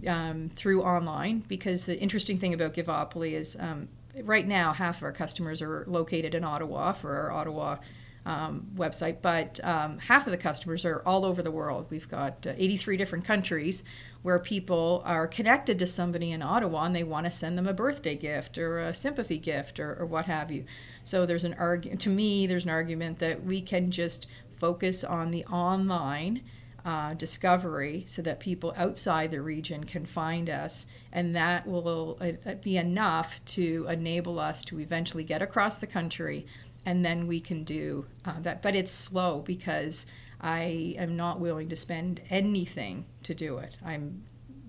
um, 0.06 0.48
through 0.48 0.82
online, 0.82 1.44
because 1.48 1.84
the 1.84 1.98
interesting 1.98 2.38
thing 2.38 2.54
about 2.54 2.74
Givopoly 2.74 3.32
is 3.32 3.56
um, 3.58 3.88
right 4.22 4.46
now 4.46 4.72
half 4.72 4.98
of 4.98 5.02
our 5.02 5.12
customers 5.12 5.60
are 5.60 5.84
located 5.86 6.34
in 6.34 6.44
Ottawa 6.44 6.92
for 6.92 7.16
our 7.16 7.32
Ottawa 7.32 7.76
um, 8.26 8.66
website, 8.74 9.18
but 9.20 9.60
um, 9.62 9.98
half 9.98 10.26
of 10.26 10.30
the 10.30 10.38
customers 10.38 10.84
are 10.84 11.02
all 11.04 11.24
over 11.24 11.42
the 11.42 11.50
world. 11.50 11.86
We've 11.90 12.08
got 12.08 12.46
uh, 12.46 12.54
83 12.56 12.96
different 12.96 13.24
countries 13.24 13.84
where 14.22 14.38
people 14.38 15.02
are 15.04 15.26
connected 15.26 15.78
to 15.78 15.86
somebody 15.86 16.32
in 16.32 16.40
Ottawa 16.40 16.84
and 16.84 16.96
they 16.96 17.04
want 17.04 17.26
to 17.26 17.30
send 17.30 17.58
them 17.58 17.66
a 17.66 17.74
birthday 17.74 18.16
gift 18.16 18.56
or 18.56 18.78
a 18.78 18.94
sympathy 18.94 19.38
gift 19.38 19.78
or, 19.78 19.94
or 20.00 20.06
what 20.06 20.24
have 20.24 20.50
you. 20.50 20.64
So 21.02 21.26
there's 21.26 21.44
an 21.44 21.54
argument, 21.54 22.00
to 22.02 22.08
me, 22.08 22.46
there's 22.46 22.64
an 22.64 22.70
argument 22.70 23.18
that 23.18 23.44
we 23.44 23.60
can 23.60 23.90
just 23.90 24.26
focus 24.58 25.04
on 25.04 25.30
the 25.30 25.44
online. 25.46 26.42
Uh, 26.86 27.14
discovery 27.14 28.04
so 28.06 28.20
that 28.20 28.38
people 28.38 28.74
outside 28.76 29.30
the 29.30 29.40
region 29.40 29.84
can 29.84 30.04
find 30.04 30.50
us, 30.50 30.86
and 31.10 31.34
that 31.34 31.66
will 31.66 32.18
uh, 32.20 32.52
be 32.62 32.76
enough 32.76 33.42
to 33.46 33.86
enable 33.88 34.38
us 34.38 34.62
to 34.62 34.78
eventually 34.78 35.24
get 35.24 35.40
across 35.40 35.78
the 35.78 35.86
country 35.86 36.44
and 36.86 37.04
then 37.04 37.26
we 37.26 37.40
can 37.40 37.64
do 37.64 38.06
uh, 38.24 38.40
that. 38.40 38.62
But 38.62 38.74
it's 38.74 38.92
slow 38.92 39.40
because 39.40 40.06
I 40.40 40.94
am 40.98 41.16
not 41.16 41.40
willing 41.40 41.68
to 41.70 41.76
spend 41.76 42.20
anything 42.30 43.06
to 43.22 43.34
do 43.34 43.58
it. 43.58 43.76
I'm 43.84 44.22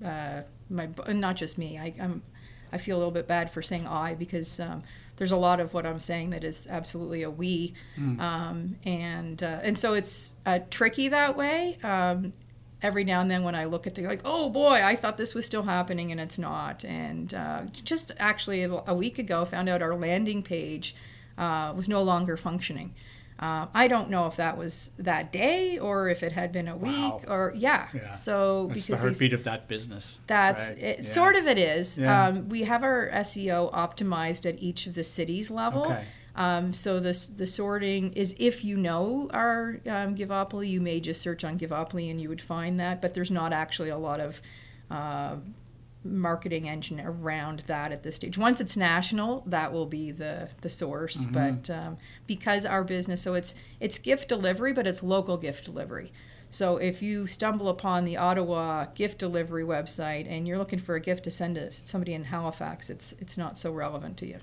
uh, 0.03 0.41
my 0.69 0.89
not 1.07 1.35
just 1.35 1.57
me. 1.57 1.77
I, 1.77 1.93
I'm 1.99 2.21
I 2.71 2.77
feel 2.77 2.97
a 2.97 2.99
little 2.99 3.11
bit 3.11 3.27
bad 3.27 3.51
for 3.51 3.61
saying 3.61 3.87
I 3.87 4.15
because 4.15 4.59
um, 4.59 4.83
there's 5.17 5.31
a 5.31 5.37
lot 5.37 5.59
of 5.59 5.73
what 5.73 5.85
I'm 5.85 5.99
saying 5.99 6.31
that 6.31 6.43
is 6.43 6.67
absolutely 6.69 7.23
a 7.23 7.29
we, 7.29 7.73
mm. 7.97 8.19
um, 8.19 8.75
and 8.85 9.41
uh, 9.41 9.59
and 9.63 9.77
so 9.77 9.93
it's 9.93 10.35
uh, 10.45 10.59
tricky 10.69 11.09
that 11.09 11.37
way. 11.37 11.77
Um, 11.83 12.33
every 12.81 13.03
now 13.03 13.21
and 13.21 13.31
then 13.31 13.43
when 13.43 13.55
I 13.55 13.65
look 13.65 13.87
at 13.87 13.95
the 13.95 14.03
like, 14.03 14.21
oh 14.25 14.49
boy, 14.49 14.83
I 14.83 14.95
thought 14.95 15.17
this 15.17 15.33
was 15.33 15.45
still 15.45 15.63
happening 15.63 16.11
and 16.11 16.21
it's 16.21 16.37
not. 16.37 16.85
And 16.85 17.33
uh, 17.33 17.63
just 17.83 18.11
actually 18.19 18.63
a 18.63 18.93
week 18.93 19.17
ago, 19.17 19.43
found 19.45 19.69
out 19.69 19.81
our 19.81 19.95
landing 19.95 20.43
page 20.43 20.95
uh, 21.37 21.73
was 21.75 21.87
no 21.87 22.01
longer 22.01 22.37
functioning. 22.37 22.93
Uh, 23.37 23.67
I 23.73 23.89
don't 23.89 24.09
know 24.09 24.27
if 24.27 24.37
that 24.37 24.57
was 24.57 24.91
that 24.97 25.33
day 25.33 25.77
or 25.77 26.07
if 26.07 26.23
it 26.23 26.31
had 26.31 26.53
been 26.53 26.69
a 26.69 26.77
week 26.77 26.93
wow. 26.93 27.21
or 27.27 27.53
yeah. 27.53 27.87
yeah. 27.93 28.11
So 28.11 28.67
That's 28.67 28.87
because 28.87 29.01
the 29.01 29.07
heartbeat 29.07 29.33
of 29.33 29.43
that 29.43 29.67
business. 29.67 30.19
That's 30.27 30.69
right? 30.69 30.79
it, 30.81 30.97
yeah. 30.99 31.03
sort 31.03 31.35
of 31.35 31.45
it 31.45 31.57
is. 31.57 31.97
Yeah. 31.97 32.27
Um, 32.27 32.47
we 32.47 32.63
have 32.63 32.81
our 32.81 33.09
SEO 33.13 33.73
optimized 33.73 34.47
at 34.47 34.61
each 34.61 34.87
of 34.87 34.95
the 34.95 35.03
cities 35.03 35.51
level. 35.51 35.87
Okay. 35.87 36.05
Um, 36.37 36.71
so 36.71 36.99
the 37.01 37.29
the 37.35 37.47
sorting 37.47 38.13
is 38.13 38.35
if 38.37 38.63
you 38.63 38.77
know 38.77 39.29
our 39.33 39.81
um, 39.85 40.15
Givopoly, 40.15 40.69
you 40.69 40.79
may 40.79 41.01
just 41.01 41.21
search 41.21 41.43
on 41.43 41.59
Givopoly 41.59 42.09
and 42.09 42.21
you 42.21 42.29
would 42.29 42.41
find 42.41 42.79
that. 42.79 43.01
But 43.01 43.13
there's 43.13 43.31
not 43.31 43.51
actually 43.51 43.89
a 43.89 43.97
lot 43.97 44.21
of 44.21 44.41
uh, 44.89 45.35
marketing 46.05 46.69
engine 46.69 47.01
around 47.01 47.63
that 47.67 47.91
at 47.91 48.03
this 48.03 48.15
stage. 48.15 48.37
Once 48.37 48.61
it's 48.61 48.77
national, 48.77 49.43
that 49.47 49.73
will 49.73 49.85
be 49.85 50.11
the 50.11 50.49
the 50.61 50.69
source. 50.69 51.25
Mm-hmm. 51.25 51.33
But 51.33 51.69
um, 51.69 51.97
because 52.27 52.65
our 52.65 52.83
business, 52.83 53.21
so 53.21 53.33
it's 53.33 53.55
it's 53.79 53.99
gift 53.99 54.29
delivery, 54.29 54.71
but 54.71 54.87
it's 54.87 55.03
local 55.03 55.37
gift 55.37 55.65
delivery. 55.65 56.11
So 56.49 56.77
if 56.77 57.01
you 57.01 57.27
stumble 57.27 57.67
upon 57.69 58.05
the 58.05 58.17
Ottawa 58.17 58.85
gift 58.93 59.17
delivery 59.17 59.63
website 59.63 60.29
and 60.29 60.47
you're 60.47 60.57
looking 60.57 60.79
for 60.79 60.95
a 60.95 61.01
gift 61.01 61.25
to 61.25 61.31
send 61.31 61.55
to 61.55 61.71
somebody 61.71 62.13
in 62.13 62.23
Halifax, 62.23 62.89
it's 62.89 63.13
it's 63.19 63.37
not 63.37 63.57
so 63.57 63.71
relevant 63.71 64.17
to 64.17 64.27
you. 64.27 64.39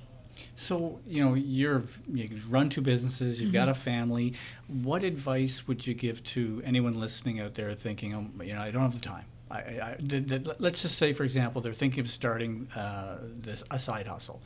So 0.57 1.01
you 1.07 1.25
know 1.25 1.35
you're 1.35 1.85
you 2.13 2.29
run 2.49 2.69
two 2.69 2.81
businesses, 2.81 3.41
you've 3.41 3.49
mm-hmm. 3.49 3.55
got 3.55 3.69
a 3.69 3.75
family. 3.75 4.35
What 4.67 5.05
advice 5.05 5.67
would 5.69 5.87
you 5.87 5.95
give 5.95 6.23
to 6.25 6.61
anyone 6.65 6.99
listening 6.99 7.41
out 7.41 7.55
there 7.55 7.73
thinking, 7.75 8.15
oh, 8.15 8.45
you 8.45 8.55
know, 8.55 8.61
I 8.61 8.71
don't 8.71 8.83
have 8.83 8.95
the 8.95 9.01
time. 9.01 9.25
I, 9.53 9.57
I, 9.59 9.97
the, 10.01 10.21
the, 10.21 10.57
let's 10.59 10.83
just 10.83 10.97
say, 10.97 11.13
for 11.13 11.25
example, 11.25 11.61
they're 11.61 11.75
thinking 11.75 12.01
of 12.01 12.11
starting 12.11 12.69
uh, 12.75 13.19
this, 13.23 13.63
a 13.71 13.79
side 13.79 14.07
hustle. 14.07 14.41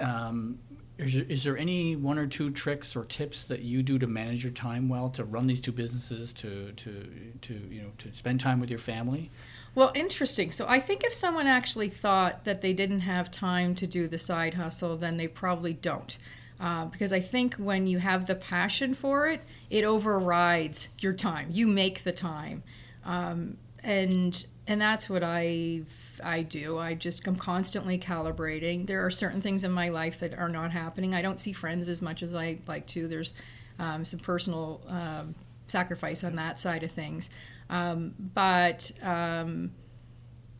Um, 0.00 0.58
is, 0.98 1.14
is, 1.14 1.44
there 1.44 1.56
any 1.56 1.96
one 1.96 2.18
or 2.18 2.26
two 2.26 2.50
tricks 2.50 2.96
or 2.96 3.04
tips 3.04 3.44
that 3.44 3.62
you 3.62 3.82
do 3.82 3.98
to 3.98 4.06
manage 4.06 4.42
your 4.42 4.52
time 4.52 4.88
well, 4.88 5.08
to 5.10 5.24
run 5.24 5.46
these 5.46 5.60
two 5.60 5.72
businesses, 5.72 6.32
to, 6.34 6.72
to, 6.72 7.06
to, 7.42 7.54
you 7.70 7.82
know, 7.82 7.90
to 7.98 8.12
spend 8.12 8.40
time 8.40 8.60
with 8.60 8.70
your 8.70 8.78
family? 8.78 9.30
Well, 9.74 9.92
interesting. 9.94 10.50
So 10.50 10.66
I 10.68 10.80
think 10.80 11.04
if 11.04 11.12
someone 11.12 11.46
actually 11.46 11.88
thought 11.88 12.44
that 12.44 12.60
they 12.60 12.72
didn't 12.72 13.00
have 13.00 13.30
time 13.30 13.74
to 13.76 13.86
do 13.86 14.08
the 14.08 14.18
side 14.18 14.54
hustle, 14.54 14.96
then 14.96 15.16
they 15.16 15.28
probably 15.28 15.72
don't. 15.72 16.16
Uh, 16.60 16.86
because 16.86 17.12
I 17.12 17.20
think 17.20 17.56
when 17.56 17.86
you 17.86 17.98
have 17.98 18.26
the 18.26 18.36
passion 18.36 18.94
for 18.94 19.26
it, 19.26 19.42
it 19.70 19.84
overrides 19.84 20.88
your 21.00 21.12
time. 21.12 21.48
You 21.50 21.66
make 21.66 22.04
the 22.04 22.12
time. 22.12 22.62
Um, 23.04 23.58
and 23.84 24.46
and 24.66 24.80
that's 24.80 25.08
what 25.08 25.22
I 25.22 25.82
I 26.22 26.42
do. 26.42 26.78
I 26.78 26.94
just 26.94 27.26
I'm 27.26 27.36
constantly 27.36 27.98
calibrating. 27.98 28.86
There 28.86 29.04
are 29.04 29.10
certain 29.10 29.40
things 29.40 29.62
in 29.62 29.70
my 29.70 29.90
life 29.90 30.18
that 30.20 30.34
are 30.34 30.48
not 30.48 30.72
happening. 30.72 31.14
I 31.14 31.22
don't 31.22 31.38
see 31.38 31.52
friends 31.52 31.88
as 31.88 32.02
much 32.02 32.22
as 32.22 32.34
I 32.34 32.58
like 32.66 32.86
to. 32.88 33.06
There's 33.06 33.34
um, 33.78 34.04
some 34.04 34.20
personal 34.20 34.80
um, 34.88 35.34
sacrifice 35.68 36.24
on 36.24 36.36
that 36.36 36.58
side 36.58 36.82
of 36.82 36.90
things, 36.90 37.30
um, 37.70 38.14
but. 38.34 38.90
Um, 39.02 39.72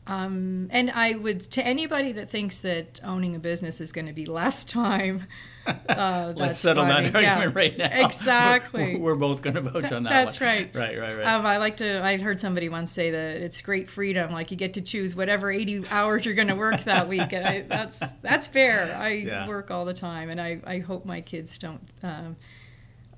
um, 0.06 0.68
and 0.70 0.90
I 0.90 1.14
would 1.14 1.40
to 1.52 1.64
anybody 1.64 2.12
that 2.12 2.28
thinks 2.28 2.62
that 2.62 3.00
owning 3.02 3.34
a 3.34 3.38
business 3.38 3.80
is 3.80 3.92
going 3.92 4.06
to 4.06 4.12
be 4.12 4.26
less 4.26 4.64
time. 4.64 5.26
Uh, 5.66 6.34
Let's 6.36 6.58
settle 6.58 6.84
funny. 6.84 7.08
that 7.08 7.16
argument 7.16 7.54
yeah, 7.54 7.58
right 7.58 7.78
now. 7.78 7.88
Exactly. 8.04 8.96
We're, 8.96 8.98
we're 9.14 9.14
both 9.14 9.40
going 9.40 9.54
to 9.54 9.62
vouch 9.62 9.92
on 9.92 10.02
that. 10.02 10.10
That's 10.10 10.38
one. 10.38 10.46
right. 10.46 10.74
Right, 10.74 10.98
right, 10.98 11.14
right. 11.14 11.26
Um, 11.26 11.46
I 11.46 11.56
like 11.56 11.78
to. 11.78 12.04
I 12.04 12.18
heard 12.18 12.38
somebody 12.38 12.68
once 12.68 12.92
say 12.92 13.10
that 13.12 13.36
it's 13.38 13.62
great 13.62 13.88
freedom. 13.88 14.30
Like 14.30 14.50
you 14.50 14.58
get 14.58 14.74
to 14.74 14.82
choose 14.82 15.16
whatever 15.16 15.50
80 15.50 15.88
hours 15.88 16.26
you're 16.26 16.34
going 16.34 16.48
to 16.48 16.54
work 16.54 16.84
that 16.84 17.08
week, 17.08 17.32
and 17.32 17.46
I, 17.46 17.62
that's 17.62 18.12
that's 18.20 18.46
fair. 18.46 18.94
I 18.94 19.08
yeah. 19.12 19.48
work 19.48 19.70
all 19.70 19.86
the 19.86 19.94
time, 19.94 20.28
and 20.28 20.38
I 20.38 20.60
I 20.66 20.78
hope 20.80 21.06
my 21.06 21.22
kids 21.22 21.58
don't. 21.58 21.80
Um, 22.02 22.36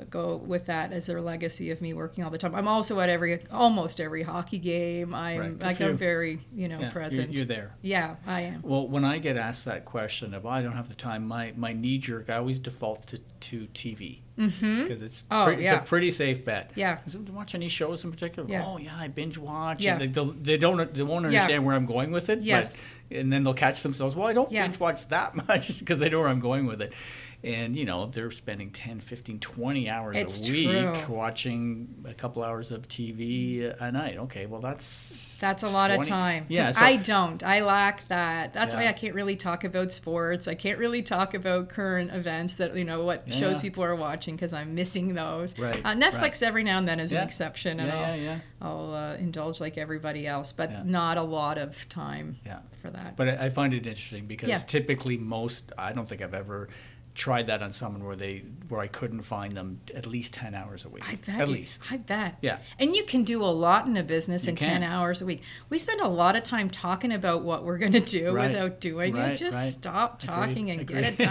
go 0.05 0.37
with 0.37 0.67
that 0.67 0.93
as 0.93 1.07
their 1.07 1.21
legacy 1.21 1.71
of 1.71 1.81
me 1.81 1.93
working 1.93 2.25
all 2.25 2.31
the 2.31 2.39
time. 2.39 2.55
I'm 2.55 2.69
also 2.69 3.01
at 3.01 3.09
every 3.09 3.41
almost 3.51 4.01
every 4.01 4.23
hockey 4.23 4.59
game. 4.59 5.15
I'm 5.15 5.41
right. 5.41 5.61
like 5.61 5.81
I'm 5.81 5.97
very 5.97 6.41
you 6.55 6.69
know 6.69 6.81
yeah, 6.81 6.91
present. 6.91 7.31
You're, 7.31 7.39
you're, 7.39 7.47
there. 7.47 7.75
Yeah, 7.83 8.17
I 8.27 8.43
am. 8.43 8.63
Well, 8.63 8.87
when 8.87 9.05
I 9.05 9.19
get 9.19 9.37
asked 9.37 9.65
that 9.65 9.85
question 9.85 10.35
of 10.35 10.47
I 10.47 10.63
don't 10.63 10.73
have 10.73 10.89
the 10.89 10.95
time, 10.95 11.27
my 11.27 11.53
my 11.57 11.73
knee 11.73 11.99
jerk 11.99 12.31
I 12.31 12.37
always 12.37 12.59
default 12.59 13.07
to, 13.09 13.19
to 13.19 13.67
TV 13.69 14.21
because 14.37 14.55
mm-hmm. 14.55 15.05
it's 15.05 15.23
oh, 15.31 15.47
pretty, 15.47 15.63
yeah. 15.63 15.77
it's 15.77 15.85
a 15.85 15.89
pretty 15.89 16.11
safe 16.11 16.45
bet. 16.45 16.71
Yeah. 16.75 16.99
Does 17.05 17.17
watch 17.17 17.55
any 17.55 17.69
shows 17.69 18.05
in 18.05 18.11
particular? 18.11 18.49
Yeah. 18.49 18.65
Oh 18.67 18.77
yeah, 18.77 18.95
I 18.97 19.09
binge 19.09 19.39
watch. 19.39 19.83
Yeah. 19.83 19.97
They, 19.97 20.07
they, 20.09 20.59
don't 20.59 20.93
they 20.93 21.03
won't 21.03 21.27
understand 21.27 21.51
yeah. 21.51 21.59
where 21.59 21.75
I'm 21.75 21.87
going 21.87 22.13
with 22.13 22.29
it. 22.29 22.41
Yes. 22.41 22.77
But, 23.09 23.19
and 23.19 23.33
then 23.33 23.45
they'll 23.45 23.55
catch 23.55 23.83
themselves. 23.83 24.15
Well, 24.15 24.27
I 24.27 24.35
don't 24.35 24.51
binge 24.51 24.79
watch 24.79 25.09
that 25.09 25.35
much 25.49 25.79
because 25.79 25.99
they 25.99 26.11
know 26.11 26.21
where 26.21 26.29
I'm 26.29 26.41
going 26.41 26.67
with 26.67 26.83
it 26.83 26.95
and 27.43 27.77
you 27.77 27.85
know 27.85 28.07
they're 28.07 28.31
spending 28.31 28.71
10 28.71 29.01
15 29.01 29.39
20 29.39 29.89
hours 29.89 30.17
it's 30.17 30.49
a 30.49 30.53
week 30.53 30.69
true. 30.69 31.15
watching 31.15 32.05
a 32.09 32.15
couple 32.15 32.43
hours 32.43 32.71
of 32.71 32.89
tv 32.89 33.75
a 33.81 33.93
night 33.93 34.17
okay 34.17 34.47
well 34.47 34.61
that's 34.61 35.39
that's 35.41 35.63
a 35.63 35.69
lot 35.69 35.89
20. 35.89 36.01
of 36.01 36.09
time 36.09 36.47
yeah 36.49 36.73
so, 36.73 36.85
i 36.85 36.97
don't 36.97 37.43
i 37.43 37.61
lack 37.61 38.07
that 38.09 38.53
that's 38.53 38.75
yeah. 38.75 38.81
why 38.81 38.89
i 38.89 38.93
can't 38.93 39.15
really 39.15 39.37
talk 39.37 39.65
about 39.65 39.93
sports 39.93 40.49
i 40.49 40.55
can't 40.55 40.79
really 40.79 41.03
talk 41.03 41.35
about 41.35 41.69
current 41.69 42.13
events 42.13 42.55
that 42.55 42.75
you 42.77 42.85
know 42.85 43.05
what 43.05 43.27
yeah. 43.27 43.37
shows 43.37 43.61
people 43.61 43.85
are 43.85 43.95
watching 43.95 44.35
because 44.35 44.53
i'm 44.53 44.75
missing 44.75 45.15
those 45.15 45.59
right 45.59 45.81
uh, 45.85 45.95
netflix 45.95 46.21
right. 46.21 46.43
every 46.43 46.65
now 46.65 46.79
and 46.79 46.89
then 46.89 46.99
is 46.99 47.13
yeah. 47.13 47.21
an 47.21 47.27
exception 47.27 47.81
and 47.81 47.91
i'll, 47.93 48.17
yeah, 48.17 48.39
I'll 48.61 48.95
uh, 48.95 49.15
indulge 49.17 49.61
like 49.61 49.77
everybody 49.77 50.27
else 50.27 50.53
but 50.53 50.87
not 50.87 51.19
a 51.19 51.23
lot 51.23 51.59
of 51.59 51.89
time 51.89 52.39
yeah. 52.45 52.61
for 52.81 52.91
that 52.91 53.17
but 53.17 53.29
i, 53.29 53.47
I 53.47 53.51
find 53.51 53.75
it 53.75 53.87
interesting 53.87 54.27
because 54.27 54.65
typically 54.65 55.19
most 55.19 55.73
i 55.77 55.93
don't 55.93 56.09
think 56.09 56.23
i've 56.23 56.35
ever 56.35 56.69
tried 57.17 57.47
that 57.49 57.63
on 57.63 57.73
someone 57.73 58.05
where 58.05 58.15
they 58.15 58.45
where 58.69 58.81
I 58.81 58.87
couldn't 58.89 59.23
find 59.23 59.57
them 59.57 59.81
at 59.95 60.07
least 60.07 60.35
ten 60.35 60.55
hours 60.55 60.85
a 60.85 60.89
week. 60.89 61.03
I 61.09 61.15
bet. 61.17 61.41
At 61.41 61.49
you- 61.49 61.55
least. 61.55 61.91
I 61.91 61.97
bet. 61.97 62.37
Yeah. 62.43 62.59
And 62.79 62.95
you 62.95 63.05
can 63.05 63.25
do 63.25 63.43
a 63.43 63.47
lot 63.47 63.87
in 63.87 63.97
a 63.97 64.03
business 64.03 64.45
You 64.45 64.51
in 64.51 64.57
can. 64.57 64.69
10 64.69 64.83
hours 64.83 65.23
a 65.23 65.27
week. 65.27 65.43
We 65.71 65.79
spend 65.79 66.01
a 66.01 66.09
lot 66.09 66.37
of 66.37 66.43
time 66.43 66.69
talking 66.69 67.13
about 67.13 67.43
what 67.43 67.65
we're 67.65 67.79
going 67.79 67.93
to 67.93 68.01
do 68.01 68.33
Right. 68.33 68.49
without 68.51 68.81
doing 68.81 69.15
Right, 69.15 69.31
it. 69.33 69.37
Just 69.37 69.57
right. 69.57 69.73
stop 69.73 70.19
talking 70.21 70.71
and 70.71 70.81
Agreed. 70.83 71.03
get 71.17 71.21
it 71.21 71.25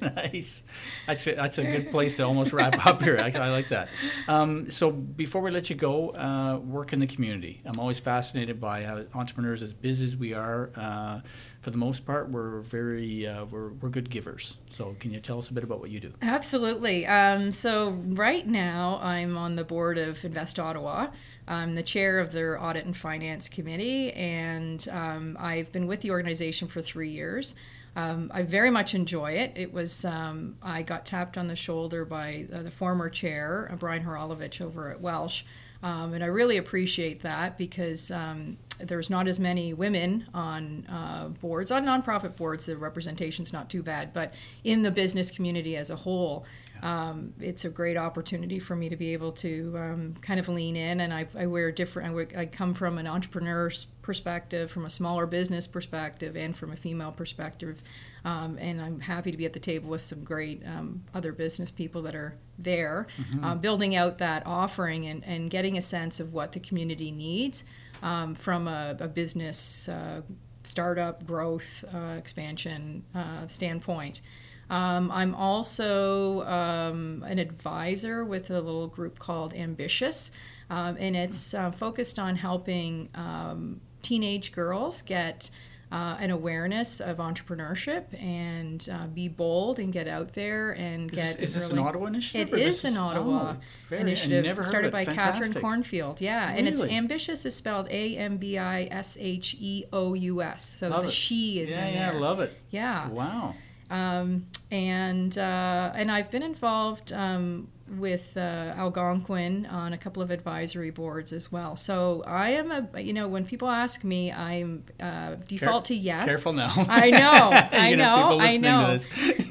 done. 0.00 0.14
nice. 0.16 0.62
That's 1.06 1.26
a, 1.26 1.34
that's 1.34 1.58
a 1.58 1.64
good 1.64 1.90
place 1.90 2.14
to 2.14 2.22
almost 2.24 2.52
wrap 2.52 2.86
up 2.86 3.02
here. 3.02 3.18
I, 3.20 3.30
I 3.38 3.50
like 3.50 3.68
that. 3.68 3.88
Um, 4.28 4.70
so 4.70 4.90
before 4.90 5.42
we 5.42 5.50
let 5.50 5.68
you 5.70 5.76
go, 5.76 6.10
uh, 6.10 6.58
work 6.58 6.92
in 6.92 6.98
the 6.98 7.06
community. 7.06 7.60
I'm 7.66 7.78
always 7.78 7.98
fascinated 7.98 8.60
by 8.60 8.84
how 8.84 9.04
entrepreneurs, 9.14 9.62
as 9.62 9.72
busy 9.72 10.04
as 10.06 10.16
we 10.16 10.32
are, 10.34 10.70
uh, 10.76 11.20
for 11.60 11.70
the 11.70 11.76
most 11.76 12.06
part, 12.06 12.30
we're 12.30 12.60
very 12.60 13.26
uh, 13.26 13.44
we're, 13.44 13.68
we're 13.68 13.90
good 13.90 14.08
givers. 14.08 14.56
So 14.70 14.96
can 14.98 15.12
you 15.12 15.20
tell 15.20 15.38
us 15.38 15.50
a 15.50 15.52
bit 15.52 15.62
about 15.62 15.80
what 15.80 15.90
you 15.90 16.00
do? 16.00 16.12
Absolutely. 16.22 17.06
Um, 17.06 17.52
so 17.52 17.90
right 17.90 18.46
now, 18.46 18.98
I'm 19.02 19.36
on 19.36 19.56
the 19.56 19.64
board 19.64 19.98
of 19.98 20.24
Invest 20.24 20.58
Ottawa. 20.58 21.08
I'm 21.46 21.74
the 21.74 21.82
chair 21.82 22.18
of 22.18 22.32
their 22.32 22.62
audit 22.62 22.86
and 22.86 22.96
finance 22.96 23.48
committee, 23.48 24.12
and 24.12 24.86
um, 24.90 25.36
I've 25.38 25.70
been 25.72 25.86
with 25.86 26.00
the 26.00 26.12
organization 26.12 26.66
for 26.68 26.80
three 26.80 27.10
years. 27.10 27.54
Um, 27.96 28.30
I 28.32 28.42
very 28.42 28.70
much 28.70 28.94
enjoy 28.94 29.32
it. 29.32 29.52
It 29.56 29.72
was 29.72 30.04
um, 30.04 30.56
I 30.62 30.82
got 30.82 31.04
tapped 31.04 31.36
on 31.36 31.48
the 31.48 31.56
shoulder 31.56 32.04
by 32.04 32.46
uh, 32.52 32.62
the 32.62 32.70
former 32.70 33.10
chair, 33.10 33.68
uh, 33.70 33.76
Brian 33.76 34.04
Horolovich, 34.04 34.60
over 34.60 34.90
at 34.90 35.00
Welch, 35.00 35.44
um, 35.82 36.14
and 36.14 36.22
I 36.22 36.28
really 36.28 36.56
appreciate 36.56 37.22
that 37.22 37.58
because 37.58 38.10
um, 38.10 38.56
there's 38.84 39.10
not 39.10 39.28
as 39.28 39.38
many 39.38 39.72
women 39.74 40.26
on 40.34 40.86
uh, 40.86 41.28
boards, 41.40 41.70
on 41.70 41.84
nonprofit 41.84 42.36
boards. 42.36 42.66
The 42.66 42.76
representation's 42.76 43.52
not 43.52 43.70
too 43.70 43.82
bad, 43.82 44.12
but 44.12 44.32
in 44.64 44.82
the 44.82 44.90
business 44.90 45.30
community 45.30 45.76
as 45.76 45.90
a 45.90 45.96
whole, 45.96 46.44
um, 46.82 47.34
it's 47.40 47.64
a 47.64 47.68
great 47.68 47.96
opportunity 47.96 48.58
for 48.58 48.74
me 48.74 48.88
to 48.88 48.96
be 48.96 49.12
able 49.12 49.32
to 49.32 49.74
um, 49.76 50.14
kind 50.20 50.40
of 50.40 50.48
lean 50.48 50.76
in. 50.76 51.00
And 51.00 51.12
I, 51.12 51.26
I 51.38 51.46
wear 51.46 51.70
different. 51.70 52.08
I, 52.08 52.12
wear, 52.14 52.28
I 52.36 52.46
come 52.46 52.74
from 52.74 52.98
an 52.98 53.06
entrepreneur's 53.06 53.84
perspective, 54.02 54.70
from 54.70 54.86
a 54.86 54.90
smaller 54.90 55.26
business 55.26 55.66
perspective, 55.66 56.36
and 56.36 56.56
from 56.56 56.72
a 56.72 56.76
female 56.76 57.12
perspective. 57.12 57.82
Um, 58.24 58.58
and 58.58 58.80
I'm 58.80 59.00
happy 59.00 59.30
to 59.30 59.36
be 59.36 59.46
at 59.46 59.52
the 59.52 59.60
table 59.60 59.90
with 59.90 60.04
some 60.04 60.24
great 60.24 60.62
um, 60.66 61.04
other 61.14 61.32
business 61.32 61.70
people 61.70 62.02
that 62.02 62.14
are 62.14 62.34
there, 62.62 63.06
uh, 63.42 63.54
building 63.54 63.94
out 63.96 64.18
that 64.18 64.42
offering 64.46 65.06
and, 65.06 65.24
and 65.24 65.50
getting 65.50 65.76
a 65.76 65.82
sense 65.82 66.20
of 66.20 66.32
what 66.32 66.52
the 66.52 66.60
community 66.60 67.10
needs 67.10 67.64
um, 68.02 68.34
from 68.34 68.68
a, 68.68 68.96
a 69.00 69.08
business 69.08 69.88
uh, 69.88 70.22
startup 70.64 71.26
growth 71.26 71.84
uh, 71.94 72.14
expansion 72.18 73.04
uh, 73.14 73.46
standpoint. 73.46 74.20
Um, 74.68 75.10
I'm 75.10 75.34
also 75.34 76.42
um, 76.44 77.24
an 77.26 77.38
advisor 77.40 78.24
with 78.24 78.50
a 78.50 78.60
little 78.60 78.86
group 78.86 79.18
called 79.18 79.52
Ambitious, 79.52 80.30
um, 80.70 80.96
and 81.00 81.16
it's 81.16 81.54
uh, 81.54 81.72
focused 81.72 82.20
on 82.20 82.36
helping 82.36 83.08
um, 83.16 83.80
teenage 84.00 84.52
girls 84.52 85.02
get 85.02 85.50
uh, 85.92 86.16
an 86.20 86.30
awareness 86.30 87.00
of 87.00 87.16
entrepreneurship 87.16 88.20
and 88.22 88.88
uh, 88.92 89.06
be 89.08 89.26
bold 89.26 89.78
and 89.80 89.92
get 89.92 90.06
out 90.06 90.34
there 90.34 90.70
and 90.72 91.10
Is 91.10 91.16
get. 91.16 91.38
this, 91.38 91.56
is 91.56 91.62
this 91.62 91.70
an 91.70 91.78
Ottawa 91.80 92.06
initiative? 92.06 92.54
It 92.54 92.60
is 92.60 92.82
this 92.82 92.92
an 92.92 92.96
Ottawa 92.96 93.56
oh, 93.90 93.94
initiative 93.96 94.44
never 94.44 94.62
started 94.62 94.92
by 94.92 95.04
Catherine 95.04 95.52
Cornfield. 95.54 96.20
Yeah, 96.20 96.48
and 96.50 96.68
it's 96.68 96.80
ambitious 96.82 97.44
is 97.44 97.56
spelled 97.56 97.88
A 97.90 98.16
M 98.16 98.36
B 98.36 98.56
I 98.56 98.84
S 98.84 99.16
H 99.20 99.56
E 99.58 99.84
O 99.92 100.14
U 100.14 100.42
S. 100.42 100.76
So 100.78 100.88
Love 100.88 101.02
the 101.02 101.08
it. 101.08 101.12
she 101.12 101.60
is 101.60 101.70
yeah, 101.70 101.86
in 101.86 101.94
yeah, 101.94 102.10
there. 102.12 102.20
love 102.20 102.38
it. 102.40 102.56
Yeah, 102.70 103.08
Wow. 103.08 103.54
um, 103.90 104.46
and 104.70 105.36
uh, 105.36 105.90
and 105.94 106.12
I've 106.12 106.30
been 106.30 106.44
involved 106.44 107.12
um, 107.12 107.66
with 107.98 108.36
uh, 108.36 108.40
Algonquin 108.76 109.66
on 109.66 109.92
a 109.92 109.98
couple 109.98 110.22
of 110.22 110.30
advisory 110.30 110.90
boards 110.90 111.32
as 111.32 111.50
well. 111.50 111.76
So 111.76 112.22
I 112.26 112.50
am 112.50 112.70
a 112.70 113.00
you 113.00 113.12
know 113.12 113.26
when 113.28 113.44
people 113.44 113.68
ask 113.68 114.04
me, 114.04 114.30
I'm 114.32 114.84
uh, 115.00 115.36
default 115.48 115.86
to 115.86 115.94
yes. 115.94 116.26
Careful 116.26 116.52
now. 116.52 116.72
I 116.88 117.10
know, 117.10 117.50
I 117.52 117.88
You're 117.88 117.98
gonna 117.98 118.16
have 118.16 118.30
know, 118.30 118.40
I 118.40 118.56
know. 118.56 118.98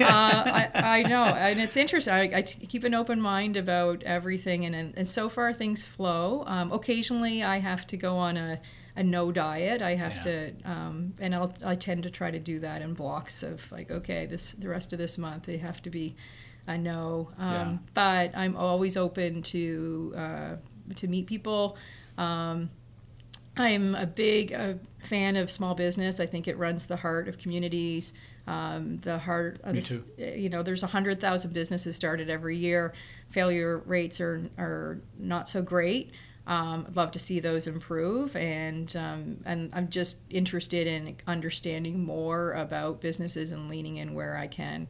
I, 0.04 0.70
I 0.74 1.02
know, 1.02 1.24
and 1.24 1.60
it's 1.60 1.76
interesting. 1.76 2.12
I, 2.14 2.38
I 2.38 2.42
t- 2.42 2.66
keep 2.66 2.84
an 2.84 2.94
open 2.94 3.20
mind 3.20 3.56
about 3.56 4.02
everything, 4.04 4.64
and 4.64 4.74
and, 4.74 4.94
and 4.96 5.08
so 5.08 5.28
far 5.28 5.52
things 5.52 5.84
flow. 5.84 6.44
Um, 6.46 6.72
occasionally, 6.72 7.42
I 7.42 7.58
have 7.58 7.86
to 7.88 7.96
go 7.96 8.16
on 8.16 8.36
a, 8.36 8.60
a 8.96 9.02
no 9.02 9.30
diet. 9.32 9.82
I 9.82 9.94
have 9.96 10.14
Yeah. 10.16 10.20
to, 10.22 10.52
um, 10.64 11.14
and 11.20 11.34
I'll 11.34 11.54
I 11.64 11.74
tend 11.74 12.04
to 12.04 12.10
try 12.10 12.30
to 12.30 12.38
do 12.38 12.60
that 12.60 12.80
in 12.82 12.94
blocks 12.94 13.42
of 13.42 13.70
like, 13.70 13.90
okay, 13.90 14.26
this 14.26 14.52
the 14.52 14.68
rest 14.68 14.92
of 14.92 14.98
this 14.98 15.18
month 15.18 15.44
they 15.44 15.58
have 15.58 15.82
to 15.82 15.90
be 15.90 16.16
a 16.66 16.76
no. 16.78 17.30
Um, 17.38 17.52
Yeah. 17.52 17.76
But 17.94 18.36
I'm 18.36 18.56
always 18.56 18.96
open 18.96 19.42
to 19.42 20.14
uh, 20.16 20.56
to 20.96 21.08
meet 21.08 21.26
people. 21.26 21.76
Um, 22.18 22.70
I'm 23.56 23.94
a 23.94 24.06
big 24.06 24.52
uh, 24.52 24.74
fan 25.00 25.36
of 25.36 25.50
small 25.50 25.74
business. 25.74 26.20
I 26.20 26.26
think 26.26 26.48
it 26.48 26.56
runs 26.56 26.86
the 26.86 26.96
heart 26.96 27.28
of 27.28 27.38
communities. 27.38 28.14
Um, 28.46 28.98
the 28.98 29.18
heart, 29.18 29.58
of 29.62 29.74
Me 29.74 29.80
the 29.80 29.86
too. 29.86 30.24
You 30.40 30.48
know, 30.48 30.62
there's 30.62 30.82
hundred 30.82 31.20
thousand 31.20 31.52
businesses 31.52 31.94
started 31.96 32.30
every 32.30 32.56
year. 32.56 32.92
Failure 33.30 33.78
rates 33.78 34.20
are 34.20 34.42
are 34.58 34.98
not 35.18 35.48
so 35.48 35.62
great. 35.62 36.12
Um, 36.46 36.86
I'd 36.88 36.96
love 36.96 37.12
to 37.12 37.18
see 37.18 37.38
those 37.38 37.66
improve, 37.66 38.34
and 38.34 38.94
um, 38.96 39.38
and 39.44 39.70
I'm 39.72 39.88
just 39.88 40.18
interested 40.30 40.86
in 40.86 41.16
understanding 41.26 42.04
more 42.04 42.52
about 42.54 43.00
businesses 43.00 43.52
and 43.52 43.68
leaning 43.68 43.98
in 43.98 44.14
where 44.14 44.36
I 44.36 44.46
can. 44.46 44.88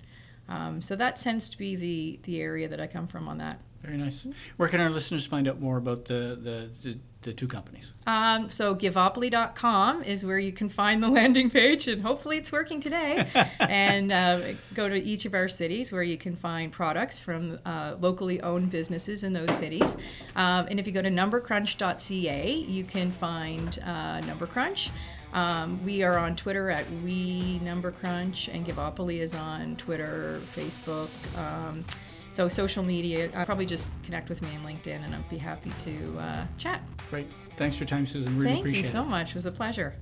Um, 0.50 0.82
so 0.82 0.96
that 0.96 1.16
tends 1.16 1.48
to 1.50 1.56
be 1.56 1.76
the 1.76 2.20
the 2.24 2.40
area 2.40 2.68
that 2.68 2.80
I 2.80 2.86
come 2.86 3.06
from 3.06 3.28
on 3.28 3.38
that. 3.38 3.60
Very 3.82 3.96
nice. 3.96 4.26
Where 4.58 4.68
can 4.68 4.80
our 4.80 4.90
listeners 4.90 5.24
find 5.24 5.48
out 5.48 5.58
more 5.58 5.78
about 5.78 6.04
the 6.04 6.38
the, 6.42 6.70
the, 6.82 6.98
the 7.22 7.32
two 7.32 7.48
companies? 7.48 7.94
Um, 8.06 8.48
so 8.48 8.74
givopoly.com 8.74 10.02
is 10.02 10.22
where 10.24 10.38
you 10.38 10.52
can 10.52 10.68
find 10.68 11.02
the 11.02 11.08
landing 11.08 11.48
page, 11.48 11.88
and 11.88 12.02
hopefully 12.02 12.36
it's 12.36 12.52
working 12.52 12.80
today. 12.80 13.26
and 13.60 14.12
uh, 14.12 14.40
go 14.74 14.88
to 14.88 14.96
each 14.96 15.24
of 15.24 15.32
our 15.32 15.48
cities 15.48 15.92
where 15.92 16.02
you 16.02 16.18
can 16.18 16.36
find 16.36 16.70
products 16.70 17.18
from 17.18 17.58
uh, 17.64 17.94
locally 17.98 18.42
owned 18.42 18.70
businesses 18.70 19.24
in 19.24 19.32
those 19.32 19.52
cities. 19.56 19.96
Um, 20.36 20.66
and 20.68 20.78
if 20.78 20.86
you 20.86 20.92
go 20.92 21.02
to 21.02 21.10
numbercrunch.ca, 21.10 22.52
you 22.52 22.84
can 22.84 23.12
find 23.12 23.78
uh, 23.82 24.20
Number 24.20 24.46
Crunch. 24.46 24.90
Um, 25.32 25.84
we 25.84 26.02
are 26.02 26.18
on 26.18 26.36
Twitter 26.36 26.70
at 26.70 26.84
We 27.04 27.60
Number 27.60 27.92
Crunch, 27.92 28.48
and 28.48 28.66
Givopoly 28.66 29.18
is 29.20 29.34
on 29.34 29.76
Twitter, 29.76 30.40
Facebook. 30.56 31.08
Um, 31.38 31.84
so 32.32 32.48
social 32.48 32.82
media, 32.82 33.30
uh, 33.34 33.44
probably 33.44 33.66
just 33.66 33.90
connect 34.04 34.28
with 34.28 34.42
me 34.42 34.48
on 34.56 34.64
LinkedIn, 34.64 35.04
and 35.04 35.14
I'd 35.14 35.30
be 35.30 35.38
happy 35.38 35.72
to 35.78 36.18
uh, 36.18 36.46
chat. 36.58 36.82
Great. 37.10 37.26
Thanks 37.56 37.76
for 37.76 37.84
your 37.84 37.88
time, 37.88 38.06
Susan. 38.06 38.36
Really 38.38 38.50
Thank 38.50 38.60
appreciate 38.60 38.82
you 38.82 38.88
it. 38.88 38.92
so 38.92 39.04
much. 39.04 39.30
It 39.30 39.34
was 39.34 39.46
a 39.46 39.52
pleasure. 39.52 39.94